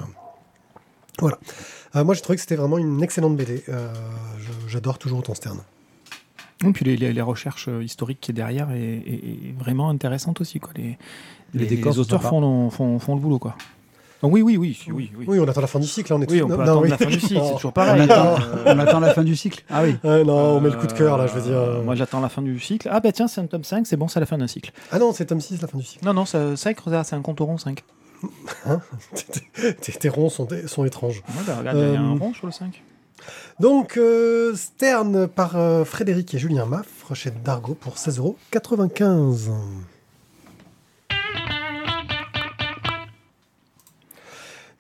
voilà. 1.20 1.38
Moi, 1.94 2.16
j'ai 2.16 2.22
trouvé 2.22 2.38
que 2.38 2.42
c'était 2.42 2.56
vraiment 2.56 2.80
une 2.80 3.04
excellente 3.04 3.38
BD. 3.38 3.64
J'adore 4.68 4.98
toujours 4.98 5.20
autant 5.20 5.36
Stern. 5.36 5.60
Et 6.70 6.72
puis 6.74 6.86
les, 6.86 6.96
les- 6.98 7.14
les 7.14 7.22
recherches 7.22 7.68
euh, 7.70 7.84
historiques 7.84 8.20
qui 8.22 8.32
est 8.32 8.34
derrière 8.34 8.72
est, 8.72 8.78
est- 8.80 9.50
est 9.50 9.56
vraiment 9.60 9.90
intéressante 9.90 10.42
aussi. 10.42 10.60
Quoi. 10.60 10.72
Les, 10.76 10.98
Les 11.54 11.62
les, 11.62 11.66
décors 11.66 11.98
auteurs 12.00 12.22
font, 12.24 12.70
font, 12.70 13.00
font 13.00 13.16
le 13.16 13.22
boulot. 13.22 13.40
Quoi. 13.40 13.56
Donc 14.22 14.32
oui, 14.34 14.42
oui, 14.42 14.56
oui, 14.58 14.80
oui, 14.88 15.12
oui. 15.18 15.26
Oui, 15.28 15.40
on 15.40 15.48
attend 15.48 15.60
la 15.62 15.68
fin 15.68 15.80
du 15.80 15.88
cycle. 15.88 16.12
là, 16.12 16.18
On 16.18 16.22
est 16.22 16.32
Oui, 16.32 16.42
on 16.42 16.48
peut 16.48 16.56
non, 16.58 16.62
attendre 16.62 16.82
oui. 16.84 16.90
la 16.90 16.98
fin 16.98 17.06
du 17.06 17.20
cycle, 17.20 17.42
c'est 17.44 17.54
toujours 17.56 17.70
On 17.72 17.74
pareil. 17.74 18.02
attend, 18.04 18.36
Euh, 18.42 18.64
on 18.74 18.80
attend 18.80 19.00
la 19.02 19.14
fin 19.14 19.24
du 19.24 19.36
cycle. 19.36 19.64
Ah 19.70 19.84
oui. 19.84 19.98
Non, 20.04 20.58
on 20.58 20.62
met 20.62 20.70
le 20.70 20.78
coup 20.78 20.88
de 20.88 20.94
cœur 20.94 21.18
là, 21.18 21.28
je 21.28 21.34
veux 21.34 21.42
dire. 21.42 21.58
euh, 21.58 21.84
Moi 21.84 21.96
j'attends 21.96 22.22
la 22.22 22.30
fin 22.30 22.42
du 22.42 22.58
cycle. 22.60 22.88
Ah 22.92 23.00
bah 23.02 23.12
tiens, 23.12 23.28
c'est 23.28 23.42
un 23.42 23.48
tome 23.48 23.64
5, 23.66 23.86
c'est 23.86 23.98
bon, 23.98 24.08
c'est 24.08 24.20
la 24.22 24.26
fin 24.26 24.38
d'un 24.38 24.48
cycle. 24.48 24.72
Ah 24.92 25.00
non, 25.00 25.12
c'est 25.12 25.26
tome 25.26 25.42
6, 25.42 25.62
la 25.62 25.68
fin 25.68 25.78
du 25.78 25.84
cycle. 25.84 26.06
Non, 26.06 26.14
non, 26.14 26.26
ça- 26.26 26.56
5, 26.56 26.80
regarde, 26.80 27.06
c'est 27.06 27.16
un 27.18 27.22
compte 27.22 27.42
au 27.42 27.46
rond 27.46 27.58
5. 27.58 27.84
tes, 29.82 29.92
tes 29.92 30.10
ronds 30.10 30.30
sont, 30.30 30.48
sont 30.68 30.86
étranges. 30.86 31.18
Ouais, 31.28 31.44
bah, 31.46 31.56
regarde, 31.60 31.78
il 31.78 31.82
y 31.82 31.84
a- 31.84 31.88
il 31.90 31.94
y 31.94 31.98
a 31.98 32.02
un 32.02 32.16
Euh, 32.16 32.20
rond 32.20 32.34
sur 32.34 32.46
le 32.46 32.54
5. 32.54 32.82
Donc, 33.60 33.98
euh, 33.98 34.56
Stern 34.56 35.28
par 35.28 35.56
euh, 35.56 35.86
Frédéric 35.86 36.34
et 36.34 36.40
Julien 36.40 36.66
Maffre 36.66 37.14
chez 37.14 37.32
Dargo 37.32 37.76
pour 37.76 37.96
16,95€. 37.96 39.52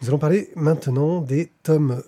Nous 0.01 0.10
allons 0.10 0.17
parler 0.17 0.49
maintenant 0.56 1.21
des 1.21 1.51
tomes 1.63 2.03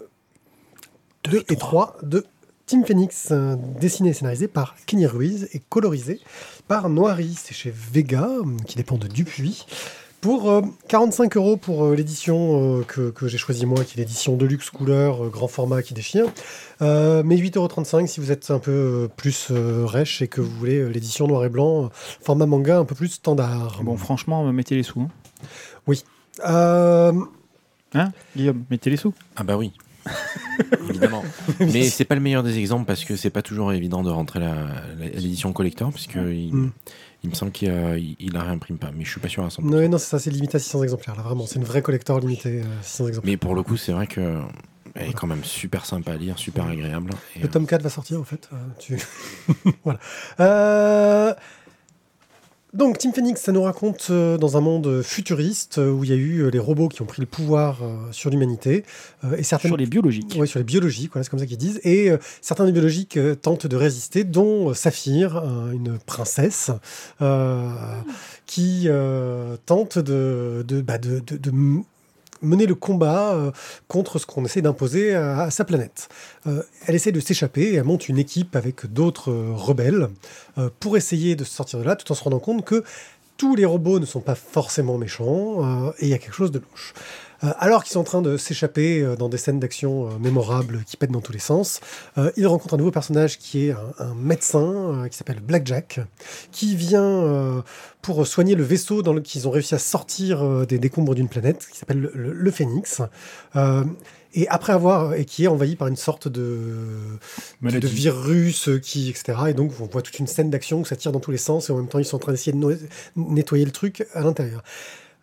2 1.24 1.44
et 1.50 1.56
3 1.56 1.98
de 2.04 2.26
Team 2.66 2.84
Phoenix, 2.84 3.30
euh, 3.32 3.56
dessiné 3.80 4.10
et 4.10 4.14
scénarisé 4.14 4.48
par 4.48 4.76
Kenny 4.86 5.06
Ruiz 5.06 5.48
et 5.54 5.60
colorisé 5.70 6.20
par 6.68 6.90
Noiry. 6.90 7.36
C'est 7.38 7.54
chez 7.54 7.72
Vega, 7.72 8.28
qui 8.66 8.76
dépend 8.76 8.98
de 8.98 9.08
Dupuis. 9.08 9.66
Pour 10.26 10.50
euh, 10.50 10.64
45 10.88 11.38
euros 11.38 11.56
pour 11.56 11.86
euh, 11.86 11.96
l'édition 11.96 12.80
euh, 12.80 12.84
que, 12.84 13.12
que 13.12 13.28
j'ai 13.28 13.38
choisi 13.38 13.68
moi, 13.68 13.84
qui 13.84 13.94
est 13.94 14.02
l'édition 14.02 14.36
Deluxe 14.36 14.72
couleur, 14.72 15.24
euh, 15.24 15.30
grand 15.30 15.48
format 15.48 15.84
qui 15.84 15.94
déchire. 15.94 16.26
Euh, 16.82 17.22
mais 17.24 17.38
8,35 17.38 17.98
euros 17.98 18.08
si 18.08 18.20
vous 18.20 18.32
êtes 18.32 18.50
un 18.50 18.58
peu 18.58 18.72
euh, 18.72 19.08
plus 19.08 19.50
euh, 19.52 19.86
rêche 19.86 20.24
et 20.24 20.28
que 20.28 20.42
vous 20.42 20.50
voulez 20.50 20.78
euh, 20.78 20.88
l'édition 20.88 21.28
noir 21.28 21.46
et 21.46 21.50
blanc, 21.50 21.84
euh, 21.84 21.88
format 21.94 22.48
manga 22.48 22.80
un 22.80 22.86
peu 22.86 22.96
plus 22.96 23.10
standard. 23.10 23.82
Bon, 23.84 23.98
franchement, 23.98 24.52
mettez 24.52 24.74
les 24.74 24.82
sous. 24.82 25.02
Hein, 25.02 25.10
Euh, 26.44 27.14
Hein, 27.94 28.12
Guillaume, 28.36 28.66
mettez 28.72 28.90
les 28.90 28.98
sous. 28.98 29.14
Ah 29.36 29.44
bah 29.44 29.58
oui. 29.58 29.74
Évidemment. 30.90 31.24
Mais 31.60 31.84
c'est 31.84 32.06
pas 32.06 32.16
le 32.16 32.22
meilleur 32.22 32.44
des 32.44 32.58
exemples 32.58 32.86
parce 32.86 33.04
que 33.06 33.16
c'est 33.16 33.30
pas 33.30 33.42
toujours 33.42 33.74
évident 33.74 34.04
de 34.04 34.10
rentrer 34.10 34.40
l'édition 35.00 35.54
collector 35.54 35.92
parce 35.92 36.08
que 36.08 36.32
il, 36.32 36.54
Mm. 36.54 36.72
il 37.24 37.30
me 37.30 37.36
semble 37.36 37.52
qu'il 37.52 37.70
a, 37.70 37.98
il 37.98 38.32
la 38.34 38.44
réimprime 38.44 38.78
pas. 38.78 38.92
Mais 38.96 39.04
je 39.06 39.10
suis 39.12 39.20
pas 39.20 39.28
sûr 39.30 39.44
à 39.44 39.48
100%. 39.50 39.62
non, 39.64 39.90
non, 39.90 39.98
c'est 39.98 40.06
ça, 40.10 40.20
c'est 40.20 40.32
limité 40.32 40.58
à 40.58 40.60
600 40.60 40.84
exemplaires, 40.84 41.16
là, 41.16 41.24
vraiment. 41.24 41.46
C'est 41.46 41.56
une 41.60 41.66
vraie 41.66 41.82
collector 41.82 42.20
limitée 42.20 42.62
à 42.62 42.84
600 42.84 43.08
exemplaires. 43.08 43.32
Mais 43.32 43.38
pour 43.38 43.56
le 43.56 43.64
coup, 43.64 43.78
c'est 43.78 43.92
vrai 43.92 44.08
que 44.08 44.40
elle 44.98 45.10
est 45.10 45.14
quand 45.14 45.28
même 45.28 45.44
super 45.44 45.86
sympa 45.86 46.14
à 46.14 46.16
lire, 46.16 46.40
super 46.40 46.66
agréable. 46.68 47.10
Et, 47.36 47.40
Le 47.40 47.50
tome 47.50 47.68
4 47.68 47.82
va 47.82 47.90
sortir, 47.90 48.18
en 48.20 48.24
fait. 48.24 48.48
euh, 48.54 48.56
tu... 48.80 48.98
voilà. 49.84 50.00
Euh, 50.40 51.34
Donc, 52.76 52.98
Team 52.98 53.14
Phoenix, 53.14 53.40
ça 53.42 53.54
nous 53.54 53.62
raconte 53.64 54.08
euh, 54.10 54.38
dans 54.38 54.58
un 54.58 54.60
monde 54.62 55.02
futuriste 55.02 55.78
euh, 55.78 55.92
où 55.92 56.04
il 56.04 56.10
y 56.10 56.14
a 56.14 56.18
eu 56.18 56.40
euh, 56.42 56.50
les 56.50 56.60
robots 56.60 56.90
qui 56.90 57.02
ont 57.02 57.06
pris 57.06 57.22
le 57.22 57.26
pouvoir 57.26 57.78
sur 58.12 58.30
l'humanité 58.30 58.84
et 59.38 59.44
certaines 59.44 59.70
Sur 59.70 59.78
les 59.78 59.86
biologiques. 59.86 60.36
Ouais, 60.38 60.46
sur 60.46 60.60
les 60.60 60.66
biologiques, 60.66 61.12
voilà, 61.14 61.24
c'est 61.24 61.30
comme 61.30 61.40
ça 61.40 61.46
qu'ils 61.46 61.58
disent. 61.58 61.80
Et 61.86 62.12
certains 62.42 62.66
des 62.66 62.72
biologiques 62.74 63.18
tentent 63.42 63.66
de 63.68 63.76
résister, 63.76 64.24
dont 64.26 64.74
Saphir, 64.74 65.42
une 65.74 65.98
princesse, 66.06 66.72
qui 68.46 68.88
tente 69.66 69.98
de, 70.00 70.64
de, 70.68 70.82
bah, 70.82 70.98
de, 70.98 71.20
de- 71.26 71.38
de 71.38 71.50
m- 71.50 71.84
mener 72.46 72.66
le 72.66 72.76
combat 72.76 73.34
euh, 73.34 73.52
contre 73.88 74.20
ce 74.20 74.26
qu'on 74.26 74.46
essaie 74.46 74.62
d'imposer 74.62 75.16
à, 75.16 75.50
sa 75.52 75.66
planète. 75.66 76.10
Euh, 76.48 76.64
elle 76.86 76.96
essaie 76.96 77.12
de 77.12 77.20
s'échapper 77.20 77.64
et 77.64 77.76
elle 77.76 77.84
monte 77.84 78.08
une 78.08 78.18
équipe 78.18 78.56
avec 78.56 78.86
d'autres 78.92 79.32
euh, 79.32 79.54
rebelles 79.54 80.08
pour 80.80 80.96
essayer 80.96 81.36
de 81.36 81.44
sortir 81.44 81.80
de 81.80 81.84
là, 81.84 81.98
tout 81.98 82.10
en 82.12 82.16
se 82.16 82.24
rendant 82.24 82.40
compte 82.40 82.64
que 82.64 82.84
tous 83.36 83.56
les 83.56 83.66
robots 83.66 84.00
ne 84.00 84.06
sont 84.06 84.22
pas 84.22 84.36
forcément 84.36 84.98
méchants 84.98 85.92
et 86.00 86.06
il 86.06 86.08
y 86.08 86.14
a 86.14 86.18
quelque 86.18 86.34
chose 86.34 86.52
de 86.52 86.60
louche. 86.60 86.94
Euh, 87.44 87.52
alors 87.60 87.84
qu'ils 87.84 87.94
sont 87.94 88.00
en 88.00 88.06
train 88.06 88.22
de 88.22 88.38
s'échapper 88.38 89.02
euh, 89.02 89.16
dans 89.16 89.30
des 89.30 89.38
scènes 89.38 89.60
d'action 89.60 90.08
euh, 90.08 90.18
mémorables 90.20 90.84
qui 90.86 90.98
pètent 90.98 91.12
dans 91.12 91.22
tous 91.22 91.34
les 91.34 91.40
sens, 91.40 91.80
ils 92.38 92.48
rencontrent 92.48 92.76
un 92.76 92.78
nouveau 92.78 92.92
personnage 92.92 93.38
qui 93.38 93.68
est 93.68 93.72
un, 93.72 93.94
un 94.00 94.16
médecin 94.16 95.08
qui 95.10 95.18
s'appelle 95.18 95.40
Blackjack, 95.40 96.00
qui 96.52 96.76
vient 96.76 97.64
pour 98.02 98.26
soigner 98.26 98.56
le 98.56 98.64
vaisseau 98.64 99.02
dans 99.02 99.14
lequel 99.14 99.42
ils 99.42 99.48
ont 99.48 99.52
réussi 99.52 99.76
à 99.76 99.80
sortir 99.80 100.66
des 100.66 100.80
décombres 100.80 101.16
d'une 101.16 101.28
planète, 101.28 101.68
qui 101.72 101.78
s'appelle 101.78 102.10
le, 102.14 102.32
le-. 102.34 102.52
Euh, 103.56 103.84
et 104.34 104.48
après 104.50 104.74
avoir 104.74 105.14
et 105.14 105.26
qui 105.26 105.46
est 105.46 105.48
envahi 105.48 105.76
par 105.76 105.88
une 105.88 105.96
sorte 105.96 106.28
de, 106.28 106.60
virus 107.62 108.70
qui 108.82 109.10
etc 109.10 109.38
et 109.48 109.54
donc 109.54 109.72
on 109.80 109.86
voit 109.86 110.02
toute 110.02 110.20
une 110.20 110.28
scène 110.28 110.50
d'action 110.50 110.82
où 110.82 110.86
ça 110.86 110.96
tire 110.96 111.12
dans 111.14 111.22
tous 111.22 111.32
les 111.32 111.38
sens 111.38 111.70
et 111.70 111.74
en 111.74 111.78
même 111.78 111.88
temps 111.88 112.00
ils 112.00 112.06
sont 112.06 112.18
en 112.18 112.20
train 112.20 112.34
d'essayer 112.34 112.52
de 112.52 112.58
no- 112.58 112.76
nettoyer 113.16 113.66
le 113.66 113.72
truc 113.72 114.06
à 114.14 114.22
l'intérieur. 114.22 114.64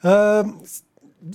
Euh, 0.04 0.44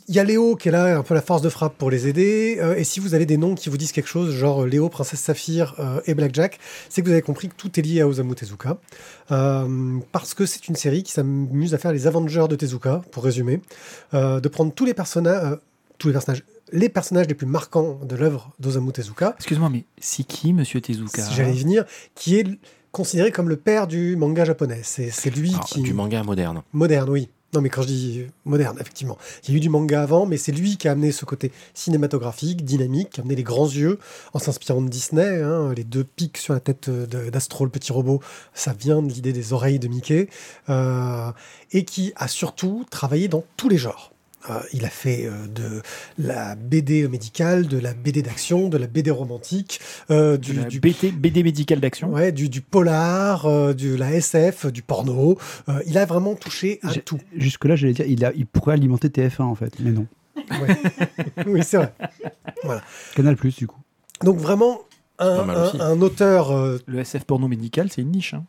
il 0.08 0.16
y 0.16 0.20
a 0.20 0.24
Léo 0.24 0.56
qui 0.56 0.68
est 0.68 0.72
là, 0.72 0.98
un 0.98 1.04
peu 1.04 1.14
la 1.14 1.22
force 1.22 1.42
de 1.42 1.50
frappe 1.50 1.78
pour 1.78 1.90
les 1.90 2.08
aider. 2.08 2.58
euh, 2.60 2.76
et 2.76 2.84
si 2.84 3.00
vous 3.00 3.14
avez 3.14 3.26
des 3.26 3.38
noms 3.38 3.56
qui 3.56 3.70
vous 3.70 3.78
disent 3.78 3.92
quelque 3.92 4.10
chose, 4.10 4.34
genre 4.34 4.66
Léo, 4.66 4.90
Princesse 4.90 5.20
Saphir 5.22 5.76
euh, 5.80 6.02
et 6.06 6.14
Blackjack, 6.14 6.60
c'est 6.90 7.02
que 7.02 7.08
vous 7.08 7.14
avez 7.14 7.22
compris 7.22 7.48
que 7.50 7.56
tout 7.56 7.80
est 7.80 7.84
lié 7.84 8.02
à 8.02 8.08
Osamu 8.08 8.36
Tezuka. 8.36 8.78
Euh, 9.32 10.00
parce 10.12 10.34
que 10.34 10.46
c'est 10.46 10.68
une 10.68 10.76
série 10.76 11.04
qui 11.04 11.12
s'amuse 11.12 11.74
à 11.74 11.78
faire 11.78 11.92
les 11.94 12.08
Avengers 12.08 12.48
de 12.50 12.56
Tezuka, 12.56 13.02
pour 13.12 13.24
résumer. 13.24 13.62
Euh, 14.14 14.40
de 14.40 14.48
prendre 14.50 14.74
tous 14.74 14.86
les 14.86 14.94
personnages, 14.94 15.54
euh, 15.54 15.56
tous 15.98 16.08
les 16.08 16.14
personnages, 16.14 16.44
les 16.74 16.90
personnages 16.90 17.28
les 17.28 17.36
plus 17.36 17.48
marquants 17.48 18.00
de 18.04 18.16
l'œuvre 18.16 18.52
d'Osamu 18.60 18.92
Tezuka, 18.92 19.36
Excuse-moi, 19.38 19.70
mais 19.70 19.86
c'est 20.00 20.24
qui, 20.24 20.52
Monsieur 20.54 20.82
Tezuka? 20.82 21.22
Si 21.24 21.34
j'allais 21.34 21.56
y 21.56 21.60
venir, 21.60 21.86
qui 22.14 22.36
est 22.38 22.46
considéré 22.92 23.32
comme 23.32 23.48
le 23.48 23.58
père 23.58 23.88
du 23.88 24.16
manga 24.16 24.44
japonais. 24.44 24.82
C'est 24.84 25.12
c'est 25.12 25.30
lui 25.30 25.52
Alors, 25.52 25.66
qui... 25.66 25.82
Du 25.82 25.94
manga 25.94 26.24
moderne. 26.24 26.64
Moderne, 26.74 27.10
oui. 27.10 27.30
Non, 27.54 27.62
mais 27.62 27.70
quand 27.70 27.82
je 27.82 27.88
dis 27.88 28.26
moderne, 28.44 28.78
effectivement. 28.80 29.18
Il 29.44 29.52
y 29.52 29.54
a 29.54 29.58
eu 29.58 29.60
du 29.62 29.70
manga 29.70 30.02
avant, 30.04 30.26
mais 30.26 30.36
c'est 30.36 30.52
lui 30.52 30.76
qui 30.78 30.90
a 30.90 30.92
amené 30.92 31.14
ce 31.14 31.24
côté 31.24 31.54
cinématographique, 31.74 32.66
dynamique, 32.66 33.12
qui 33.12 33.22
a 33.22 33.24
amené 33.24 33.36
les 33.36 33.44
grands 33.44 33.70
yeux 33.70 34.00
en 34.34 34.40
s'inspirant 34.40 34.82
de 34.82 34.90
Disney. 34.90 35.42
hein, 35.42 35.74
les 35.74 35.86
deux 35.86 36.04
pics 36.04 36.38
sur 36.38 36.54
la 36.54 36.60
tête 36.60 36.90
de- 36.90 37.30
d'Astro, 37.30 37.64
le 37.64 37.72
petit 37.72 37.94
robot, 37.94 38.22
ça 38.54 38.74
vient 38.74 39.02
de 39.02 39.10
l'idée 39.12 39.32
des 39.34 39.54
oreilles 39.54 39.80
de 39.80 39.88
Mickey. 39.88 40.28
euh, 40.70 41.32
et 41.72 41.86
qui 41.86 42.12
a 42.18 42.28
surtout 42.28 42.86
travaillé 42.90 43.28
dans 43.30 43.44
tous 43.56 43.70
les 43.70 43.78
genres. 43.78 44.12
Euh, 44.50 44.60
il 44.74 44.86
a 44.86 44.90
fait 44.90 45.26
euh, 45.26 45.48
de 45.48 45.82
la 46.18 46.56
BD 46.56 47.08
médicale, 47.08 47.68
de 47.68 47.78
la 47.78 47.94
BD 47.94 48.22
d'action, 48.22 48.70
de 48.70 48.78
la 48.78 48.88
BD 48.88 49.12
romantique, 49.12 49.80
euh, 50.10 50.38
du, 50.38 50.54
BT, 50.80 51.12
BD 51.12 51.44
médical 51.44 51.80
d'action. 51.80 52.12
Ouais, 52.14 52.32
du, 52.32 52.48
du 52.50 52.62
polar, 52.62 53.46
euh, 53.46 53.74
de 53.74 53.96
la 53.96 54.14
SF, 54.14 54.68
du 54.68 54.82
porno. 54.84 55.38
Euh, 55.70 55.80
il 55.86 55.98
a 55.98 56.06
vraiment 56.06 56.36
touché 56.36 56.80
à 56.84 56.94
J'ai- 56.94 57.02
tout. 57.02 57.20
Jusque-là, 57.36 57.76
j'allais 57.76 57.94
dire, 57.94 58.06
il, 58.08 58.24
a, 58.26 58.32
il 58.36 58.46
pourrait 58.46 58.74
alimenter 58.74 59.10
TF1 59.10 59.42
en 59.44 59.56
fait, 59.56 59.74
mais 59.80 59.92
non. 59.92 60.08
Ouais. 60.38 60.78
oui, 61.48 61.62
c'est 61.64 61.78
vrai. 61.78 61.94
Canal 63.16 63.36
Plus 63.36 63.56
du 63.56 63.68
coup. 63.68 63.80
Donc 64.24 64.38
vraiment 64.38 64.82
un, 65.20 66.02
auteur 66.02 66.52
euh, 66.52 66.78
Le 66.86 67.00
SF 67.00 67.24
porno 67.26 67.48
médical, 67.48 67.90
c'est 67.92 68.02
une 68.02 68.12
niche. 68.12 68.34
hein. 68.34 68.44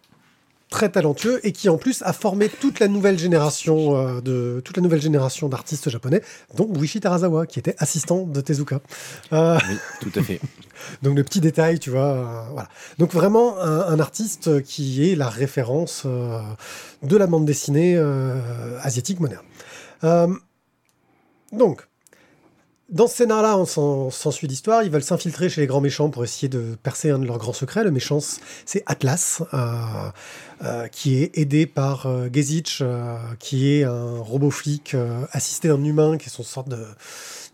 Très 0.70 0.90
talentueux 0.90 1.40
et 1.46 1.52
qui 1.52 1.68
en 1.68 1.78
plus 1.78 2.02
a 2.02 2.12
formé 2.12 2.48
toute 2.48 2.78
la 2.80 2.88
nouvelle 2.88 3.18
génération 3.18 3.96
euh, 3.96 4.20
de 4.20 4.60
toute 4.64 4.76
la 4.76 4.82
nouvelle 4.82 5.00
génération 5.00 5.48
d'artistes 5.48 5.88
japonais, 5.88 6.22
dont 6.54 6.66
Wishi 6.66 7.00
Tarazawa, 7.00 7.46
qui 7.46 7.58
était 7.58 7.74
assistant 7.78 8.24
de 8.24 8.40
Tezuka. 8.40 8.80
Euh, 9.32 9.58
Oui, 9.68 9.76
tout 10.00 10.18
à 10.18 10.22
fait. 10.22 10.40
donc 11.02 11.16
le 11.16 11.24
petit 11.24 11.40
détail, 11.40 11.78
tu 11.78 11.90
vois. 11.90 12.00
euh, 12.12 12.42
voilà. 12.52 12.68
Donc 12.98 13.12
vraiment 13.14 13.58
un, 13.60 13.80
un 13.80 13.98
artiste 14.00 14.62
qui 14.62 15.10
est 15.10 15.14
la 15.14 15.28
référence 15.28 16.06
de 16.06 17.16
la 17.16 17.26
bande 17.26 17.46
dessinée 17.46 17.96
asiatique 18.82 19.20
moderne. 19.20 19.44
Donc, 21.52 21.88
dans 22.88 23.06
ce 23.06 23.16
scénar-là, 23.16 23.58
on 23.58 23.66
s'en- 23.66 24.10
s'ensuit 24.10 24.46
l'histoire. 24.48 24.82
Ils 24.82 24.90
veulent 24.90 25.02
s'infiltrer 25.02 25.48
chez 25.50 25.60
les 25.60 25.66
grands 25.66 25.80
méchants 25.80 26.08
pour 26.10 26.24
essayer 26.24 26.48
de 26.48 26.76
percer 26.82 27.10
un 27.10 27.18
de 27.18 27.26
leurs 27.26 27.38
grands 27.38 27.52
secrets. 27.52 27.84
Le 27.84 27.90
méchant, 27.90 28.18
c'est 28.64 28.82
Atlas, 28.86 29.42
euh, 29.52 29.76
euh, 30.64 30.88
qui 30.88 31.22
est 31.22 31.36
aidé 31.36 31.66
par 31.66 32.06
euh, 32.06 32.28
Gezich, 32.32 32.78
euh, 32.80 33.16
qui 33.38 33.72
est 33.74 33.84
un 33.84 34.18
robot 34.18 34.50
flic 34.50 34.96
assisté 35.32 35.68
d'un 35.68 35.82
humain, 35.84 36.16
qui 36.18 36.26
est 36.26 36.32
son 36.32 36.42
sorte 36.42 36.68
de, 36.68 36.82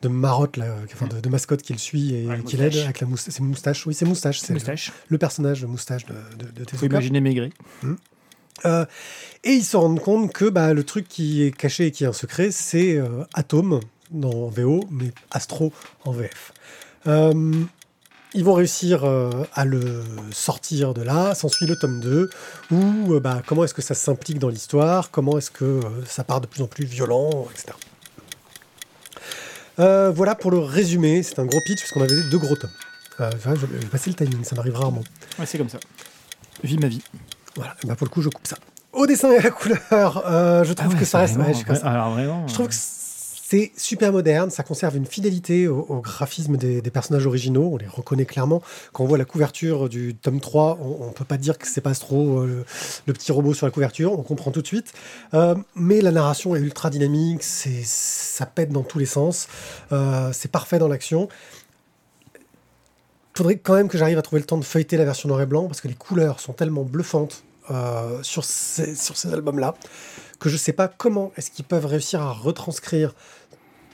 de 0.03 0.09
marotte, 0.09 0.57
là, 0.57 0.67
enfin 0.93 1.07
de, 1.07 1.21
de 1.21 1.29
mascotte 1.29 1.63
qui 1.63 1.73
le 1.73 1.79
suit 1.79 2.15
et 2.15 2.27
Ouais, 2.29 2.43
qui 2.43 2.57
l'aide 2.57 2.77
avec 2.77 3.01
la 3.01 3.07
moustache. 3.07 3.35
C'est 3.35 3.43
moustache, 3.43 3.87
oui, 3.87 3.95
c'est 3.95 4.05
moustache. 4.07 4.39
C'est 4.41 4.49
le, 4.51 4.55
Moustache. 4.55 4.93
le 5.09 5.19
personnage 5.19 5.61
de 5.63 5.67
moustache 5.67 6.07
de, 6.07 6.15
de, 6.45 6.51
de 6.53 6.65
Tezuka. 6.65 6.87
imaginer 6.87 7.21
Maigret. 7.21 7.51
Euh, 8.65 8.87
et 9.43 9.51
ils 9.51 9.65
se 9.65 9.77
rendent 9.77 9.99
compte 10.01 10.33
que 10.33 10.45
bah, 10.49 10.73
le 10.75 10.85
truc 10.85 11.09
qui 11.09 11.43
est 11.43 11.51
caché 11.51 11.87
et 11.87 11.91
qui 11.91 12.05
est 12.05 12.07
un 12.07 12.13
secret, 12.13 12.51
c'est 12.53 12.97
euh, 12.97 13.25
Dans 14.11 14.49
VO, 14.49 14.85
mais 14.91 15.13
Astro 15.31 15.73
en 16.05 16.13
VF. 16.13 16.53
Euh, 17.07 17.53
ils 18.35 18.45
vont 18.45 18.55
réussir 18.55 19.05
euh, 19.05 19.31
à 19.55 19.65
le 19.65 20.03
sortir 20.33 20.93
de 20.95 21.03
là. 21.03 21.35
S'ensuit 21.35 21.67
le 21.67 21.77
tome 21.77 22.01
2, 22.01 22.31
où 22.71 23.13
euh, 23.15 23.21
bah, 23.21 23.43
comment 23.47 23.65
est-ce 23.65 23.75
que 23.75 23.83
ça 23.83 23.95
s'implique 23.95 24.39
dans 24.39 24.49
l'histoire, 24.49 25.11
comment 25.11 25.39
est-ce 25.39 25.51
que 25.51 25.81
ça 26.07 26.25
part 26.25 26.41
de 26.41 26.47
plus 26.47 26.63
en 26.63 26.67
plus 26.67 26.85
violent, 26.85 27.47
etc. 27.53 27.73
Voilà 29.77 30.35
pour 30.35 30.51
le 30.51 30.59
résumé. 30.59 31.23
C'est 31.23 31.39
un 31.39 31.47
gros 31.47 31.61
pitch, 31.65 31.81
parce 31.81 31.93
qu'on 31.93 32.03
avait 32.03 32.23
deux 32.31 32.39
gros 32.39 32.57
tomes. 32.57 32.71
Je 33.19 33.25
vais 33.67 33.87
passer 33.87 34.11
le 34.11 34.17
timing, 34.17 34.45
ça 34.45 34.55
m'arrive 34.57 34.77
rarement. 34.77 35.03
Ouais, 35.39 35.47
c'est 35.47 35.59
comme 35.59 35.69
ça. 35.69 35.79
Vis 36.63 36.79
ma 36.79 36.89
vie. 36.89 37.03
Voilà, 37.57 37.77
bah 37.85 37.95
pour 37.95 38.07
le 38.07 38.11
coup, 38.11 38.23
je 38.23 38.29
coupe 38.29 38.47
ça. 38.47 38.57
Au 38.93 39.07
dessin 39.07 39.31
et 39.33 39.39
à 39.39 39.43
la 39.43 39.51
couleur, 39.51 39.83
je 39.91 40.73
trouve 40.73 40.95
Ah 40.97 40.99
que 40.99 41.05
ça 41.05 41.19
reste. 41.21 41.37
ouais, 41.37 41.55
je 41.55 42.53
trouve 42.53 42.69
que 42.69 42.75
super 43.77 44.13
moderne, 44.13 44.51
ça 44.51 44.63
conserve 44.63 44.97
une 44.97 45.07
fidélité 45.07 45.69
au, 45.69 46.01
graphisme 46.01 46.57
des, 46.57 46.83
personnages 46.91 47.27
originaux, 47.27 47.71
on 47.73 47.77
les 47.77 47.87
reconnaît 47.87 48.25
clairement. 48.25 48.63
Quand 48.93 49.05
on 49.05 49.07
voit 49.07 49.19
la 49.19 49.25
couverture 49.25 49.89
du 49.89 50.15
tome 50.15 50.41
3, 50.41 50.79
on 50.81 51.09
ne 51.09 51.13
peut 51.13 51.25
pas 51.25 51.37
dire 51.37 51.59
que 51.59 51.67
c'est 51.67 51.81
pas 51.81 51.95
trop 51.95 52.41
euh, 52.41 52.65
le, 53.07 53.13
petit 53.13 53.33
robot 53.33 53.55
sur 53.55 53.67
la 53.67 53.71
couverture, 53.71 54.13
on 54.13 54.23
comprend 54.23 54.51
tout 54.51 54.63
de 54.63 54.67
suite. 54.67 54.93
Euh, 55.35 55.55
mais 55.75 56.01
la 56.01 56.11
narration 56.11 56.55
est 56.57 56.61
ultra 56.61 56.91
dynamique, 56.91 57.43
ça 57.43 58.47
pète 58.47 58.71
dans 58.71 58.83
tous 58.83 58.99
les 58.99 59.07
sens, 59.07 59.49
euh, 59.93 60.31
c'est 60.33 60.51
parfait 60.51 60.79
dans 60.79 60.89
l'action. 60.89 61.29
faudrait 63.35 63.57
quand 63.57 63.75
même 63.75 63.89
que 63.89 63.99
j'arrive 63.99 64.19
à 64.19 64.23
trouver 64.23 64.41
le 64.41 64.47
temps 64.47 64.59
de 64.59 64.65
feuilleter 64.65 64.97
la 64.97 65.05
version 65.05 65.29
noir 65.29 65.41
et 65.43 65.47
blanc 65.47 65.67
parce 65.67 65.81
que 65.81 65.89
les 65.89 65.95
couleurs 65.95 66.41
sont 66.41 66.53
tellement 66.53 66.83
bluffantes 66.83 67.45
sur 68.23 68.45
ces, 68.45 68.95
albums-là 69.33 69.75
que 70.39 70.51
je 70.51 70.59
sais 70.59 70.75
pas 70.75 70.89
comment 70.89 71.33
est-ce 71.37 71.51
qu'ils 71.51 71.65
peuvent 71.65 71.87
réussir 71.87 72.21
à 72.21 72.31
retranscrire 72.31 73.15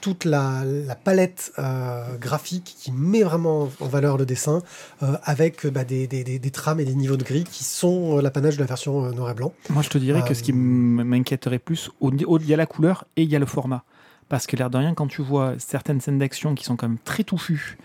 toute 0.01 0.25
la, 0.25 0.63
la 0.65 0.95
palette 0.95 1.53
euh, 1.59 2.17
graphique 2.17 2.75
qui 2.79 2.91
met 2.91 3.23
vraiment 3.23 3.69
en 3.79 3.87
valeur 3.87 4.17
le 4.17 4.25
dessin 4.25 4.61
euh, 5.03 5.15
avec 5.23 5.65
bah, 5.67 5.83
des, 5.83 6.07
des- 6.07 6.23
des- 6.23 6.39
des 6.39 6.51
trames 6.51 6.79
et 6.79 6.85
des 6.85 6.95
niveaux 6.95 7.17
de 7.17 7.23
gris 7.23 7.43
qui 7.43 7.63
sont 7.63 8.17
euh, 8.17 8.21
l'apanage 8.21 8.55
de 8.57 8.61
la 8.61 8.65
version 8.67 9.05
euh, 9.05 9.11
noir 9.11 9.29
et 9.31 9.33
blanc. 9.35 9.53
Moi, 9.69 9.81
je 9.83 9.89
te 9.89 9.97
dirais 9.97 10.23
que 10.27 10.33
ce 10.33 10.43
qui 10.43 10.51
Euh, 10.51 10.55
m'inquiéterait 10.55 11.59
plus, 11.59 11.91
il 12.01 12.45
y 12.47 12.53
a 12.53 12.57
la 12.57 12.65
couleur 12.65 13.05
et 13.15 13.23
il 13.23 13.29
y 13.29 13.35
a 13.35 13.39
le 13.39 13.45
format. 13.45 13.83
Parce 14.27 14.47
que 14.47 14.55
l'air 14.55 14.69
de 14.69 14.77
rien, 14.77 14.93
quand 14.93 15.07
tu 15.07 15.21
vois 15.21 15.53
certaines 15.59 16.01
scènes 16.01 16.17
d'action 16.17 16.55
qui 16.55 16.63
sont 16.63 16.75
quand 16.77 16.87
même 16.87 16.97
très 17.03 17.23
touffues, 17.23 17.77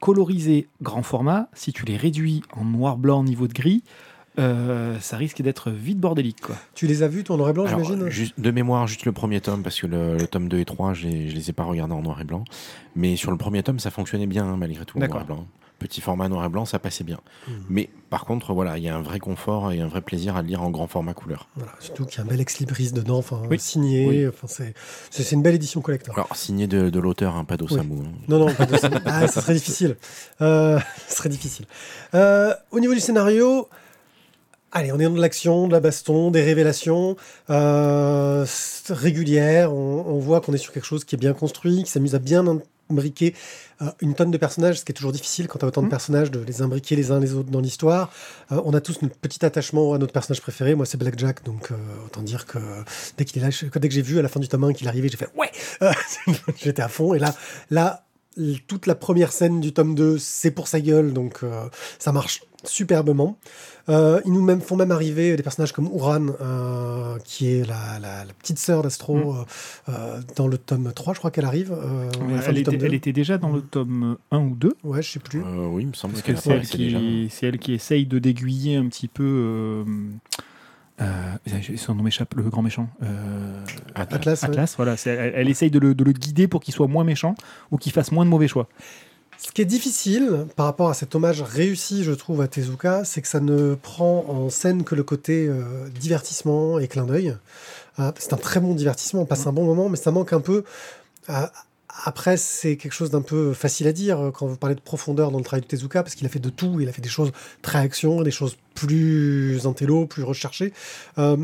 colorisées 0.00 0.68
grand 0.80 1.02
format, 1.02 1.48
si 1.54 1.72
tu 1.72 1.84
les 1.84 1.96
réduis 1.96 2.42
en 2.56 2.64
noir-blanc 2.64 3.24
niveau 3.24 3.48
de 3.48 3.52
gris, 3.52 3.82
euh, 4.38 4.98
ça 5.00 5.16
risque 5.16 5.42
d'être 5.42 5.70
vite 5.70 5.98
bordélique. 5.98 6.40
Quoi. 6.40 6.54
Tu 6.74 6.86
les 6.86 7.02
as 7.02 7.08
vus, 7.08 7.24
toi, 7.24 7.34
en 7.34 7.38
noir 7.38 7.50
et 7.50 7.52
blanc, 7.52 7.66
j'imagine 7.66 8.08
juste, 8.08 8.38
de 8.38 8.50
mémoire, 8.50 8.86
juste 8.86 9.04
le 9.04 9.12
premier 9.12 9.40
tome, 9.40 9.62
parce 9.62 9.80
que 9.80 9.86
le, 9.86 10.16
le 10.16 10.26
tome 10.26 10.48
2 10.48 10.58
et 10.58 10.64
3, 10.64 10.94
je 10.94 11.08
les, 11.08 11.28
je 11.28 11.34
les 11.34 11.50
ai 11.50 11.52
pas 11.52 11.64
regardés 11.64 11.94
en 11.94 12.02
noir 12.02 12.20
et 12.20 12.24
blanc. 12.24 12.44
Mais 12.96 13.16
sur 13.16 13.30
le 13.30 13.36
premier 13.36 13.62
tome, 13.62 13.78
ça 13.78 13.90
fonctionnait 13.90 14.26
bien, 14.26 14.44
hein, 14.44 14.56
malgré 14.56 14.84
tout, 14.84 14.98
en 14.98 15.06
noir 15.06 15.22
et 15.22 15.24
blanc. 15.26 15.46
Petit 15.78 16.00
format 16.00 16.28
noir 16.28 16.44
et 16.44 16.48
blanc, 16.48 16.64
ça 16.64 16.80
passait 16.80 17.04
bien. 17.04 17.20
Mhm. 17.46 17.54
Mais 17.70 17.88
par 18.10 18.24
contre, 18.24 18.52
voilà, 18.52 18.78
il 18.78 18.82
y 18.82 18.88
a 18.88 18.96
un 18.96 19.00
vrai 19.00 19.20
confort 19.20 19.70
et 19.70 19.80
un 19.80 19.86
vrai 19.86 20.00
plaisir 20.00 20.34
à 20.34 20.42
le 20.42 20.48
lire 20.48 20.60
en 20.60 20.70
grand 20.70 20.88
format 20.88 21.14
couleur. 21.14 21.48
Voilà, 21.54 21.70
surtout 21.78 22.04
qu'il 22.04 22.18
y 22.18 22.20
a 22.20 22.24
un 22.24 22.26
bel 22.26 22.40
ex-libris 22.40 22.90
dedans, 22.90 23.18
enfin, 23.18 23.42
Oui. 23.48 23.60
signé. 23.60 24.08
Oui. 24.08 24.26
Enfin, 24.26 24.48
c'est, 25.10 25.30
une 25.32 25.42
belle 25.42 25.54
édition 25.54 25.80
collector. 25.80 26.12
Alors, 26.16 26.34
signé 26.34 26.66
de, 26.66 26.90
de 26.90 26.98
l'auteur, 26.98 27.36
hein, 27.36 27.44
pas 27.44 27.56
d'Osamu. 27.56 28.00
hein. 28.00 28.10
Non, 28.26 28.40
non, 28.40 28.52
pas 28.52 28.66
ça. 28.76 28.90
Ah, 29.06 29.28
ça 29.28 29.40
serait 29.40 29.54
difficile. 29.54 29.96
Euh, 30.40 30.80
ça 31.06 31.14
serait 31.16 31.28
difficile. 31.28 31.66
Euh, 32.14 32.52
au 32.72 32.80
niveau 32.80 32.94
du 32.94 33.00
scénario, 33.00 33.68
Allez, 34.70 34.92
on 34.92 34.98
est 35.00 35.04
dans 35.04 35.10
de 35.12 35.20
l'action, 35.20 35.66
de 35.66 35.72
la 35.72 35.80
baston, 35.80 36.30
des 36.30 36.42
révélations 36.42 37.16
euh, 37.48 38.44
régulières. 38.90 39.72
On, 39.72 40.04
on 40.06 40.18
voit 40.18 40.40
qu'on 40.42 40.52
est 40.52 40.58
sur 40.58 40.72
quelque 40.72 40.84
chose 40.84 41.04
qui 41.04 41.14
est 41.14 41.18
bien 41.18 41.32
construit, 41.32 41.82
qui 41.84 41.90
s'amuse 41.90 42.14
à 42.14 42.18
bien 42.18 42.44
imbriquer 42.90 43.34
euh, 43.80 43.86
une 44.00 44.14
tonne 44.14 44.30
de 44.30 44.36
personnages, 44.36 44.80
ce 44.80 44.84
qui 44.84 44.92
est 44.92 44.94
toujours 44.94 45.12
difficile 45.12 45.48
quand 45.48 45.58
tu 45.58 45.64
as 45.64 45.68
autant 45.68 45.80
de 45.80 45.86
Mhm. 45.86 45.90
personnages, 45.90 46.30
de 46.30 46.40
les 46.40 46.60
imbriquer 46.60 46.96
les 46.96 47.10
uns 47.10 47.18
les 47.18 47.32
autres 47.34 47.50
dans 47.50 47.60
l'histoire. 47.60 48.10
Euh, 48.52 48.60
on 48.64 48.74
a 48.74 48.80
tous 48.82 49.00
notre 49.00 49.16
petit 49.16 49.42
attachement 49.44 49.94
à 49.94 49.98
notre 49.98 50.12
personnage 50.12 50.42
préféré. 50.42 50.74
Moi, 50.74 50.84
c'est 50.84 50.98
Blackjack, 50.98 51.44
donc 51.44 51.70
autant 52.04 52.20
dire 52.22 52.44
que 52.44 52.58
dès 53.16 53.24
qu'il 53.24 53.40
est 53.42 53.44
là, 53.46 53.50
je- 53.50 53.66
dès 53.78 53.88
que 53.88 53.94
j'ai 53.94 54.02
vu 54.02 54.18
à 54.18 54.22
la 54.22 54.28
fin 54.28 54.38
du 54.40 54.48
tome 54.48 54.64
1 54.64 54.72
qu'il 54.74 54.86
arrivait, 54.88 55.08
j'ai 55.08 55.16
fait 55.16 55.28
ouais, 55.34 55.50
j'étais 56.62 56.82
à 56.82 56.88
fond. 56.88 57.14
Et 57.14 57.18
là, 57.18 57.34
là, 57.70 58.04
toute 58.66 58.86
la 58.86 58.94
première 58.94 59.32
scène 59.32 59.60
du 59.60 59.72
tome 59.72 59.94
2, 59.94 60.18
c'est 60.18 60.50
pour 60.50 60.68
sa 60.68 60.80
gueule, 60.80 61.12
donc 61.12 61.40
euh, 61.42 61.64
ça 61.98 62.12
marche 62.12 62.42
superbement. 62.64 63.38
Euh, 63.88 64.20
ils 64.26 64.32
nous 64.32 64.42
même, 64.42 64.60
font 64.60 64.76
même 64.76 64.90
arriver 64.90 65.36
des 65.36 65.42
personnages 65.42 65.72
comme 65.72 65.86
Uran, 65.94 66.26
euh, 66.40 67.16
qui 67.24 67.48
est 67.48 67.66
la, 67.66 67.98
la- 68.00 68.24
la 68.24 68.32
petite 68.34 68.58
sœur 68.58 68.82
d'Astro, 68.82 69.16
Mm. 69.86 69.92
dans 70.36 70.48
le 70.48 70.58
tome 70.58 70.92
3, 70.94 71.14
je 71.14 71.18
crois 71.20 71.30
qu'elle 71.30 71.44
arrive. 71.46 71.72
euh, 71.72 72.10
elle, 72.46 72.58
était, 72.58 72.76
2. 72.76 72.84
elle 72.86 72.94
était 72.94 73.12
déjà 73.12 73.38
dans 73.38 73.50
le 73.52 73.62
tome 73.62 74.16
1 74.30 74.38
ou 74.40 74.54
2. 74.56 74.74
Ouais, 74.84 75.00
je 75.02 75.10
sais 75.12 75.20
plus. 75.20 75.40
Euh, 75.40 75.66
oui, 75.68 75.82
il 75.84 75.88
me 75.88 75.92
semble 75.94 76.14
c'est 76.16 76.28
elle, 76.28 76.60
déjà. 76.60 76.98
qui, 76.98 77.30
elle 77.42 77.58
qui 77.58 77.72
essaye 77.74 78.06
de 78.06 78.18
d'aiguiller 78.18 78.76
un 78.76 78.86
petit 78.88 79.08
peu. 79.08 79.84
Euh, 81.00 81.06
son 81.76 81.94
nom 81.94 82.02
m'échappe, 82.02 82.34
le 82.34 82.42
grand 82.44 82.62
méchant. 82.62 82.88
Euh, 83.02 83.64
Atlas. 83.94 84.16
Atlas, 84.16 84.42
ouais. 84.42 84.48
Atlas, 84.48 84.74
voilà. 84.76 84.96
Elle, 85.06 85.32
elle 85.34 85.48
essaye 85.48 85.70
de 85.70 85.78
le, 85.78 85.94
de 85.94 86.04
le 86.04 86.12
guider 86.12 86.48
pour 86.48 86.60
qu'il 86.60 86.74
soit 86.74 86.88
moins 86.88 87.04
méchant 87.04 87.34
ou 87.70 87.76
qu'il 87.78 87.92
fasse 87.92 88.10
moins 88.10 88.24
de 88.24 88.30
mauvais 88.30 88.48
choix. 88.48 88.68
Ce 89.40 89.52
qui 89.52 89.62
est 89.62 89.66
difficile 89.66 90.46
par 90.56 90.66
rapport 90.66 90.88
à 90.90 90.94
cet 90.94 91.14
hommage 91.14 91.42
réussi, 91.42 92.02
je 92.02 92.10
trouve, 92.10 92.40
à 92.40 92.48
Tezuka, 92.48 93.04
c'est 93.04 93.22
que 93.22 93.28
ça 93.28 93.38
ne 93.38 93.76
prend 93.76 94.24
en 94.28 94.50
scène 94.50 94.82
que 94.82 94.96
le 94.96 95.04
côté 95.04 95.46
euh, 95.46 95.88
divertissement 96.00 96.80
et 96.80 96.88
clin 96.88 97.04
d'œil. 97.04 97.36
Euh, 98.00 98.10
c'est 98.18 98.32
un 98.32 98.36
très 98.36 98.58
bon 98.58 98.74
divertissement, 98.74 99.22
on 99.22 99.26
passe 99.26 99.46
un 99.46 99.52
bon 99.52 99.64
moment, 99.64 99.88
mais 99.88 99.96
ça 99.96 100.10
manque 100.10 100.32
un 100.32 100.40
peu. 100.40 100.64
euh, 101.30 101.46
après, 102.04 102.36
c'est 102.36 102.76
quelque 102.76 102.92
chose 102.92 103.10
d'un 103.10 103.22
peu 103.22 103.52
facile 103.52 103.86
à 103.88 103.92
dire 103.92 104.20
euh, 104.20 104.30
quand 104.30 104.46
vous 104.46 104.56
parlez 104.56 104.76
de 104.76 104.80
profondeur 104.80 105.30
dans 105.30 105.38
le 105.38 105.44
travail 105.44 105.62
de 105.62 105.66
Tezuka, 105.66 106.02
parce 106.02 106.14
qu'il 106.14 106.26
a 106.26 106.30
fait 106.30 106.38
de 106.38 106.50
tout. 106.50 106.80
Il 106.80 106.88
a 106.88 106.92
fait 106.92 107.02
des 107.02 107.08
choses 107.08 107.32
très 107.62 107.78
action, 107.78 108.22
des 108.22 108.30
choses 108.30 108.56
plus 108.74 109.66
intello, 109.66 110.06
plus 110.06 110.22
recherchées. 110.22 110.72
Euh, 111.18 111.36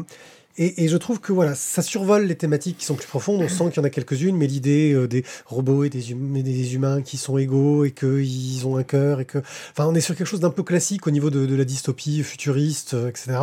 et, 0.56 0.86
je 0.86 0.96
trouve 0.96 1.18
que 1.18 1.32
voilà, 1.32 1.56
ça 1.56 1.82
survole 1.82 2.26
les 2.26 2.36
thématiques 2.36 2.78
qui 2.78 2.84
sont 2.84 2.94
plus 2.94 3.08
profondes. 3.08 3.42
On 3.42 3.48
sent 3.48 3.70
qu'il 3.70 3.78
y 3.78 3.80
en 3.80 3.84
a 3.84 3.90
quelques-unes, 3.90 4.36
mais 4.36 4.46
l'idée 4.46 4.92
euh, 4.92 5.08
des 5.08 5.24
robots 5.46 5.82
et 5.82 5.90
des, 5.90 6.12
hum- 6.12 6.36
et 6.36 6.44
des 6.44 6.76
humains 6.76 7.02
qui 7.02 7.16
sont 7.16 7.38
égaux 7.38 7.84
et 7.84 7.90
qu'ils 7.90 8.64
ont 8.64 8.76
un 8.76 8.84
cœur 8.84 9.18
et 9.18 9.24
que, 9.24 9.38
enfin, 9.72 9.86
on 9.88 9.96
est 9.96 10.00
sur 10.00 10.14
quelque 10.14 10.28
chose 10.28 10.38
d'un 10.38 10.50
peu 10.50 10.62
classique 10.62 11.08
au 11.08 11.10
niveau 11.10 11.28
de, 11.30 11.56
la 11.56 11.64
dystopie 11.64 12.22
futuriste, 12.22 12.94
etc. 12.94 13.38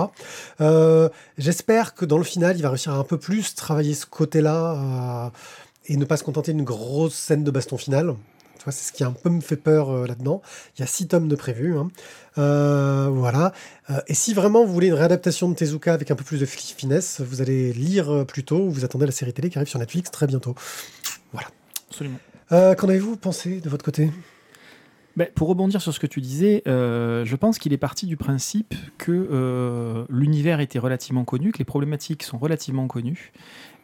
J'espère 1.37 1.95
que 1.95 2.05
dans 2.05 2.17
le 2.17 2.23
final, 2.23 2.55
il 2.55 2.61
va 2.61 2.69
réussir 2.69 2.93
à 2.93 2.95
un 2.95 3.03
peu 3.03 3.17
plus 3.17 3.55
travailler 3.55 3.93
ce 3.93 4.05
côté-là 4.05 5.33
et 5.87 5.97
ne 5.97 6.05
pas 6.05 6.17
se 6.17 6.23
contenter 6.23 6.53
d'une 6.53 6.63
grosse 6.63 7.15
scène 7.15 7.43
de 7.43 7.51
baston 7.51 7.77
finale. 7.77 8.15
Tu 8.57 8.65
vois, 8.65 8.73
c'est 8.73 8.87
ce 8.87 8.93
qui 8.93 9.03
a 9.03 9.07
un 9.07 9.11
peu 9.11 9.29
me 9.31 9.41
fait 9.41 9.55
peur 9.55 9.89
euh, 9.89 10.05
là-dedans. 10.05 10.43
Il 10.77 10.81
y 10.81 10.83
a 10.83 10.87
six 10.87 11.07
tomes 11.07 11.27
de 11.27 11.35
prévus. 11.35 11.75
hein. 11.75 11.89
Euh, 12.37 13.09
voilà. 13.11 13.53
Euh, 13.89 13.99
et 14.07 14.13
si 14.13 14.35
vraiment 14.35 14.63
vous 14.63 14.71
voulez 14.71 14.87
une 14.87 14.93
réadaptation 14.93 15.49
de 15.49 15.55
Tezuka 15.55 15.93
avec 15.93 16.11
un 16.11 16.15
peu 16.15 16.23
plus 16.23 16.39
de 16.39 16.45
fi- 16.45 16.75
finesse, 16.77 17.21
vous 17.21 17.41
allez 17.41 17.73
lire 17.73 18.11
euh, 18.13 18.23
plutôt 18.23 18.59
ou 18.59 18.69
vous 18.69 18.85
attendez 18.85 19.07
la 19.07 19.11
série 19.11 19.33
télé 19.33 19.49
qui 19.49 19.57
arrive 19.57 19.67
sur 19.67 19.79
Netflix 19.79 20.11
très 20.11 20.27
bientôt. 20.27 20.53
Absolument. 21.89 22.19
Euh, 22.51 22.75
Qu'en 22.75 22.87
avez-vous 22.87 23.17
pensé 23.17 23.59
de 23.61 23.69
votre 23.69 23.83
côté? 23.83 24.11
Ben, 25.17 25.27
pour 25.35 25.49
rebondir 25.49 25.81
sur 25.81 25.93
ce 25.93 25.99
que 25.99 26.07
tu 26.07 26.21
disais, 26.21 26.63
euh, 26.67 27.25
je 27.25 27.35
pense 27.35 27.59
qu'il 27.59 27.73
est 27.73 27.77
parti 27.77 28.05
du 28.05 28.15
principe 28.15 28.73
que 28.97 29.11
euh, 29.11 30.05
l'univers 30.09 30.61
était 30.61 30.79
relativement 30.79 31.25
connu, 31.25 31.51
que 31.51 31.57
les 31.57 31.65
problématiques 31.65 32.23
sont 32.23 32.37
relativement 32.37 32.87
connues, 32.87 33.33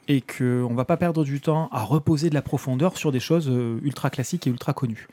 et 0.08 0.22
qu'on 0.22 0.70
ne 0.70 0.76
va 0.76 0.86
pas 0.86 0.97
perdre 0.97 1.24
du 1.24 1.41
temps 1.41 1.70
à 1.72 1.84
reposer 1.84 2.30
de 2.30 2.36
la 2.36 2.41
profondeur 2.41 2.97
sur 2.97 3.12
des 3.12 3.20
choses 3.20 3.49
euh, 3.49 3.80
ultra 3.84 4.10
classiques 4.10 4.47
et 4.47 4.49
ultra 4.49 4.74
connues. 4.74 5.08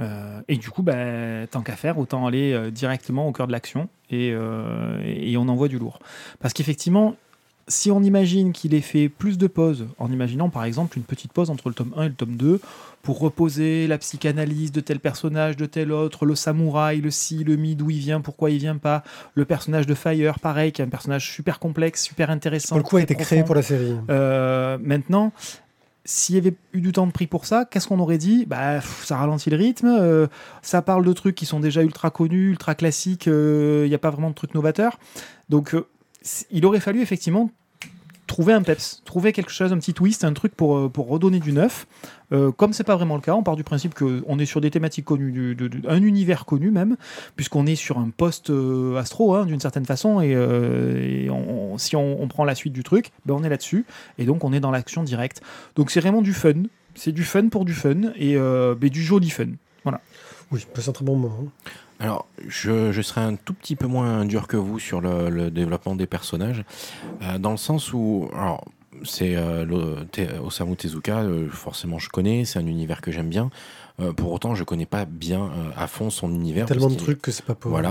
Euh, 0.00 0.40
et 0.48 0.56
du 0.56 0.70
coup, 0.70 0.82
ben, 0.82 1.46
tant 1.46 1.62
qu'à 1.62 1.76
faire, 1.76 1.98
autant 1.98 2.26
aller 2.26 2.52
euh, 2.52 2.70
directement 2.70 3.28
au 3.28 3.32
cœur 3.32 3.46
de 3.46 3.52
l'action 3.52 3.88
et, 4.10 4.30
euh, 4.32 5.00
et 5.04 5.36
on 5.36 5.48
envoie 5.48 5.68
du 5.68 5.78
lourd. 5.78 6.00
Parce 6.40 6.52
qu'effectivement, 6.52 7.16
si 7.68 7.90
on 7.90 8.02
imagine 8.02 8.52
qu'il 8.52 8.74
ait 8.74 8.80
fait 8.80 9.08
plus 9.08 9.38
de 9.38 9.46
pauses, 9.46 9.86
en 9.98 10.10
imaginant 10.10 10.50
par 10.50 10.64
exemple 10.64 10.98
une 10.98 11.04
petite 11.04 11.32
pause 11.32 11.50
entre 11.50 11.68
le 11.68 11.74
tome 11.74 11.94
1 11.96 12.04
et 12.04 12.08
le 12.08 12.14
tome 12.14 12.36
2, 12.36 12.60
pour 13.02 13.18
reposer 13.18 13.86
la 13.86 13.98
psychanalyse 13.98 14.72
de 14.72 14.80
tel 14.80 14.98
personnage, 14.98 15.56
de 15.56 15.66
tel 15.66 15.92
autre, 15.92 16.26
le 16.26 16.34
samouraï, 16.34 17.00
le 17.00 17.10
si, 17.10 17.44
le 17.44 17.56
mi, 17.56 17.76
d'où 17.76 17.90
il 17.90 17.98
vient, 17.98 18.20
pourquoi 18.20 18.50
il 18.50 18.58
vient 18.58 18.76
pas, 18.76 19.02
le 19.34 19.44
personnage 19.44 19.86
de 19.86 19.94
Fire, 19.94 20.40
pareil, 20.40 20.72
qui 20.72 20.82
est 20.82 20.84
un 20.84 20.88
personnage 20.88 21.30
super 21.30 21.58
complexe, 21.58 22.02
super 22.02 22.30
intéressant. 22.30 22.70
Pour 22.70 22.78
le 22.78 22.84
coup, 22.84 22.96
a 22.96 23.02
été 23.02 23.14
créé 23.14 23.44
pour 23.44 23.54
la 23.54 23.62
série. 23.62 23.94
Euh, 24.10 24.78
maintenant, 24.80 25.32
s'il 26.06 26.34
y 26.34 26.38
avait 26.38 26.54
eu 26.72 26.80
du 26.80 26.92
temps 26.92 27.06
de 27.06 27.12
prix 27.12 27.26
pour 27.26 27.46
ça, 27.46 27.66
qu'est-ce 27.70 27.88
qu'on 27.88 27.98
aurait 27.98 28.18
dit? 28.18 28.46
Bah, 28.46 28.80
Ça 28.80 29.16
ralentit 29.16 29.50
le 29.50 29.56
rythme, 29.56 29.86
euh, 29.86 30.26
ça 30.62 30.82
parle 30.82 31.04
de 31.04 31.12
trucs 31.12 31.34
qui 31.34 31.46
sont 31.46 31.60
déjà 31.60 31.82
ultra 31.82 32.10
connus, 32.10 32.50
ultra 32.50 32.74
classiques, 32.74 33.26
il 33.26 33.88
n'y 33.88 33.94
a 33.94 33.98
pas 33.98 34.10
vraiment 34.10 34.30
de 34.30 34.34
trucs 34.34 34.54
novateurs. 34.54 34.98
Donc, 35.48 35.74
euh, 35.74 35.86
il 36.50 36.64
aurait 36.66 36.80
fallu 36.80 37.00
effectivement 37.00 37.50
trouver 38.26 38.54
un 38.54 38.62
peps, 38.62 39.02
trouver 39.04 39.32
quelque 39.32 39.50
chose, 39.52 39.70
un 39.72 39.78
petit 39.78 39.92
twist, 39.92 40.24
un 40.24 40.32
truc 40.32 40.54
pour, 40.56 40.76
euh, 40.78 40.88
pour 40.88 41.08
redonner 41.08 41.40
du 41.40 41.52
neuf. 41.52 41.86
Euh, 42.32 42.50
comme 42.50 42.72
c'est 42.72 42.82
pas 42.82 42.96
vraiment 42.96 43.16
le 43.16 43.20
cas, 43.20 43.34
on 43.34 43.42
part 43.42 43.54
du 43.54 43.64
principe 43.64 43.94
qu'on 43.94 44.38
est 44.38 44.46
sur 44.46 44.62
des 44.62 44.70
thématiques 44.70 45.04
connues, 45.04 45.54
de- 45.54 45.70
un 45.86 46.02
univers 46.02 46.46
connu 46.46 46.70
même, 46.70 46.96
puisqu'on 47.36 47.66
est 47.66 47.74
sur 47.76 47.98
un 47.98 48.08
poste 48.08 48.48
euh, 48.48 48.96
astro 48.96 49.34
hein, 49.34 49.44
d'une 49.44 49.60
certaine 49.60 49.84
façon, 49.84 50.22
et, 50.22 50.34
euh, 50.34 51.28
si 51.76 51.96
on, 51.96 52.22
on 52.22 52.26
prend 52.26 52.44
la 52.44 52.54
suite 52.54 52.72
du 52.72 52.82
truc, 52.82 53.10
ben 53.26 53.34
on 53.34 53.44
est 53.44 53.50
là-dessus, 53.50 53.84
et 54.18 54.24
donc 54.24 54.42
on 54.42 54.52
est 54.54 54.60
dans 54.60 54.70
l'action 54.70 55.02
directe. 55.04 55.42
Donc 55.76 55.90
c'est 55.90 56.00
vraiment 56.00 56.22
du 56.22 56.32
fun, 56.32 56.62
c'est 56.94 57.12
du 57.12 57.24
fun 57.24 57.48
pour 57.50 57.66
du 57.66 57.74
fun, 57.74 58.12
et 58.16 58.36
ben, 58.36 58.88
du 58.88 59.02
joli 59.02 59.28
fun. 59.28 59.48
Oui, 60.54 60.64
c'est 60.76 60.88
un 60.88 60.92
très 60.92 61.04
bon 61.04 61.16
moment. 61.16 61.48
Alors, 61.98 62.28
je, 62.46 63.02
serais 63.02 63.22
un 63.22 63.34
tout 63.34 63.54
petit 63.54 63.74
peu 63.74 63.88
moins 63.88 64.24
dur 64.24 64.46
que 64.46 64.56
vous 64.56 64.78
sur 64.78 65.00
le, 65.00 65.28
le 65.28 65.50
développement 65.50 65.96
des 65.96 66.06
personnages, 66.06 66.64
euh, 67.22 67.38
dans 67.38 67.50
le 67.50 67.56
sens 67.56 67.92
où, 67.92 68.28
alors, 68.32 68.64
c'est 69.02 69.34
euh, 69.36 69.64
Osamu 70.44 70.76
Tezuka, 70.76 71.18
euh, 71.18 71.48
forcément 71.50 71.98
je 71.98 72.08
connais, 72.08 72.44
c'est 72.44 72.58
un 72.58 72.66
univers 72.66 73.00
que 73.00 73.10
j'aime 73.12 73.28
bien. 73.28 73.50
Euh, 74.00 74.12
pour 74.12 74.32
autant, 74.32 74.56
je 74.56 74.64
connais 74.64 74.86
pas 74.86 75.04
bien 75.04 75.42
euh, 75.44 75.70
à 75.76 75.86
fond 75.86 76.10
son 76.10 76.28
univers. 76.32 76.66
Tellement 76.66 76.88
de 76.88 76.94
trucs 76.96 77.22
que 77.22 77.30
c'est 77.30 77.44
pas 77.44 77.54
pour. 77.54 77.70
Voilà. 77.70 77.90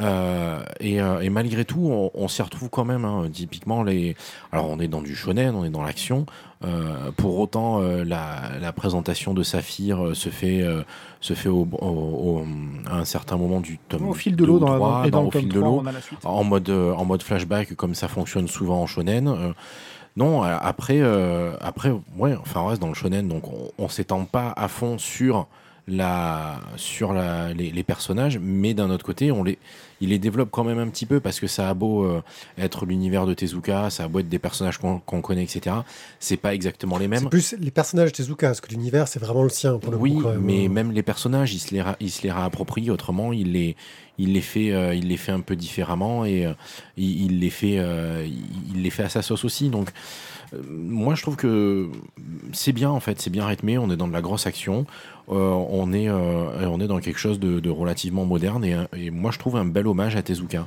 Euh, 0.00 0.62
et, 0.80 1.02
euh, 1.02 1.20
et 1.20 1.28
malgré 1.28 1.66
tout, 1.66 1.80
on, 1.90 2.10
on 2.14 2.28
s'y 2.28 2.40
retrouve 2.40 2.70
quand 2.70 2.86
même. 2.86 3.04
hein. 3.04 3.28
typiquement, 3.30 3.82
les. 3.82 4.16
Alors, 4.52 4.70
on 4.70 4.78
est 4.80 4.88
dans 4.88 5.02
du 5.02 5.14
shonen, 5.14 5.54
on 5.54 5.64
est 5.66 5.70
dans 5.70 5.82
l'action. 5.82 6.24
Euh, 6.64 7.10
pour 7.14 7.38
autant, 7.38 7.82
euh, 7.82 8.04
la, 8.04 8.52
la 8.58 8.72
présentation 8.72 9.34
de 9.34 9.42
Saphir 9.42 10.02
euh, 10.02 10.14
se 10.14 10.30
fait, 10.30 10.62
euh, 10.62 10.82
se 11.20 11.34
fait 11.34 11.50
au, 11.50 11.68
au- 11.72 11.86
au- 11.86 12.46
à 12.90 12.96
un 13.00 13.04
certain 13.04 13.36
moment 13.36 13.60
du 13.60 13.76
tome. 13.76 14.08
Au 14.08 14.14
fil 14.14 14.32
de 14.36 14.46
2 14.46 14.46
l'eau, 14.46 14.58
dans, 14.58 14.70
la- 14.72 14.76
3, 14.78 15.02
et 15.06 15.10
dans, 15.10 15.24
au 15.26 15.30
fil 15.30 15.48
de 15.48 15.60
3, 15.60 15.68
l'eau, 15.68 15.82
en 16.24 16.42
mode, 16.44 16.70
euh, 16.70 16.94
en 16.94 17.04
mode 17.04 17.22
flashback, 17.22 17.74
comme 17.74 17.94
ça 17.94 18.08
fonctionne 18.08 18.48
souvent 18.48 18.80
en 18.80 18.86
shonen. 18.86 19.28
Non, 20.16 20.44
euh, 20.44 20.56
après, 20.60 21.00
euh, 21.00 21.56
après, 21.60 21.90
ouais, 22.16 22.34
enfin, 22.40 22.60
on 22.60 22.66
reste 22.66 22.80
dans 22.80 22.88
le 22.88 22.94
shonen, 22.94 23.28
donc 23.28 23.48
on, 23.48 23.70
on 23.78 23.88
s'étend 23.88 24.24
pas 24.24 24.52
à 24.56 24.68
fond 24.68 24.96
sur 24.98 25.48
la, 25.88 26.60
sur 26.76 27.12
la, 27.12 27.52
les 27.52 27.82
personnages, 27.82 28.38
mais 28.40 28.74
d'un 28.74 28.90
autre 28.90 29.04
côté, 29.04 29.32
on 29.32 29.42
les, 29.42 29.58
il 30.04 30.10
les 30.10 30.18
développe 30.18 30.50
quand 30.50 30.64
même 30.64 30.78
un 30.78 30.88
petit 30.88 31.06
peu 31.06 31.18
parce 31.20 31.40
que 31.40 31.46
ça 31.46 31.68
a 31.68 31.74
beau 31.74 32.04
euh, 32.04 32.22
être 32.58 32.86
l'univers 32.86 33.26
de 33.26 33.34
Tezuka, 33.34 33.90
ça 33.90 34.04
a 34.04 34.08
beau 34.08 34.20
être 34.20 34.28
des 34.28 34.38
personnages 34.38 34.78
qu'on 34.78 35.00
connaît, 35.22 35.42
etc. 35.42 35.76
C'est 36.20 36.36
pas 36.36 36.54
exactement 36.54 36.96
les 36.98 37.08
mêmes. 37.08 37.20
C'est 37.24 37.28
plus 37.28 37.54
les 37.58 37.70
personnages 37.70 38.12
de 38.12 38.16
Tezuka, 38.16 38.48
parce 38.48 38.60
que 38.60 38.70
l'univers, 38.70 39.08
c'est 39.08 39.18
vraiment 39.20 39.42
le 39.42 39.48
sien 39.48 39.78
pour 39.78 39.90
le 39.92 39.98
Oui, 39.98 40.14
coup. 40.14 40.28
même. 40.28 40.40
mais 40.40 40.68
même 40.68 40.92
les 40.92 41.02
personnages, 41.02 41.52
il 41.54 41.58
se 41.58 41.74
les, 41.74 41.82
il 42.00 42.10
se 42.10 42.22
les 42.22 42.30
réapproprie. 42.32 42.90
Autrement, 42.90 43.32
il 43.32 43.52
les, 43.52 43.76
il 44.18 44.32
les 44.34 44.40
fait, 44.40 44.70
euh, 44.72 44.94
il 44.94 45.08
les 45.08 45.16
fait 45.16 45.32
un 45.32 45.40
peu 45.40 45.56
différemment 45.56 46.24
et 46.24 46.46
euh, 46.46 46.52
il, 46.96 47.24
il 47.24 47.40
les 47.40 47.50
fait, 47.50 47.74
il, 48.26 48.42
il 48.76 48.82
les 48.82 48.90
fait 48.90 49.04
à 49.04 49.08
sa 49.08 49.22
sauce 49.22 49.44
aussi. 49.44 49.68
Donc, 49.70 49.88
moi, 50.70 51.14
je 51.14 51.22
trouve 51.22 51.36
que 51.36 51.88
c'est 52.52 52.72
bien 52.72 52.90
en 52.90 53.00
fait, 53.00 53.20
c'est 53.20 53.30
bien 53.30 53.46
rythmé. 53.46 53.78
On 53.78 53.90
est 53.90 53.96
dans 53.96 54.08
de 54.08 54.12
la 54.12 54.22
grosse 54.22 54.46
action. 54.46 54.86
Euh, 55.30 55.34
on 55.34 55.92
est, 55.92 56.08
euh, 56.08 56.68
on 56.68 56.80
est 56.80 56.86
dans 56.86 56.98
quelque 57.00 57.18
chose 57.18 57.40
de, 57.40 57.60
de 57.60 57.70
relativement 57.70 58.24
moderne 58.26 58.64
et, 58.94 59.10
moi, 59.10 59.30
je 59.30 59.38
trouve 59.38 59.56
un 59.56 59.64
bel 59.64 59.86
hommage 59.86 60.16
à 60.16 60.22
Tezuka. 60.22 60.66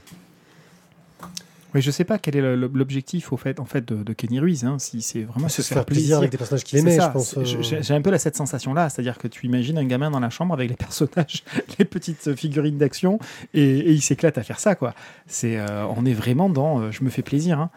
Oui, 1.76 1.82
je 1.82 1.92
sais 1.92 2.06
pas 2.06 2.18
quel 2.18 2.38
est 2.38 2.56
l'objectif 2.56 3.34
au 3.34 3.38
fait, 3.38 3.60
en 3.60 3.66
fait 3.66 3.86
de, 3.86 4.02
de 4.02 4.14
Kenny 4.14 4.40
Ruiz, 4.40 4.64
hein, 4.64 4.78
si 4.80 5.02
c'est 5.02 5.24
vraiment 5.24 5.50
se 5.50 5.62
faire 5.62 5.86
plaisir 5.86 6.18
avec 6.18 6.32
des 6.32 6.38
personnages 6.38 6.64
qu'il 6.64 6.80
aimait, 6.80 6.96
ça, 6.96 7.08
je 7.10 7.14
pense. 7.14 7.38
euh. 7.38 7.82
J'ai 7.82 7.94
un 7.94 8.02
peu 8.02 8.18
cette 8.18 8.38
sensation-là, 8.38 8.90
c'est-à-dire 8.90 9.18
que 9.18 9.28
tu 9.28 9.46
imagines 9.46 9.78
un 9.78 9.84
gamin 9.84 10.10
dans 10.10 10.22
la 10.22 10.30
chambre 10.30 10.54
avec 10.54 10.70
les 10.70 10.78
personnages, 10.78 11.44
les 11.78 11.86
petites 11.86 12.36
figurines 12.36 12.78
d'action, 12.78 13.20
et, 13.54 13.62
et 13.62 13.92
il 13.92 14.02
s'éclate 14.02 14.38
à 14.38 14.44
faire 14.44 14.62
ça, 14.62 14.76
quoi. 14.76 14.96
C'est, 15.28 15.58
euh, 15.58 15.86
on 15.96 16.06
est 16.06 16.14
vraiment 16.14 16.50
dans, 16.50 16.80
euh, 16.80 16.92
je 16.92 17.04
me 17.04 17.10
fais 17.10 17.22
plaisir. 17.22 17.60
hein. 17.60 17.70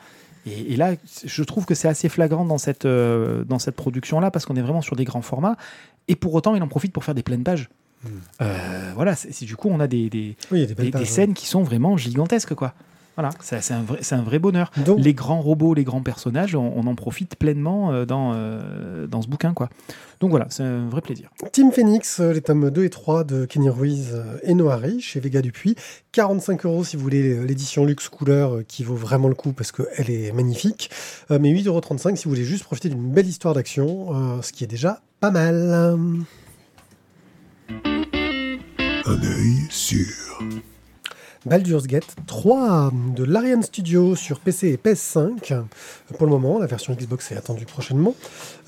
Et, 0.46 0.72
et 0.72 0.76
là, 0.76 0.94
je 1.24 1.42
trouve 1.42 1.66
que 1.66 1.74
c'est 1.74 1.88
assez 1.88 2.08
flagrant 2.08 2.44
dans 2.44 2.58
cette, 2.58 2.84
euh, 2.84 3.44
dans 3.44 3.58
cette 3.58 3.76
production-là, 3.76 4.30
parce 4.30 4.46
qu'on 4.46 4.56
est 4.56 4.62
vraiment 4.62 4.82
sur 4.82 4.96
des 4.96 5.04
grands 5.04 5.22
formats, 5.22 5.56
et 6.08 6.16
pour 6.16 6.34
autant, 6.34 6.54
il 6.54 6.62
en 6.62 6.68
profite 6.68 6.92
pour 6.92 7.04
faire 7.04 7.14
des 7.14 7.22
pleines 7.22 7.44
pages. 7.44 7.68
Hmm. 8.04 8.08
Euh, 8.40 8.92
voilà, 8.94 9.14
c'est 9.14 9.44
du 9.44 9.56
coup, 9.56 9.68
on 9.70 9.80
a 9.80 9.86
des, 9.86 10.08
des, 10.08 10.36
Oui, 10.50 10.66
des 10.66 10.90
pages, 10.90 11.06
scènes 11.06 11.34
qui 11.34 11.46
sont 11.46 11.62
vraiment 11.62 11.96
gigantesques, 11.96 12.54
quoi. 12.54 12.74
Voilà, 13.20 13.30
c'est 13.40 13.72
un, 13.74 13.82
vrai- 13.82 13.98
c'est 14.02 14.14
un 14.14 14.22
vrai 14.22 14.38
bonheur. 14.38 14.70
Donc, 14.84 14.98
Les 15.00 15.12
grands 15.14 15.40
robots, 15.40 15.74
les 15.74 15.84
grands 15.84 16.02
personnages, 16.02 16.54
on, 16.54 16.72
on 16.74 16.86
en 16.86 16.94
profite 16.94 17.36
pleinement 17.36 17.92
euh, 17.92 18.06
dans, 18.06 18.32
euh, 18.34 19.06
dans 19.06 19.20
ce 19.20 19.28
bouquin. 19.28 19.52
quoi. 19.52 19.68
Donc 20.20 20.30
voilà, 20.30 20.46
c'est 20.50 20.62
un 20.62 20.88
vrai 20.88 21.00
plaisir. 21.00 21.30
Team 21.52 21.70
Phoenix, 21.72 22.20
euh, 22.20 22.32
les 22.32 22.40
tomes 22.42 22.70
2 22.70 22.84
et 22.84 22.90
3 22.90 23.24
de 23.24 23.44
Kenny 23.46 23.68
Ruiz 23.70 24.16
et 24.42 24.54
Noari 24.54 25.00
chez 25.00 25.20
Vega 25.20 25.42
Dupuis. 25.42 25.74
45 26.12 26.64
euros 26.66 26.84
si 26.84 26.96
vous 26.96 27.02
voulez 27.02 27.44
l'édition 27.46 27.84
luxe 27.84 28.08
couleur 28.08 28.60
qui 28.66 28.84
vaut 28.84 28.96
vraiment 28.96 29.28
le 29.28 29.34
coup 29.34 29.52
parce 29.52 29.72
qu'elle 29.72 30.10
est 30.10 30.32
magnifique. 30.32 30.90
Mais 31.30 31.50
8,35 31.52 31.66
euros 31.68 32.16
si 32.16 32.24
vous 32.24 32.30
voulez 32.30 32.44
juste 32.44 32.64
profiter 32.64 32.88
d'une 32.88 33.10
belle 33.12 33.26
histoire 33.28 33.54
d'action, 33.54 34.40
ce 34.42 34.52
qui 34.52 34.64
est 34.64 34.66
déjà 34.66 35.00
pas 35.20 35.30
mal. 35.30 35.96
Un 39.06 39.22
œil 39.22 39.66
sûr. 39.70 40.06
Baldur's 41.46 41.86
Gate 41.86 42.16
3 42.26 42.92
de 43.16 43.24
l'Ariane 43.24 43.62
Studio 43.62 44.14
sur 44.14 44.40
PC 44.40 44.68
et 44.68 44.76
PS5 44.76 45.52
euh, 45.52 45.62
pour 46.18 46.26
le 46.26 46.32
moment. 46.32 46.58
La 46.58 46.66
version 46.66 46.92
Xbox 46.94 47.32
est 47.32 47.36
attendue 47.36 47.64
prochainement. 47.64 48.14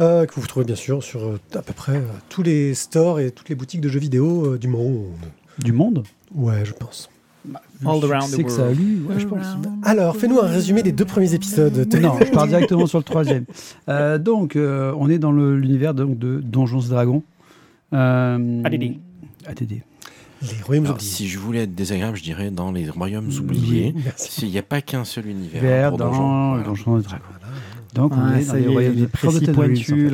euh, 0.00 0.24
que 0.24 0.40
vous 0.40 0.46
trouvez 0.46 0.64
bien 0.64 0.74
sûr 0.76 1.02
sur 1.02 1.22
euh, 1.24 1.40
à 1.54 1.60
peu 1.62 1.74
près 1.74 1.96
euh, 1.96 2.02
tous 2.30 2.42
les 2.42 2.74
stores 2.74 3.20
et 3.20 3.30
toutes 3.30 3.50
les 3.50 3.54
boutiques 3.54 3.82
de 3.82 3.88
jeux 3.88 4.00
vidéo 4.00 4.46
euh, 4.54 4.58
du 4.58 4.68
monde. 4.68 5.04
Du 5.58 5.72
monde? 5.72 6.04
Ouais, 6.34 6.64
je 6.64 6.72
pense. 6.72 7.10
All 7.84 8.02
around 8.04 8.30
the 8.30 8.36
sais 8.36 8.44
que 8.44 8.50
ça 8.50 8.62
a 8.62 8.64
world. 8.66 8.78
lu, 8.80 9.02
ouais, 9.08 9.18
je 9.18 9.26
pense. 9.26 9.44
Alors, 9.82 10.16
fais-nous 10.16 10.38
un 10.38 10.46
résumé 10.46 10.82
des 10.82 10.92
deux 10.92 11.04
premiers 11.04 11.34
épisodes. 11.34 11.76
Non, 12.00 12.16
je 12.24 12.30
pars 12.30 12.46
directement 12.46 12.86
sur 12.86 12.98
le 12.98 13.04
troisième. 13.04 13.44
Euh, 13.88 14.16
donc, 14.16 14.54
euh, 14.56 14.94
on 14.96 15.10
est 15.10 15.18
dans 15.18 15.32
l'univers 15.32 15.92
donc, 15.92 16.18
de 16.18 16.40
Donjons 16.40 16.80
et 16.80 16.88
Dragons. 16.88 17.22
Euh, 17.92 18.62
ADD. 18.64 18.94
ADD. 19.44 19.82
Les 20.42 20.62
royaumes 20.64 20.84
Alors, 20.86 20.96
oubliés. 20.96 21.10
si 21.10 21.28
je 21.28 21.38
voulais 21.38 21.62
être 21.64 21.74
désagréable, 21.74 22.16
je 22.16 22.22
dirais 22.22 22.50
dans 22.50 22.72
les 22.72 22.88
royaumes 22.90 23.30
oubliés. 23.38 23.94
S'il 24.16 24.48
n'y 24.50 24.58
a 24.58 24.62
pas 24.62 24.80
qu'un 24.80 25.04
seul 25.04 25.26
univers 25.26 25.62
Vert 25.62 25.92
dans 25.96 26.56
Dragons. 26.58 27.02
Donc, 27.94 28.12
on 28.16 28.20
Ah, 28.20 28.40
est 28.40 28.46
dans 28.46 28.54
les 28.54 28.66
royaumes 28.68 28.92
il 28.96 29.00
est 29.00 29.02
de 29.02 29.06
précis, 29.10 29.50
en. 29.50 29.52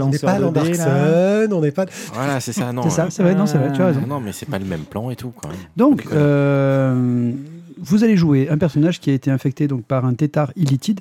On 0.02 0.08
n'est 0.10 0.18
pas 0.18 0.38
de 0.38 0.42
dans 0.44 0.50
dés, 0.52 0.72
là. 0.74 0.84
Darkson, 0.84 1.52
on 1.56 1.60
n'est 1.60 1.70
pas. 1.70 1.86
Voilà, 2.12 2.40
c'est 2.40 2.52
ça. 2.52 2.72
Non, 2.72 2.82
C'est 2.82 2.90
ça, 2.90 3.06
c'est 3.10 3.22
vrai, 3.22 3.34
non, 3.36 3.46
c'est 3.46 3.58
vrai, 3.58 3.72
tu 3.72 3.80
as 3.80 3.86
raison. 3.86 4.00
Non, 4.06 4.18
mais 4.20 4.32
c'est 4.32 4.46
pas 4.46 4.58
le 4.58 4.64
même 4.64 4.80
plan 4.82 5.10
et 5.10 5.16
tout. 5.16 5.32
Quand 5.40 5.48
même. 5.48 5.56
Donc, 5.76 6.04
euh, 6.12 7.30
vous 7.80 8.02
allez 8.04 8.16
jouer 8.16 8.48
un 8.50 8.58
personnage 8.58 8.98
qui 9.00 9.10
a 9.10 9.12
été 9.12 9.30
infecté 9.30 9.68
donc, 9.68 9.84
par 9.84 10.04
un 10.04 10.14
tétard 10.14 10.50
illitide. 10.56 11.00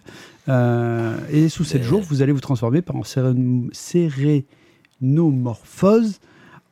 euh, 0.49 1.17
et 1.31 1.49
sous 1.49 1.63
7 1.65 1.81
Mais- 1.81 1.87
jours, 1.87 2.01
vous 2.07 2.21
allez 2.21 2.31
vous 2.31 2.39
transformer 2.39 2.81
par 2.83 2.95
séréno- 3.05 3.67
sérénomorphose 3.73 6.19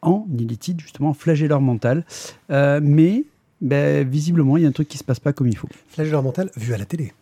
en 0.01 0.25
illitide, 0.37 0.79
justement, 0.79 1.13
flagelleur 1.13 1.61
mental. 1.61 2.05
Euh, 2.51 2.79
mais, 2.81 3.25
ben, 3.61 4.07
visiblement, 4.07 4.57
il 4.57 4.63
y 4.63 4.65
a 4.65 4.69
un 4.69 4.73
truc 4.73 4.87
qui 4.87 4.97
se 4.97 5.03
passe 5.03 5.19
pas 5.19 5.33
comme 5.33 5.47
il 5.47 5.57
faut. 5.57 5.69
Flagelleur 5.89 6.23
mental 6.23 6.51
vu 6.55 6.73
à 6.73 6.77
la 6.77 6.85
télé. 6.85 7.13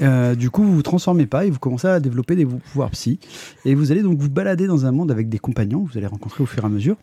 Euh, 0.00 0.34
du 0.34 0.50
coup, 0.50 0.62
vous 0.62 0.74
vous 0.74 0.82
transformez 0.82 1.26
pas 1.26 1.44
et 1.44 1.50
vous 1.50 1.58
commencez 1.58 1.86
à 1.86 2.00
développer 2.00 2.34
des 2.34 2.46
pouvoirs 2.46 2.90
psy. 2.90 3.18
Et 3.64 3.74
vous 3.74 3.92
allez 3.92 4.02
donc 4.02 4.18
vous 4.18 4.30
balader 4.30 4.66
dans 4.66 4.86
un 4.86 4.92
monde 4.92 5.10
avec 5.10 5.28
des 5.28 5.38
compagnons, 5.38 5.84
que 5.84 5.92
vous 5.92 5.98
allez 5.98 6.06
rencontrer 6.06 6.42
au 6.42 6.46
fur 6.46 6.62
et 6.62 6.66
à 6.66 6.68
mesure, 6.68 6.96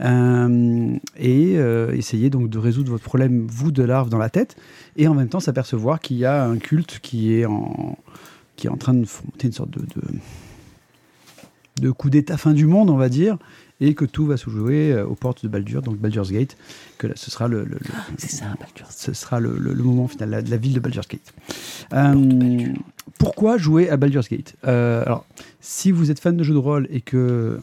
euh, 0.00 0.96
et 1.16 1.54
euh, 1.56 1.92
essayer 1.92 2.30
donc 2.30 2.50
de 2.50 2.58
résoudre 2.58 2.90
votre 2.90 3.04
problème, 3.04 3.46
vous, 3.48 3.70
de 3.70 3.82
larve 3.82 4.08
dans 4.08 4.18
la 4.18 4.30
tête, 4.30 4.56
et 4.96 5.08
en 5.08 5.14
même 5.14 5.28
temps 5.28 5.40
s'apercevoir 5.40 6.00
qu'il 6.00 6.16
y 6.16 6.24
a 6.24 6.44
un 6.44 6.58
culte 6.58 6.98
qui 7.00 7.34
est 7.34 7.46
en, 7.46 7.96
qui 8.56 8.66
est 8.66 8.70
en 8.70 8.76
train 8.76 8.94
de 8.94 9.00
monter 9.00 9.46
une 9.46 9.52
sorte 9.52 9.70
de, 9.70 9.80
de, 9.80 10.02
de 11.80 11.90
coup 11.90 12.10
d'état 12.10 12.36
fin 12.36 12.52
du 12.52 12.66
monde, 12.66 12.90
on 12.90 12.96
va 12.96 13.08
dire, 13.08 13.38
et 13.84 13.94
que 13.94 14.04
tout 14.04 14.24
va 14.26 14.36
se 14.36 14.48
jouer 14.48 14.92
euh, 14.92 15.04
aux 15.04 15.14
portes 15.14 15.42
de 15.42 15.48
Baldur, 15.48 15.82
donc 15.82 15.96
Baldur's 15.98 16.30
Gate, 16.30 16.56
que 16.98 17.06
là, 17.08 17.14
ce 17.16 17.30
sera 17.30 17.48
le, 17.48 17.64
le- 17.64 17.78
le- 17.80 17.90
C'est 18.16 18.30
ça, 18.30 18.44
Baldur. 18.60 18.86
ce 18.90 19.12
sera 19.12 19.40
le, 19.40 19.56
le- 19.58 19.74
le 19.74 19.82
moment 19.82 20.08
final 20.08 20.30
la- 20.30 20.42
de 20.42 20.50
la 20.50 20.56
ville 20.56 20.72
de 20.72 20.80
Baldur's 20.80 21.08
Gate. 21.08 21.34
Euh, 21.92 22.72
pourquoi 23.18 23.58
jouer 23.58 23.90
à 23.90 23.96
Baldur's 23.96 24.28
Gate? 24.28 24.54
Euh, 24.66 25.02
Alors, 25.04 25.26
si 25.60 25.90
vous 25.90 26.10
êtes 26.10 26.20
fan 26.20 26.36
de 26.36 26.42
jeux 26.44 26.54
de 26.54 26.58
rôle 26.58 26.86
et 26.90 27.00
que, 27.00 27.58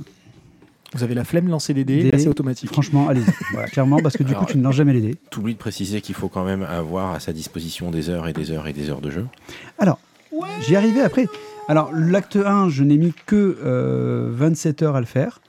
Vous 0.93 1.03
avez 1.03 1.13
la 1.13 1.24
flemme 1.24 1.45
de 1.45 1.51
lancer 1.51 1.74
des 1.74 1.84
dés, 1.86 2.09
c'est 2.17 2.28
automatique. 2.28 2.72
franchement, 2.72 3.07
allez-y. 3.09 3.26
Voilà, 3.53 3.67
clairement, 3.67 3.99
parce 4.01 4.17
que 4.17 4.24
du 4.24 4.32
Alors, 4.32 4.45
coup, 4.45 4.51
tu 4.51 4.57
ne 4.57 4.63
lances 4.63 4.76
jamais 4.76 4.93
les 4.93 5.01
dés. 5.01 5.15
T'oublies 5.30 5.53
de 5.53 5.59
préciser 5.59 6.01
qu'il 6.01 6.15
faut 6.15 6.30
quand 6.30 6.43
même 6.43 6.63
avoir 6.63 7.13
à 7.13 7.20
sa 7.20 7.32
disposition 7.32 7.91
des 7.91 8.09
heures 8.09 8.28
et 8.28 8.34
des 8.34 8.51
heures 8.51 8.67
et 8.67 8.74
des 8.74 8.89
heures 8.89 9.01
de 9.01 9.11
jeu. 9.11 9.26
Alors, 9.78 9.99
j'y 10.67 10.76
arrivais 10.76 11.01
après. 11.01 11.28
Alors, 11.67 11.91
l'acte 11.93 12.36
1, 12.36 12.70
je 12.70 12.84
n'ai 12.84 12.97
mis 12.97 13.13
que 13.28 13.57
euh, 13.63 14.30
27 14.34 14.82
heures 14.82 14.95
à 14.95 14.99
le 14.99 15.05
faire. 15.05 15.39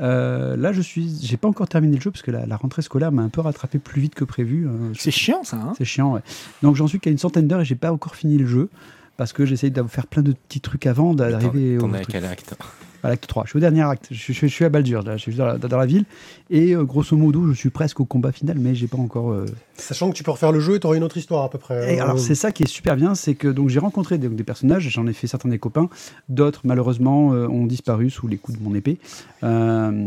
Euh, 0.00 0.56
là, 0.56 0.72
je 0.72 0.80
suis, 0.80 1.18
j'ai 1.22 1.36
pas 1.36 1.48
encore 1.48 1.68
terminé 1.68 1.96
le 1.96 2.02
jeu 2.02 2.10
parce 2.10 2.22
que 2.22 2.30
la, 2.30 2.46
la 2.46 2.56
rentrée 2.56 2.82
scolaire 2.82 3.10
m'a 3.12 3.22
un 3.22 3.28
peu 3.28 3.40
rattrapé 3.40 3.78
plus 3.78 4.00
vite 4.00 4.14
que 4.14 4.24
prévu. 4.24 4.66
Euh, 4.66 4.92
C'est 4.94 5.10
chiant, 5.10 5.42
ça. 5.44 5.56
Hein 5.56 5.72
C'est 5.76 5.84
chiant, 5.84 6.12
ouais. 6.14 6.20
Donc 6.62 6.76
j'en 6.76 6.86
suis 6.86 7.00
qu'à 7.00 7.10
une 7.10 7.18
centaine 7.18 7.48
d'heures 7.48 7.60
et 7.62 7.64
j'ai 7.64 7.74
pas 7.74 7.92
encore 7.92 8.14
fini 8.14 8.38
le 8.38 8.46
jeu 8.46 8.68
parce 9.16 9.32
que 9.32 9.44
j'essaye 9.44 9.70
de 9.72 9.82
faire 9.84 10.06
plein 10.06 10.22
de 10.22 10.32
petits 10.32 10.60
trucs 10.60 10.86
avant 10.86 11.14
d'arriver 11.14 11.76
T'en 11.78 11.90
au 11.90 11.94
as 11.94 11.98
à 11.98 12.04
quel 12.04 12.24
à 13.02 13.08
l'acte 13.10 13.26
3. 13.26 13.44
Je 13.44 13.50
suis 13.50 13.56
au 13.56 13.60
dernier 13.60 13.82
acte. 13.82 14.08
Je, 14.10 14.16
suis- 14.16 14.34
je 14.34 14.46
suis 14.46 14.64
à 14.64 14.68
Baldur, 14.68 15.02
là. 15.02 15.16
Je 15.16 15.22
suis 15.22 15.34
dans 15.34 15.46
la, 15.46 15.58
dans 15.58 15.78
la 15.78 15.86
ville. 15.86 16.04
Et 16.50 16.74
euh, 16.74 16.82
grosso 16.84 17.16
modo, 17.16 17.46
je 17.48 17.52
suis 17.52 17.70
presque 17.70 18.00
au 18.00 18.04
combat 18.04 18.32
final, 18.32 18.58
mais 18.58 18.74
j'ai 18.74 18.86
pas 18.88 18.98
encore. 18.98 19.30
euh, 19.32 19.46
Sachant 19.76 20.10
que 20.10 20.16
tu 20.16 20.22
peux 20.24 20.30
refaire 20.32 20.50
le 20.52 20.60
jeu 20.60 20.74
et 20.76 20.80
tu 20.80 20.86
auras 20.86 20.96
une 20.96 21.04
autre 21.04 21.16
histoire 21.16 21.44
à 21.44 21.50
peu 21.50 21.58
près. 21.58 21.94
et 21.94 22.00
Euh, 22.00 22.02
alors 22.04 22.18
c'est 22.18 22.34
ça 22.34 22.50
qui 22.52 22.62
est 22.64 22.68
super 22.68 22.96
bien, 22.96 23.14
c'est 23.14 23.34
que 23.34 23.48
donc 23.48 23.68
j'ai 23.68 23.78
rencontré 23.78 24.18
des, 24.18 24.28
des 24.28 24.44
personnages, 24.44 24.88
j'en 24.88 25.06
ai 25.06 25.12
fait 25.12 25.26
certains 25.26 25.48
des 25.48 25.58
copains, 25.58 25.88
d'autres 26.28 26.62
malheureusement 26.64 27.32
euh, 27.34 27.46
ont 27.46 27.66
disparu 27.66 28.10
sous 28.10 28.26
les 28.26 28.36
coups 28.38 28.58
de 28.58 28.62
mon 28.64 28.74
épée. 28.74 28.98
Euh, 29.44 30.06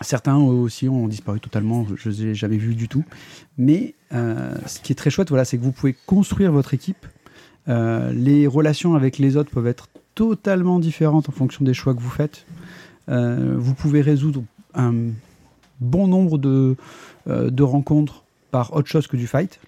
certains 0.00 0.36
aussi 0.36 0.88
ont 0.88 1.06
disparu 1.08 1.40
totalement, 1.40 1.86
je 1.96 2.08
ne 2.08 2.14
les 2.14 2.26
ai 2.28 2.34
jamais 2.34 2.56
vus 2.56 2.74
du 2.74 2.88
tout. 2.88 3.04
Mais 3.58 3.94
euh, 4.12 4.54
ce 4.66 4.80
qui 4.80 4.92
est 4.92 4.96
très 4.96 5.10
chouette, 5.10 5.28
voilà, 5.28 5.44
c'est 5.44 5.58
que 5.58 5.62
vous 5.62 5.72
pouvez 5.72 5.94
construire 6.06 6.52
votre 6.52 6.74
équipe. 6.74 7.06
Euh, 7.68 8.12
les 8.12 8.46
relations 8.46 8.94
avec 8.94 9.18
les 9.18 9.36
autres 9.36 9.50
peuvent 9.50 9.66
être 9.68 9.88
totalement 10.14 10.78
différentes 10.78 11.28
en 11.28 11.32
fonction 11.32 11.64
des 11.64 11.74
choix 11.74 11.94
que 11.94 12.00
vous 12.00 12.10
faites. 12.10 12.44
Euh, 13.08 13.54
vous 13.58 13.74
pouvez 13.74 14.00
résoudre 14.00 14.42
un 14.74 14.94
bon 15.80 16.06
nombre 16.06 16.38
de, 16.38 16.76
euh, 17.28 17.50
de 17.50 17.62
rencontres 17.62 18.22
par 18.50 18.74
autre 18.74 18.88
chose 18.88 19.06
que 19.06 19.16
du 19.16 19.26
fight. 19.26 19.58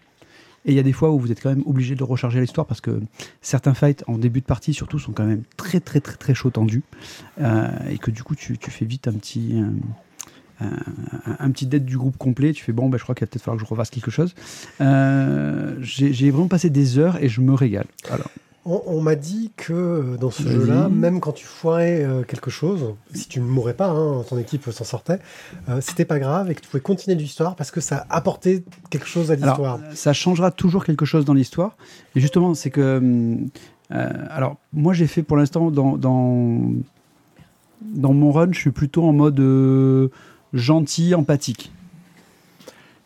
Et 0.67 0.73
il 0.73 0.75
y 0.77 0.79
a 0.79 0.83
des 0.83 0.93
fois 0.93 1.11
où 1.11 1.19
vous 1.19 1.31
êtes 1.31 1.43
quand 1.43 1.51
même 1.51 1.63
obligé 1.67 1.95
de 1.95 2.03
recharger 2.05 2.41
l'histoire 2.41 2.67
parce 2.67 2.81
que 2.81 3.01
certains 3.43 3.75
fights 3.75 4.03
en 4.07 4.17
début 4.17 4.41
de 4.41 4.47
partie 4.47 4.73
surtout 4.73 4.99
sont 4.99 5.13
quand 5.13 5.27
même 5.27 5.43
très 5.59 5.79
très 5.81 6.01
très 6.01 6.17
très 6.17 6.35
chaud 6.35 6.49
tendus 6.51 6.83
Euh, 7.41 7.69
et 7.91 7.99
que 7.99 8.11
du 8.11 8.23
coup 8.23 8.35
tu, 8.35 8.57
tu 8.57 8.71
fais 8.71 8.87
vite 8.87 9.07
un 9.09 9.13
petit 9.13 9.57
un, 10.61 10.71
un- 11.39 11.51
petit 11.51 11.67
dette 11.67 11.85
du 11.85 11.99
groupe 11.99 12.17
complet. 12.17 12.53
Tu 12.53 12.65
fais 12.65 12.73
bon, 12.73 12.89
bah, 12.89 12.97
je 12.97 13.03
crois 13.03 13.15
qu'il 13.15 13.27
va 13.27 13.31
peut-être 13.31 13.43
falloir 13.43 13.61
que 13.61 13.67
je 13.67 13.71
refasse 13.71 13.91
quelque 13.91 14.11
chose. 14.11 14.35
Euh, 14.81 15.77
j'ai 15.81 16.31
vraiment 16.31 16.49
passé 16.49 16.71
des 16.71 16.97
heures 16.99 17.23
et 17.23 17.29
je 17.29 17.41
me 17.43 17.53
régale. 17.53 17.87
Alors, 18.11 18.31
On, 18.67 18.83
on 18.87 19.01
m'a 19.03 19.15
dit 19.15 19.53
que 19.57 19.73
euh, 19.75 20.17
dans 20.17 20.31
ce 20.31 20.43
jeu-là, 20.49 20.89
même 20.89 21.21
quand 21.21 21.33
tu 21.33 21.45
foirais 21.45 22.03
euh, 22.03 22.23
quelque 22.23 22.51
chose, 22.51 22.95
si 23.13 23.29
tu 23.29 23.41
ne 23.41 23.45
mourais 23.45 23.75
pas, 23.75 23.89
hein, 23.89 24.25
ton 24.27 24.39
équipe 24.39 24.71
s'en 24.71 24.85
sortait, 24.85 25.19
euh, 25.69 25.81
c'était 25.83 26.07
pas 26.07 26.19
grave 26.19 26.51
et 26.51 26.55
que 26.55 26.61
tu 26.63 26.69
pouvais 26.69 26.81
continuer 26.81 27.15
l'histoire 27.17 27.57
parce 27.57 27.71
que 27.71 27.83
ça 27.83 28.07
apportait 28.09 28.65
quelque 28.89 29.07
chose 29.07 29.31
à 29.31 29.37
l'histoire. 29.37 29.81
Ça 29.93 30.15
changera 30.15 30.51
toujours 30.51 30.85
quelque 30.85 31.05
chose 31.05 31.27
dans 31.27 31.35
l'histoire. 31.35 31.77
Et 32.17 32.21
justement, 32.21 32.55
c'est 32.55 32.71
que. 32.71 33.01
euh, 33.93 34.13
alors, 34.31 34.57
moi, 34.73 34.95
j'ai 34.95 35.07
fait 35.07 35.23
pour 35.23 35.37
l'instant 35.37 35.71
dans, 35.71 35.99
dans, 35.99 36.73
dans 37.83 38.15
mon 38.15 38.33
run, 38.33 38.51
je 38.53 38.59
suis 38.61 38.71
plutôt 38.71 39.05
en 39.05 39.13
mode 39.13 39.39
euh, 39.41 40.09
gentil, 40.55 41.15
empathique. 41.15 41.71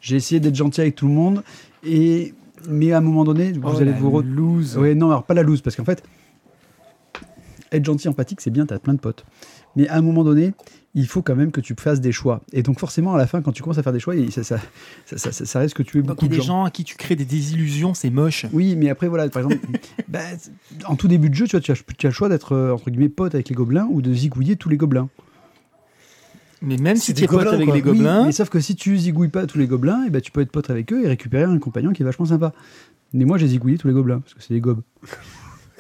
J'ai 0.01 0.15
essayé 0.15 0.39
d'être 0.41 0.55
gentil 0.55 0.83
avec 0.83 0.95
tout 0.95 1.09
le 1.09 1.15
monde. 1.15 1.43
Et, 1.85 2.35
mais 2.69 2.93
à 2.93 2.99
un 2.99 3.01
moment 3.01 3.25
donné, 3.25 3.53
vous 3.53 3.61
Oh, 3.65 3.77
allez 3.77 3.93
la 3.93 3.99
vous. 3.99 4.11
re- 4.21 4.25
loose. 4.27 4.77
Ouais, 4.77 4.95
non, 4.95 5.09
alors 5.11 5.25
pas 5.25 5.35
la 5.35 5.43
loose, 5.43 5.61
parce 5.61 5.77
qu'en 5.77 5.85
fait, 5.85 6.03
être 7.73 7.85
gentil, 7.85 8.09
empathique, 8.09 8.41
c'est 8.41 8.51
bien, 8.51 8.67
t'as 8.67 8.79
plein 8.79 8.95
de 8.95 8.99
potes. 9.01 9.25
Mais 9.77 9.87
à 9.89 9.97
un 9.97 10.01
moment 10.01 10.25
donné, 10.25 10.55
il 10.95 11.07
faut 11.07 11.21
quand 11.23 11.37
même 11.37 11.53
que 11.53 11.61
tu 11.61 11.75
fasses 11.79 12.01
des 12.01 12.13
choix. 12.13 12.41
Et 12.53 12.63
donc, 12.63 12.81
forcément, 12.81 13.15
à 13.15 13.19
la 13.19 13.27
fin, 13.27 13.43
quand 13.43 13.53
tu 13.53 13.63
commences 13.63 13.79
à 13.79 13.83
faire 13.83 13.93
des 13.93 14.01
choix, 14.01 14.15
ça, 14.31 14.43
ça, 14.43 14.59
ça, 15.07 15.19
ça- 15.19 15.45
ça 15.45 15.61
risque 15.61 15.77
que 15.77 15.83
tu 15.83 15.99
aies 15.99 16.01
Donc 16.01 16.17
beaucoup 16.17 16.25
il 16.27 16.33
y 16.33 16.35
a 16.35 16.37
de 16.37 16.41
des 16.41 16.47
gens 16.47 16.65
à 16.65 16.71
qui 16.71 16.83
tu 16.85 16.97
crées 16.97 17.15
des 17.17 17.27
désillusions, 17.27 17.93
c'est 17.95 18.11
moche. 18.11 18.47
oui, 18.53 18.75
mais 18.75 18.89
après, 18.89 19.07
voilà, 19.09 19.29
par 19.29 19.43
exemple, 19.43 19.61
bah, 20.09 20.21
en 20.87 20.97
tout 20.97 21.07
début 21.09 21.29
de 21.29 21.35
jeu, 21.35 21.47
tu, 21.47 21.53
vois, 21.53 21.61
tu, 21.61 21.73
as, 21.73 21.77
tu 21.97 22.07
as 22.07 22.11
le 22.11 22.15
choix 22.15 22.29
d'être, 22.31 22.53
euh, 22.53 22.73
entre 22.73 22.91
guillemets, 22.91 23.11
pote 23.11 23.35
avec 23.35 23.49
les 23.51 23.55
gobelins 23.55 23.87
ou 23.91 24.01
de 24.03 24.13
zigouiller 24.13 24.57
tous 24.57 24.71
les 24.71 24.79
gobelins. 24.79 25.09
Mais 26.63 26.77
même 26.77 26.97
si 26.97 27.15
tu 27.15 27.25
es 27.25 27.27
pote 27.27 27.47
avec 27.47 27.67
quoi. 27.67 27.75
les 27.77 27.83
Oui, 27.83 27.87
gobelins, 27.93 28.25
mais 28.27 28.33
sauf 28.33 28.49
que 28.49 28.59
si 28.61 28.75
tu 28.77 28.97
zigouilles 28.99 29.29
pas 29.29 29.47
tous 29.47 29.59
les 29.59 29.67
gobelins, 29.67 30.05
et 30.07 30.11
ben, 30.11 30.21
tu 30.21 30.33
peux 30.33 30.41
être 30.41 30.51
pote 30.51 30.71
avec 30.71 30.93
eux 30.93 31.05
et 31.05 31.09
récupérer 31.09 31.45
un 31.45 31.59
compagnon 31.59 31.93
qui 31.93 32.03
est 32.03 32.05
vachement 32.07 32.27
sympa. 32.27 32.53
Mais 33.13 33.25
moi, 33.25 33.39
j'ai 33.39 33.47
zigouillé 33.49 33.79
tous 33.79 33.89
les 33.89 33.95
gobelins, 33.95 34.21
parce 34.21 34.35
que 34.35 34.43
c'est 34.43 34.55
des 34.55 34.61
gobes. 34.61 34.83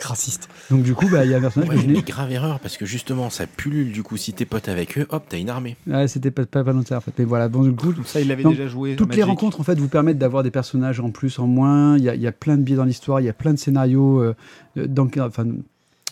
Raciste. 0.00 0.48
Donc, 0.70 0.84
du 0.84 0.94
coup, 0.94 1.08
bah, 1.10 1.24
il 1.24 1.30
y 1.32 1.34
a 1.34 1.38
un 1.38 1.40
personnage 1.40 1.70
Ouais, 1.70 1.74
que 1.74 1.80
je 1.82 1.86
n'ai. 1.88 2.02
grave 2.02 2.30
erreur, 2.30 2.60
parce 2.60 2.76
que 2.76 2.86
justement, 2.86 3.30
ça 3.30 3.48
pullule 3.48 3.90
du 3.90 4.04
coup. 4.04 4.16
Si 4.16 4.32
t'es 4.32 4.44
pote 4.44 4.68
avec 4.68 4.96
eux, 4.96 5.06
hop, 5.10 5.24
t'as 5.28 5.38
une 5.38 5.50
armée. 5.50 5.76
Ouais, 5.88 6.06
c'était 6.06 6.30
pas, 6.30 6.46
pas 6.46 6.62
volontaire, 6.62 6.98
en 6.98 7.00
fait. 7.00 7.10
Mais 7.18 7.24
voilà, 7.24 7.48
bon, 7.48 7.64
du 7.64 7.72
coup, 7.74 7.92
ça 8.04 8.20
il 8.20 8.28
l'avait 8.28 8.44
déjà 8.44 8.68
joué. 8.68 8.94
Toutes 8.94 9.16
les 9.16 9.24
rencontres 9.24 9.58
en 9.60 9.64
fait 9.64 9.76
vous 9.76 9.88
permettent 9.88 10.18
d'avoir 10.18 10.44
des 10.44 10.52
personnages 10.52 11.00
en 11.00 11.10
plus, 11.10 11.40
en 11.40 11.48
moins. 11.48 11.96
Il 11.98 12.04
y 12.04 12.08
a, 12.08 12.14
il 12.14 12.20
y 12.22 12.28
a 12.28 12.32
plein 12.32 12.56
de 12.56 12.62
biais 12.62 12.76
dans 12.76 12.84
l'histoire, 12.84 13.20
il 13.20 13.24
y 13.24 13.28
a 13.28 13.32
plein 13.32 13.52
de 13.52 13.58
scénarios 13.58 14.22
euh, 14.22 14.34
dans, 14.76 15.08
enfin, 15.18 15.44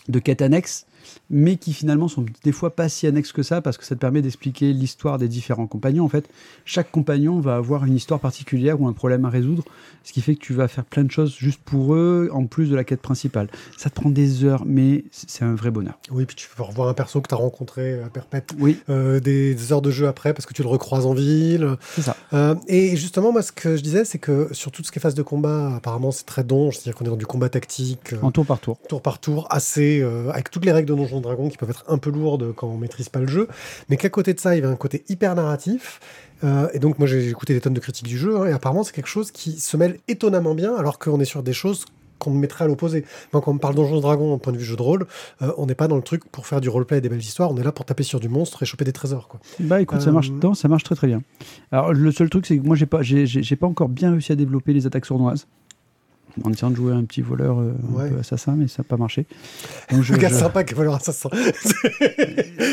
de 0.09 0.19
quêtes 0.19 0.41
annexes. 0.41 0.85
Mais 1.29 1.57
qui 1.57 1.73
finalement 1.73 2.07
sont 2.07 2.25
des 2.43 2.51
fois 2.51 2.75
pas 2.75 2.89
si 2.89 3.07
annexes 3.07 3.31
que 3.31 3.43
ça, 3.43 3.61
parce 3.61 3.77
que 3.77 3.85
ça 3.85 3.95
te 3.95 3.99
permet 3.99 4.21
d'expliquer 4.21 4.73
l'histoire 4.73 5.17
des 5.17 5.27
différents 5.27 5.67
compagnons. 5.67 6.05
En 6.05 6.09
fait, 6.09 6.29
chaque 6.65 6.91
compagnon 6.91 7.39
va 7.39 7.55
avoir 7.55 7.85
une 7.85 7.95
histoire 7.95 8.19
particulière 8.19 8.79
ou 8.81 8.87
un 8.87 8.93
problème 8.93 9.25
à 9.25 9.29
résoudre, 9.29 9.63
ce 10.03 10.13
qui 10.13 10.21
fait 10.21 10.35
que 10.35 10.41
tu 10.41 10.53
vas 10.53 10.67
faire 10.67 10.85
plein 10.85 11.03
de 11.03 11.11
choses 11.11 11.35
juste 11.37 11.61
pour 11.63 11.93
eux, 11.95 12.29
en 12.31 12.45
plus 12.45 12.69
de 12.69 12.75
la 12.75 12.83
quête 12.83 13.01
principale. 13.01 13.49
Ça 13.77 13.89
te 13.89 13.95
prend 13.95 14.09
des 14.09 14.43
heures, 14.43 14.63
mais 14.65 15.03
c'est 15.11 15.43
un 15.43 15.55
vrai 15.55 15.71
bonheur. 15.71 15.97
Oui, 16.11 16.25
puis 16.25 16.35
tu 16.35 16.47
peux 16.55 16.63
revoir 16.63 16.87
un 16.89 16.93
perso 16.93 17.21
que 17.21 17.27
tu 17.27 17.33
as 17.33 17.37
rencontré 17.37 18.01
à 18.01 18.09
perpète 18.09 18.51
Oui, 18.59 18.79
euh, 18.89 19.19
des, 19.19 19.53
des 19.55 19.73
heures 19.73 19.81
de 19.81 19.91
jeu 19.91 20.07
après 20.07 20.33
parce 20.33 20.45
que 20.45 20.53
tu 20.53 20.61
le 20.61 20.69
recroises 20.69 21.05
en 21.05 21.13
ville. 21.13 21.75
c'est 21.95 22.01
ça. 22.01 22.15
Euh, 22.33 22.55
et 22.67 22.95
justement, 22.97 23.31
moi, 23.31 23.41
ce 23.41 23.51
que 23.51 23.75
je 23.75 23.81
disais, 23.81 24.05
c'est 24.05 24.19
que 24.19 24.49
sur 24.51 24.71
tout 24.71 24.83
ce 24.83 24.91
qui 24.91 24.99
est 24.99 25.01
phase 25.01 25.15
de 25.15 25.21
combat, 25.23 25.75
apparemment, 25.75 26.11
c'est 26.11 26.25
très 26.25 26.43
donge, 26.43 26.75
c'est-à-dire 26.75 26.95
qu'on 26.95 27.05
est 27.05 27.09
dans 27.09 27.15
du 27.15 27.25
combat 27.25 27.49
tactique, 27.49 28.13
euh, 28.13 28.17
En 28.21 28.31
tour 28.31 28.45
par 28.45 28.59
tour. 28.59 28.77
tour 28.87 29.01
par 29.01 29.19
tour, 29.19 29.47
assez, 29.49 29.99
euh, 30.01 30.29
avec 30.29 30.51
toutes 30.51 30.65
les 30.65 30.71
règles 30.71 30.87
de 30.89 30.93
Donjons 30.97 31.19
et 31.19 31.21
Dragons 31.21 31.49
qui 31.49 31.57
peuvent 31.57 31.69
être 31.69 31.85
un 31.87 31.97
peu 31.97 32.09
lourdes 32.09 32.53
quand 32.53 32.67
on 32.67 32.77
maîtrise 32.77 33.07
pas 33.09 33.19
le 33.19 33.27
jeu, 33.27 33.47
mais 33.89 33.95
qu'à 33.97 34.09
côté 34.09 34.33
de 34.33 34.39
ça, 34.39 34.55
il 34.55 34.59
y 34.61 34.63
avait 34.63 34.73
un 34.73 34.75
côté 34.75 35.03
hyper 35.07 35.33
narratif. 35.35 35.99
Euh, 36.43 36.67
et 36.73 36.79
donc, 36.79 36.99
moi, 36.99 37.07
j'ai 37.07 37.29
écouté 37.29 37.53
des 37.53 37.61
tonnes 37.61 37.73
de 37.73 37.79
critiques 37.79 38.07
du 38.07 38.17
jeu, 38.17 38.37
hein, 38.37 38.45
et 38.45 38.51
apparemment, 38.51 38.83
c'est 38.83 38.93
quelque 38.93 39.07
chose 39.07 39.31
qui 39.31 39.53
se 39.59 39.77
mêle 39.77 39.97
étonnamment 40.07 40.53
bien, 40.55 40.75
alors 40.75 40.99
qu'on 40.99 41.19
est 41.19 41.25
sur 41.25 41.41
des 41.43 41.53
choses 41.53 41.85
qu'on 42.19 42.31
mettrait 42.31 42.65
à 42.65 42.67
l'opposé. 42.67 43.05
Moi, 43.31 43.41
quand 43.43 43.51
on 43.51 43.53
me 43.55 43.59
parle 43.59 43.75
Donjons 43.75 43.99
et 43.99 44.01
Dragons 44.01 44.33
en 44.33 44.39
point 44.39 44.51
de 44.51 44.57
vue 44.57 44.63
jeu 44.65 44.75
de 44.75 44.81
rôle, 44.81 45.05
euh, 45.43 45.51
on 45.57 45.67
n'est 45.67 45.75
pas 45.75 45.87
dans 45.87 45.95
le 45.97 46.01
truc 46.01 46.23
pour 46.31 46.47
faire 46.47 46.61
du 46.61 46.67
roleplay 46.69 46.97
et 46.97 47.01
des 47.01 47.09
belles 47.09 47.19
histoires, 47.19 47.51
on 47.51 47.57
est 47.57 47.63
là 47.63 47.71
pour 47.71 47.85
taper 47.85 48.01
sur 48.01 48.19
du 48.19 48.27
monstre 48.27 48.63
et 48.63 48.65
choper 48.65 48.85
des 48.85 48.91
trésors. 48.93 49.27
Quoi. 49.27 49.39
Bah 49.59 49.81
écoute, 49.81 50.01
ça 50.01 50.09
Euh, 50.09 50.13
marche. 50.13 50.31
Non, 50.31 50.55
ça 50.55 50.67
marche 50.67 50.83
très 50.83 50.95
très 50.95 51.05
bien. 51.05 51.21
Alors 51.71 51.93
le 51.93 52.11
seul 52.11 52.29
truc, 52.31 52.47
c'est 52.47 52.57
que 52.57 52.63
moi 52.65 52.75
j'ai 52.75 52.87
pas, 52.87 53.03
j'ai 53.03 53.55
pas 53.55 53.67
encore 53.67 53.87
bien 53.89 54.11
réussi 54.11 54.31
à 54.31 54.35
développer 54.35 54.73
les 54.73 54.87
attaques 54.87 55.05
sournoises. 55.05 55.45
En 56.43 56.51
essayant 56.51 56.69
de 56.71 56.75
jouer 56.75 56.93
un 56.93 57.03
petit 57.03 57.21
voleur 57.21 57.59
euh, 57.59 57.73
un 57.91 57.95
Ouais. 57.95 58.09
peu 58.09 58.19
assassin, 58.19 58.55
mais 58.57 58.67
ça 58.67 58.75
n'a 58.79 58.83
pas 58.83 58.97
marché. 58.97 59.25
Donc 59.91 60.03
je, 60.03 60.13
Le 60.13 60.19
gars 60.19 60.29
je- 60.29 60.35
sympa 60.35 60.63
qui 60.63 60.73
va 60.75 60.83
leur 60.83 60.95
assassin. 60.95 61.29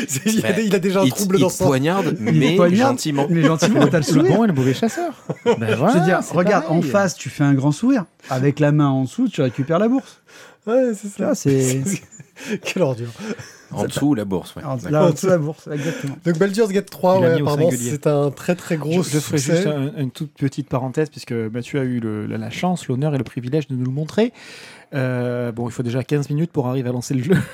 C'est- 0.07 0.21
il, 0.25 0.45
a, 0.45 0.51
Bah, 0.51 0.59
il 0.61 0.75
a 0.75 0.79
déjà 0.79 1.01
un 1.01 1.07
trouble 1.07 1.37
il 1.37 1.41
dans 1.41 1.49
son. 1.49 1.65
poignarde, 1.65 2.15
mais 2.19 2.55
poignarde. 2.55 2.93
gentiment. 2.97 3.27
Mais 3.29 3.41
gentiment, 3.43 3.87
t'as 3.87 3.99
le 3.99 4.05
Le 4.05 4.13
sourire. 4.13 4.35
bon 4.35 4.43
et 4.43 4.47
le 4.47 4.53
mauvais 4.53 4.73
chasseur. 4.73 5.13
ben 5.45 5.75
voilà, 5.75 5.93
je 5.93 5.99
veux 5.99 6.05
dire, 6.05 6.19
regarde, 6.31 6.65
en 6.69 6.81
face, 6.81 7.15
tu 7.15 7.29
fais 7.29 7.43
un 7.43 7.53
grand 7.53 7.71
sourire. 7.71 8.05
Avec 8.29 8.59
la 8.59 8.71
main 8.71 8.87
en 8.89 9.03
dessous, 9.03 9.27
tu 9.27 9.41
récupères 9.41 9.79
la 9.79 9.87
bourse. 9.87 10.21
Ouais, 10.67 10.91
c'est 10.99 11.07
ça. 11.09 11.35
c'est. 11.35 11.81
Quelle 12.63 12.83
ordure. 12.83 13.09
En 13.71 13.85
dessous, 13.85 14.13
la 14.13 14.25
bourse. 14.25 14.55
Ouais. 14.55 14.61
D'accord. 14.61 14.89
Là, 14.91 15.05
en 15.05 15.09
dessous, 15.11 15.27
la 15.27 15.37
bourse, 15.37 15.67
exactement. 15.71 16.17
Donc 16.25 16.37
Baldur's 16.37 16.69
Gate 16.71 16.89
3, 16.89 17.15
Il 17.17 17.21
l'a 17.23 17.29
ouais, 17.35 17.41
apparemment, 17.41 17.69
c'est 17.71 18.07
un 18.07 18.31
très 18.31 18.55
très 18.55 18.75
Je, 18.75 18.79
gros 18.81 19.03
je 19.03 19.19
ferai 19.19 19.37
succès. 19.37 19.55
juste 19.55 19.67
un- 19.67 19.91
une 19.97 20.11
toute 20.11 20.31
petite 20.33 20.69
parenthèse, 20.69 21.09
puisque 21.09 21.31
Mathieu 21.33 21.79
a 21.79 21.83
eu 21.83 21.99
le- 21.99 22.25
la, 22.27 22.37
la 22.37 22.49
chance, 22.49 22.87
l'honneur 22.87 23.15
et 23.15 23.17
le 23.17 23.23
privilège 23.23 23.67
de 23.67 23.75
nous 23.75 23.85
le 23.85 23.91
montrer. 23.91 24.33
Euh, 24.93 25.51
bon, 25.51 25.67
il 25.67 25.71
faut 25.71 25.83
déjà 25.83 26.03
15 26.03 26.29
minutes 26.29 26.51
pour 26.51 26.67
arriver 26.67 26.89
à 26.89 26.91
lancer 26.91 27.13
le 27.13 27.23
jeu. 27.23 27.35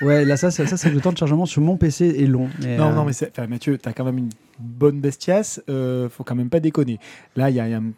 Ouais, 0.00 0.24
là, 0.24 0.36
ça, 0.36 0.52
c'est- 0.52 0.64
ça 0.66 0.76
c'est 0.76 0.90
le 0.90 1.00
temps 1.00 1.10
de 1.10 1.18
chargement 1.18 1.44
sur 1.44 1.60
mon 1.60 1.76
PC 1.76 2.06
est 2.06 2.26
long. 2.26 2.48
mais, 2.62 2.76
non, 2.76 2.90
euh, 2.90 2.94
non, 2.94 3.04
mais 3.04 3.46
Mathieu, 3.48 3.78
t'as 3.78 3.92
quand 3.92 4.04
même 4.04 4.18
une 4.18 4.28
bonne 4.60 5.00
bestiace. 5.00 5.60
Euh, 5.68 6.08
faut 6.08 6.22
quand 6.22 6.36
même 6.36 6.50
pas 6.50 6.60
déconner. 6.60 7.00
Là, 7.34 7.50
il 7.50 7.56
y 7.56 7.60
a, 7.60 7.66
y 7.68 7.74
a 7.74 7.78
une 7.78 7.94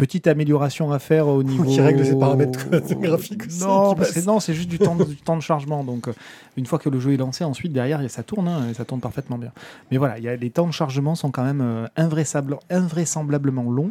petite 0.00 0.26
amélioration 0.26 0.90
à 0.92 0.98
faire 0.98 1.28
au 1.28 1.42
niveau. 1.42 1.64
qui 1.64 1.80
règle 1.80 2.04
ses 2.04 2.16
paramètres 2.18 2.68
graphiques 3.00 3.46
aussi, 3.46 3.60
Non, 3.62 3.94
passe. 3.94 4.26
non, 4.26 4.40
c'est 4.40 4.54
juste 4.54 4.68
du 4.68 4.78
temps, 4.78 4.96
de- 4.96 5.04
du 5.04 5.16
temps 5.16 5.36
de 5.36 5.42
chargement. 5.42 5.84
Donc, 5.84 6.08
euh, 6.08 6.12
une 6.56 6.66
fois 6.66 6.78
que 6.78 6.88
le 6.88 6.98
jeu 6.98 7.12
est 7.12 7.16
lancé, 7.16 7.44
ensuite 7.44 7.72
derrière, 7.72 8.00
ça 8.10 8.22
tourne, 8.22 8.48
hein, 8.48 8.68
et 8.70 8.74
ça 8.74 8.84
tourne 8.84 9.00
parfaitement 9.00 9.38
bien. 9.38 9.52
Mais 9.90 9.96
voilà, 9.98 10.18
il 10.18 10.24
y 10.24 10.28
a, 10.28 10.34
les 10.36 10.50
temps 10.50 10.66
de 10.66 10.72
chargement 10.72 11.14
sont 11.14 11.30
quand 11.30 11.44
même 11.44 11.60
euh, 11.60 11.86
invraisemblable- 11.96 12.58
invraisemblablement 12.70 13.70
longs, 13.70 13.90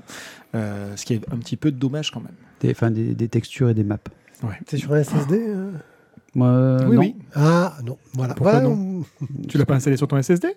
euh, 0.55 0.93
ce 0.95 1.05
qui 1.05 1.13
est 1.13 1.21
un 1.31 1.37
petit 1.37 1.55
peu 1.55 1.71
dommage 1.71 2.11
quand 2.11 2.19
même. 2.21 2.33
des, 2.61 2.71
enfin, 2.71 2.91
des, 2.91 3.13
des 3.15 3.27
textures 3.29 3.69
et 3.69 3.73
des 3.73 3.83
maps. 3.83 3.97
T'es 4.65 4.77
sur 4.77 4.93
un 4.93 5.03
SSD 5.03 5.35
euh? 5.49 5.71
Euh, 6.37 6.79
oui, 6.87 6.95
non. 6.95 7.01
oui. 7.01 7.15
Ah, 7.35 7.77
non, 7.85 7.97
voilà. 8.13 8.33
Pourquoi 8.33 8.53
Voilà, 8.59 8.67
non 8.67 9.03
Tu 9.47 9.57
l'as 9.57 9.65
pas 9.65 9.75
installé 9.75 9.97
sur 9.97 10.07
ton 10.07 10.21
SSD 10.21 10.47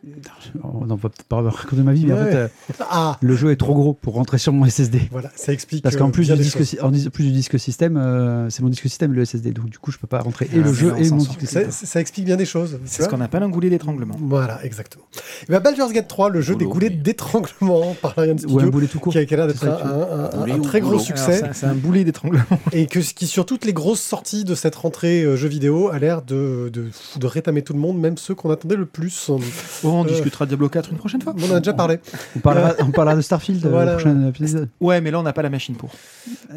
On 0.62 0.84
va 0.86 0.96
peut-être 0.96 1.24
pas 1.24 1.40
raconter 1.42 1.82
ma 1.82 1.92
vie, 1.92 2.06
mais 2.06 2.12
en 2.12 2.16
Ouais. 2.16 2.30
fait, 2.30 2.36
euh, 2.36 2.48
Ah, 2.90 3.18
le 3.20 3.34
jeu 3.36 3.50
est 3.50 3.56
trop 3.56 3.74
gros 3.74 3.92
pour 3.94 4.14
rentrer 4.14 4.38
sur 4.38 4.52
mon 4.52 4.64
SSD. 4.66 5.02
voilà, 5.10 5.30
ça 5.36 5.52
explique. 5.52 5.82
Parce 5.82 5.94
euh, 5.96 5.98
qu'en 5.98 6.10
plus, 6.10 6.26
bien 6.26 6.36
du 6.36 6.42
disque, 6.42 6.58
en 6.82 6.90
dis- 6.90 7.08
plus 7.10 7.24
du 7.24 7.32
disque 7.32 7.58
système, 7.58 7.96
euh, 7.96 8.48
c'est 8.50 8.62
mon 8.62 8.68
disque 8.68 8.82
système 8.88 9.12
le 9.12 9.24
SSD. 9.24 9.52
Donc 9.52 9.66
du 9.70 9.78
coup, 9.78 9.90
je 9.92 9.98
peux 9.98 10.06
pas 10.06 10.20
rentrer 10.20 10.46
et 10.46 10.58
Ah, 10.58 10.64
le 10.66 10.72
jeu 10.72 10.94
et 10.98 11.08
mon 11.10 11.16
disque 11.16 11.32
Ça, 11.40 11.46
système. 11.64 11.70
ça 11.70 12.00
explique 12.00 12.24
bien 12.26 12.36
des 12.36 12.44
choses. 12.46 12.78
C'est 12.84 13.02
ce 13.04 13.08
qu'on 13.08 13.20
appelle 13.20 13.42
un 13.42 13.48
goulet 13.48 13.70
d'étranglement. 13.70 14.14
Voilà, 14.20 14.64
exactement. 14.64 15.04
Et 15.48 15.52
ben 15.52 15.60
Baldur's 15.60 15.92
Gate 15.92 16.08
3, 16.08 16.30
le 16.30 16.40
jeu 16.40 16.54
des 16.56 16.64
goulets 16.64 16.90
mais- 16.90 16.96
d'étranglement 16.96 17.94
par 18.02 18.14
Larian 18.16 18.32
Ou 18.34 18.34
un 18.34 18.38
Studio, 18.38 18.70
boulet 18.70 18.86
tout 18.86 18.98
court. 19.00 19.12
qui 19.12 19.18
a, 19.18 19.22
l'air 19.24 19.46
d'être 19.46 19.64
un, 19.66 20.58
très 20.60 20.80
gros 20.80 20.98
succès. 20.98 21.42
C'est- 21.52 21.66
un 21.66 21.74
boulet 21.74 22.04
d'étranglement. 22.04 22.44
et 22.72 22.86
que, 22.86 22.98
qui 23.00 23.26
sur 23.26 23.46
toutes 23.46 23.64
les 23.64 23.72
grosses 23.72 24.00
sorties 24.02 24.44
de 24.44 24.54
cette 24.54 24.74
rentrée 24.74 25.22
euh, 25.22 25.36
jeux 25.36 25.48
vidéo 25.48 25.61
a 25.68 25.98
l'air 25.98 26.22
de, 26.22 26.70
de, 26.72 26.90
de 27.16 27.26
rétamer 27.26 27.62
tout 27.62 27.72
le 27.72 27.78
monde, 27.78 27.98
même 27.98 28.16
ceux 28.16 28.34
qu'on 28.34 28.50
attendait 28.50 28.76
le 28.76 28.86
plus. 28.86 29.28
On, 29.28 29.36
Oh, 29.84 29.88
on 29.88 30.04
Euh, 30.04 30.08
discutera 30.08 30.44
de 30.44 30.50
Diablo 30.50 30.68
4 30.68 30.90
une 30.92 30.98
prochaine 30.98 31.20
fois. 31.22 31.34
on 31.38 31.50
en 31.50 31.54
a 31.56 31.58
déjà 31.60 31.72
parlé. 31.72 31.98
On 32.36 32.40
parlera, 32.40 32.72
on 32.80 32.90
parlera 32.90 33.16
de 33.16 33.20
Starfield 33.20 33.64
euh, 33.64 33.68
Voilà. 33.70 33.92
au 33.92 33.94
prochain 33.96 34.28
épisode. 34.28 34.68
Ouais, 34.80 35.00
mais 35.00 35.10
là, 35.10 35.20
on 35.20 35.22
n'a 35.22 35.32
pas 35.32 35.42
la 35.42 35.50
machine 35.50 35.74
pour. 35.74 35.90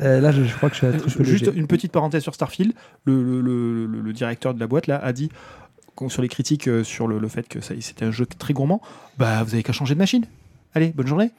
Euh, 0.02 0.20
là, 0.22 0.32
je, 0.32 0.44
je 0.44 0.56
crois 0.56 0.70
que 0.70 0.76
je 0.76 0.80
suis 0.80 0.88
un 0.88 0.92
peu 0.92 1.24
Juste 1.24 1.46
léger. 1.48 1.58
une 1.60 1.68
petite 1.68 1.92
parenthèse 1.92 2.24
sur 2.24 2.34
Starfield. 2.36 2.74
Le, 3.06 3.24
le- 3.24 3.42
le- 3.42 3.86
le- 3.88 4.02
le 4.02 4.14
directeur 4.14 4.54
de 4.54 4.60
la 4.60 4.68
boîte 4.68 4.88
là 4.88 5.00
a 5.04 5.14
dit 5.14 5.30
sur 6.10 6.22
les 6.22 6.28
critiques 6.28 6.68
euh, 6.68 6.84
sur 6.84 7.08
le, 7.08 7.20
le 7.20 7.28
fait 7.28 7.48
que 7.48 7.60
c'était 7.62 8.06
un 8.06 8.12
jeu 8.12 8.26
très 8.26 8.54
gourmand. 8.54 8.82
Bah, 9.18 9.44
vous 9.44 9.54
avez 9.54 9.64
qu'à 9.64 9.72
changer 9.74 9.94
de 9.94 10.00
machine. 10.00 10.26
Allez, 10.74 10.90
bonne 10.96 11.08
journée. 11.08 11.32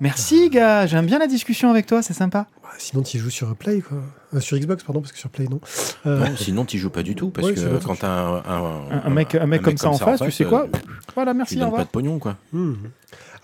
Merci, 0.00 0.50
gars. 0.50 0.86
J'aime 0.86 1.06
bien 1.06 1.18
la 1.18 1.26
discussion 1.26 1.70
avec 1.70 1.86
toi. 1.86 2.02
C'est 2.02 2.12
sympa. 2.14 2.46
Ouais, 2.62 2.68
Sinon, 2.78 3.02
tu 3.02 3.18
joues 3.18 3.30
sur 3.30 3.54
Play, 3.54 3.80
quoi. 3.80 3.98
Euh, 4.34 4.40
sur 4.40 4.58
Xbox, 4.58 4.82
pardon, 4.82 5.00
parce 5.00 5.12
que 5.12 5.18
sur 5.18 5.30
Play, 5.30 5.46
non. 5.48 5.60
Euh, 6.06 6.18
Non, 6.28 6.36
sinon, 6.36 6.64
tu 6.64 6.78
joues 6.78 6.90
pas 6.90 7.02
du 7.04 7.14
tout. 7.14 7.30
Parce 7.30 7.46
Ouais, 7.48 7.54
que 7.54 7.84
quand 7.84 7.96
t'as 7.96 8.08
un, 8.08 8.36
un, 8.38 8.90
Un, 8.90 9.02
un 9.06 9.10
mec, 9.10 9.34
un 9.36 9.46
mec 9.46 9.62
comme 9.62 9.76
ça 9.76 9.88
en 9.90 9.96
face, 9.98 10.20
tu 10.20 10.30
sais 10.32 10.44
euh, 10.44 10.48
quoi 10.48 10.66
Voilà, 11.14 11.30
Tu 11.32 11.36
merci. 11.38 11.54
lui 11.56 11.62
Au 11.64 11.70
pas 11.70 11.84
de 11.84 11.88
pognon, 11.88 12.18
quoi. 12.18 12.36
hmm. 12.52 12.74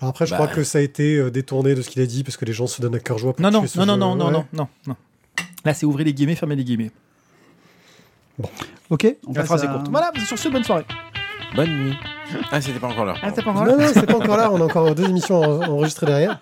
Alors 0.01 0.09
après, 0.09 0.25
je 0.25 0.31
Bah. 0.31 0.37
crois 0.37 0.47
que 0.47 0.63
ça 0.63 0.79
a 0.79 0.81
été 0.81 1.15
euh, 1.17 1.31
détourné 1.31 1.73
de 1.75 1.81
ce 1.81 1.89
qu'il 1.89 2.01
a 2.01 2.05
dit, 2.05 2.23
parce 2.23 2.35
que 2.37 2.43
les 2.45 2.53
gens 2.53 2.67
se 2.67 2.81
donnent 2.81 2.95
à 2.95 2.99
cœur 2.99 3.17
joie 3.17 3.33
pour 3.33 3.41
Non, 3.41 3.51
non, 3.51 3.65
ce 3.65 3.77
non, 3.79 3.85
non, 3.85 3.93
jeu. 3.93 3.99
non, 3.99 4.15
non, 4.15 4.25
Ouais. 4.25 4.31
non, 4.33 4.45
non, 4.53 4.67
non. 4.87 4.95
Là, 5.63 5.73
c'est 5.73 5.85
ouvrir 5.85 6.05
les 6.05 6.13
guillemets, 6.13 6.35
fermer 6.35 6.55
les 6.57 6.63
guillemets. 6.65 6.91
Ok, 8.89 9.15
on 9.27 9.33
La 9.33 9.45
phrase 9.45 9.63
à- 9.63 9.67
est 9.67 9.69
courte. 9.71 9.87
Voilà, 9.89 10.11
sur 10.25 10.37
ce, 10.37 10.49
bonne 10.49 10.63
soirée. 10.63 10.85
Bonne 11.55 11.69
nuit. 11.69 11.95
Ah, 12.51 12.61
c'était 12.61 12.79
pas 12.79 12.87
encore 12.87 13.05
là. 13.05 13.13
Ah, 13.21 13.31
t'as 13.31 13.41
pas 13.41 13.51
Non, 13.53 13.61
encore 13.61 13.77
non, 13.77 13.87
c'est 13.93 14.05
pas 14.05 14.15
encore 14.15 14.37
là. 14.37 14.49
On 14.51 14.59
a 14.61 14.63
encore 14.65 14.93
deux 14.95 15.05
émissions 15.09 15.39
en- 15.41 15.61
enregistrées 15.69 16.05
derrière. 16.07 16.39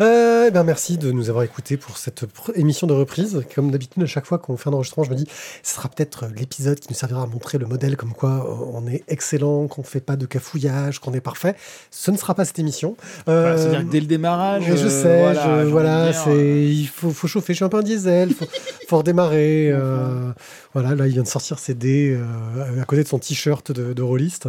Euh, 0.00 0.44
eh 0.46 0.50
ben 0.52 0.62
merci 0.62 0.96
de 0.96 1.10
nous 1.10 1.28
avoir 1.28 1.44
écoutés 1.44 1.76
pour 1.76 1.98
cette 1.98 2.24
émission 2.54 2.86
de 2.86 2.92
reprise. 2.92 3.42
Comme 3.54 3.70
d'habitude, 3.72 4.02
à 4.02 4.06
chaque 4.06 4.26
fois 4.26 4.38
qu'on 4.38 4.56
fait 4.56 4.68
un 4.70 4.72
enregistrement, 4.72 5.04
je 5.04 5.10
me 5.10 5.16
dis, 5.16 5.26
ce 5.62 5.74
sera 5.74 5.88
peut-être 5.88 6.26
l'épisode 6.36 6.78
qui 6.78 6.86
nous 6.90 6.94
servira 6.96 7.22
à 7.22 7.26
montrer 7.26 7.58
le 7.58 7.66
modèle 7.66 7.96
comme 7.96 8.12
quoi 8.12 8.46
euh, 8.48 8.64
on 8.72 8.86
est 8.86 9.02
excellent, 9.08 9.66
qu'on 9.66 9.82
fait 9.82 10.00
pas 10.00 10.14
de 10.16 10.24
cafouillage, 10.26 11.00
qu'on 11.00 11.12
est 11.14 11.20
parfait. 11.20 11.56
Ce 11.90 12.10
ne 12.12 12.16
sera 12.16 12.34
pas 12.34 12.44
cette 12.44 12.58
émission. 12.60 12.96
Voilà, 13.26 13.40
Euh, 13.40 13.56
C'est-à-dire 13.58 13.86
que 13.86 13.90
dès 13.90 14.00
le 14.00 14.06
démarrage. 14.06 14.62
je 14.66 14.72
euh, 14.72 14.88
sais, 14.88 15.20
voilà, 15.20 15.64
je- 15.64 15.68
voilà, 15.70 16.12
c'est, 16.12 16.64
il 16.66 16.86
faut, 16.86 17.10
faut 17.10 17.26
chauffer. 17.26 17.52
Je 17.52 17.56
suis 17.56 17.64
un 17.64 17.68
peu 17.68 17.78
un 17.78 17.82
diesel, 17.82 18.32
faut, 18.32 18.46
faut 18.88 18.98
redémarrer. 18.98 19.70
euh, 19.72 20.30
voilà, 20.74 20.94
là, 20.94 21.06
il 21.08 21.12
vient 21.14 21.22
de 21.24 21.28
sortir 21.28 21.58
ses 21.58 21.74
dés 21.74 22.16
euh, 22.16 22.80
à 22.80 22.84
côté 22.84 23.02
de 23.02 23.08
son 23.08 23.18
t-shirt 23.18 23.72
de, 23.72 23.92
de 23.94 24.02
rôliste. 24.02 24.48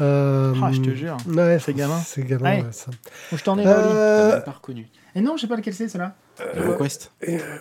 Euh, 0.00 0.54
Ah, 0.62 0.70
je 0.72 0.80
te 0.80 0.94
jure. 0.94 1.16
Ouais, 1.28 1.58
C'est 1.62 1.74
gamin. 1.74 2.00
C'est 2.06 2.26
gamin, 2.26 2.44
Ouais. 2.50 2.62
ouais, 2.62 2.68
ça. 2.72 2.86
Où 3.32 3.36
je 3.36 3.42
t'en 3.44 3.58
ai, 3.58 3.64
là, 3.64 3.78
Oli 3.78 3.88
Euh, 3.92 4.28
T'as 4.30 4.34
même 4.36 4.44
pas 4.44 4.50
reconnu. 4.52 4.85
Et 5.16 5.20
non, 5.22 5.36
je 5.36 5.40
sais 5.40 5.46
pas 5.48 5.56
lequel 5.56 5.72
c'est, 5.74 5.88
celle-là. 5.88 6.14
Le 6.54 6.68
Request. 6.68 7.10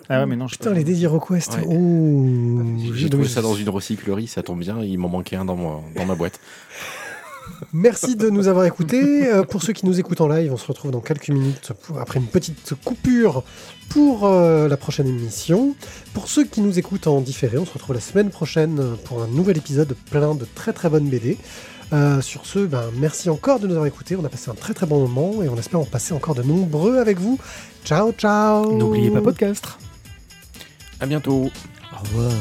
Ah 0.10 0.20
ouais, 0.20 0.26
mais 0.26 0.36
non, 0.36 0.46
je 0.48 0.56
Putain, 0.56 0.72
pas. 0.72 0.76
les 0.76 0.84
Daily 0.84 1.08
Request. 1.08 1.54
Ouais. 1.56 1.64
Oh. 1.68 2.62
J'ai 2.94 3.10
trouvé 3.10 3.28
ça 3.30 3.42
dans 3.42 3.56
une 3.56 3.70
recyclerie, 3.70 4.28
ça 4.28 4.44
tombe 4.44 4.60
bien. 4.60 4.84
Il 4.84 4.98
m'en 5.00 5.08
manquait 5.10 5.38
un 5.38 5.46
dans, 5.46 5.56
moi, 5.56 5.82
dans 5.96 6.06
ma 6.06 6.16
boîte. 6.16 6.40
Merci 7.74 8.16
de 8.16 8.30
nous 8.30 8.48
avoir 8.48 8.66
écoutés. 8.66 9.28
Euh, 9.28 9.44
pour 9.44 9.62
ceux 9.64 9.72
qui 9.72 9.86
nous 9.86 10.00
écoutent 10.00 10.20
en 10.22 10.28
live, 10.28 10.52
on 10.52 10.58
se 10.58 10.68
retrouve 10.68 10.92
dans 10.92 11.00
quelques 11.00 11.30
minutes 11.30 11.72
pour- 11.84 12.00
après 12.00 12.20
une 12.20 12.26
petite 12.26 12.74
coupure 12.84 13.44
pour 13.90 14.26
euh, 14.26 14.68
la 14.68 14.78
prochaine 14.78 15.08
émission. 15.08 15.76
Pour 16.14 16.28
ceux 16.28 16.44
qui 16.44 16.60
nous 16.62 16.78
écoutent 16.80 17.08
en 17.08 17.22
différé, 17.22 17.58
on 17.58 17.66
se 17.66 17.72
retrouve 17.74 17.96
la 17.96 18.02
semaine 18.02 18.32
prochaine 18.32 18.98
pour 19.06 19.22
un 19.24 19.28
nouvel 19.28 19.58
épisode 19.58 19.96
plein 20.10 20.34
de 20.36 20.46
très 20.56 20.74
très 20.74 20.90
bonnes 20.90 21.08
BD. 21.08 21.38
Euh, 21.94 22.22
sur 22.22 22.46
ce, 22.46 22.60
ben, 22.60 22.84
merci 22.98 23.30
encore 23.30 23.60
de 23.60 23.68
nous 23.68 23.74
avoir 23.74 23.88
écoutés. 23.88 24.16
On 24.16 24.26
a 24.26 24.30
passé 24.30 24.50
un 24.50 24.56
très 24.56 24.74
très 24.74 24.86
bon 24.86 25.08
moment 25.08 25.44
et 25.44 25.50
on 25.50 25.58
espère 25.58 25.80
en 25.80 25.86
passer 25.86 26.14
encore 26.14 26.36
de 26.36 26.44
nombreux 26.44 26.98
avec 26.98 27.20
vous. 27.20 27.40
Ciao, 27.84 28.12
ciao. 28.12 28.74
N'oubliez 28.74 29.12
pas 29.12 29.22
podcast. 29.22 29.66
À 31.00 31.06
bientôt. 31.06 31.50
Au 31.94 32.04
revoir. 32.04 32.32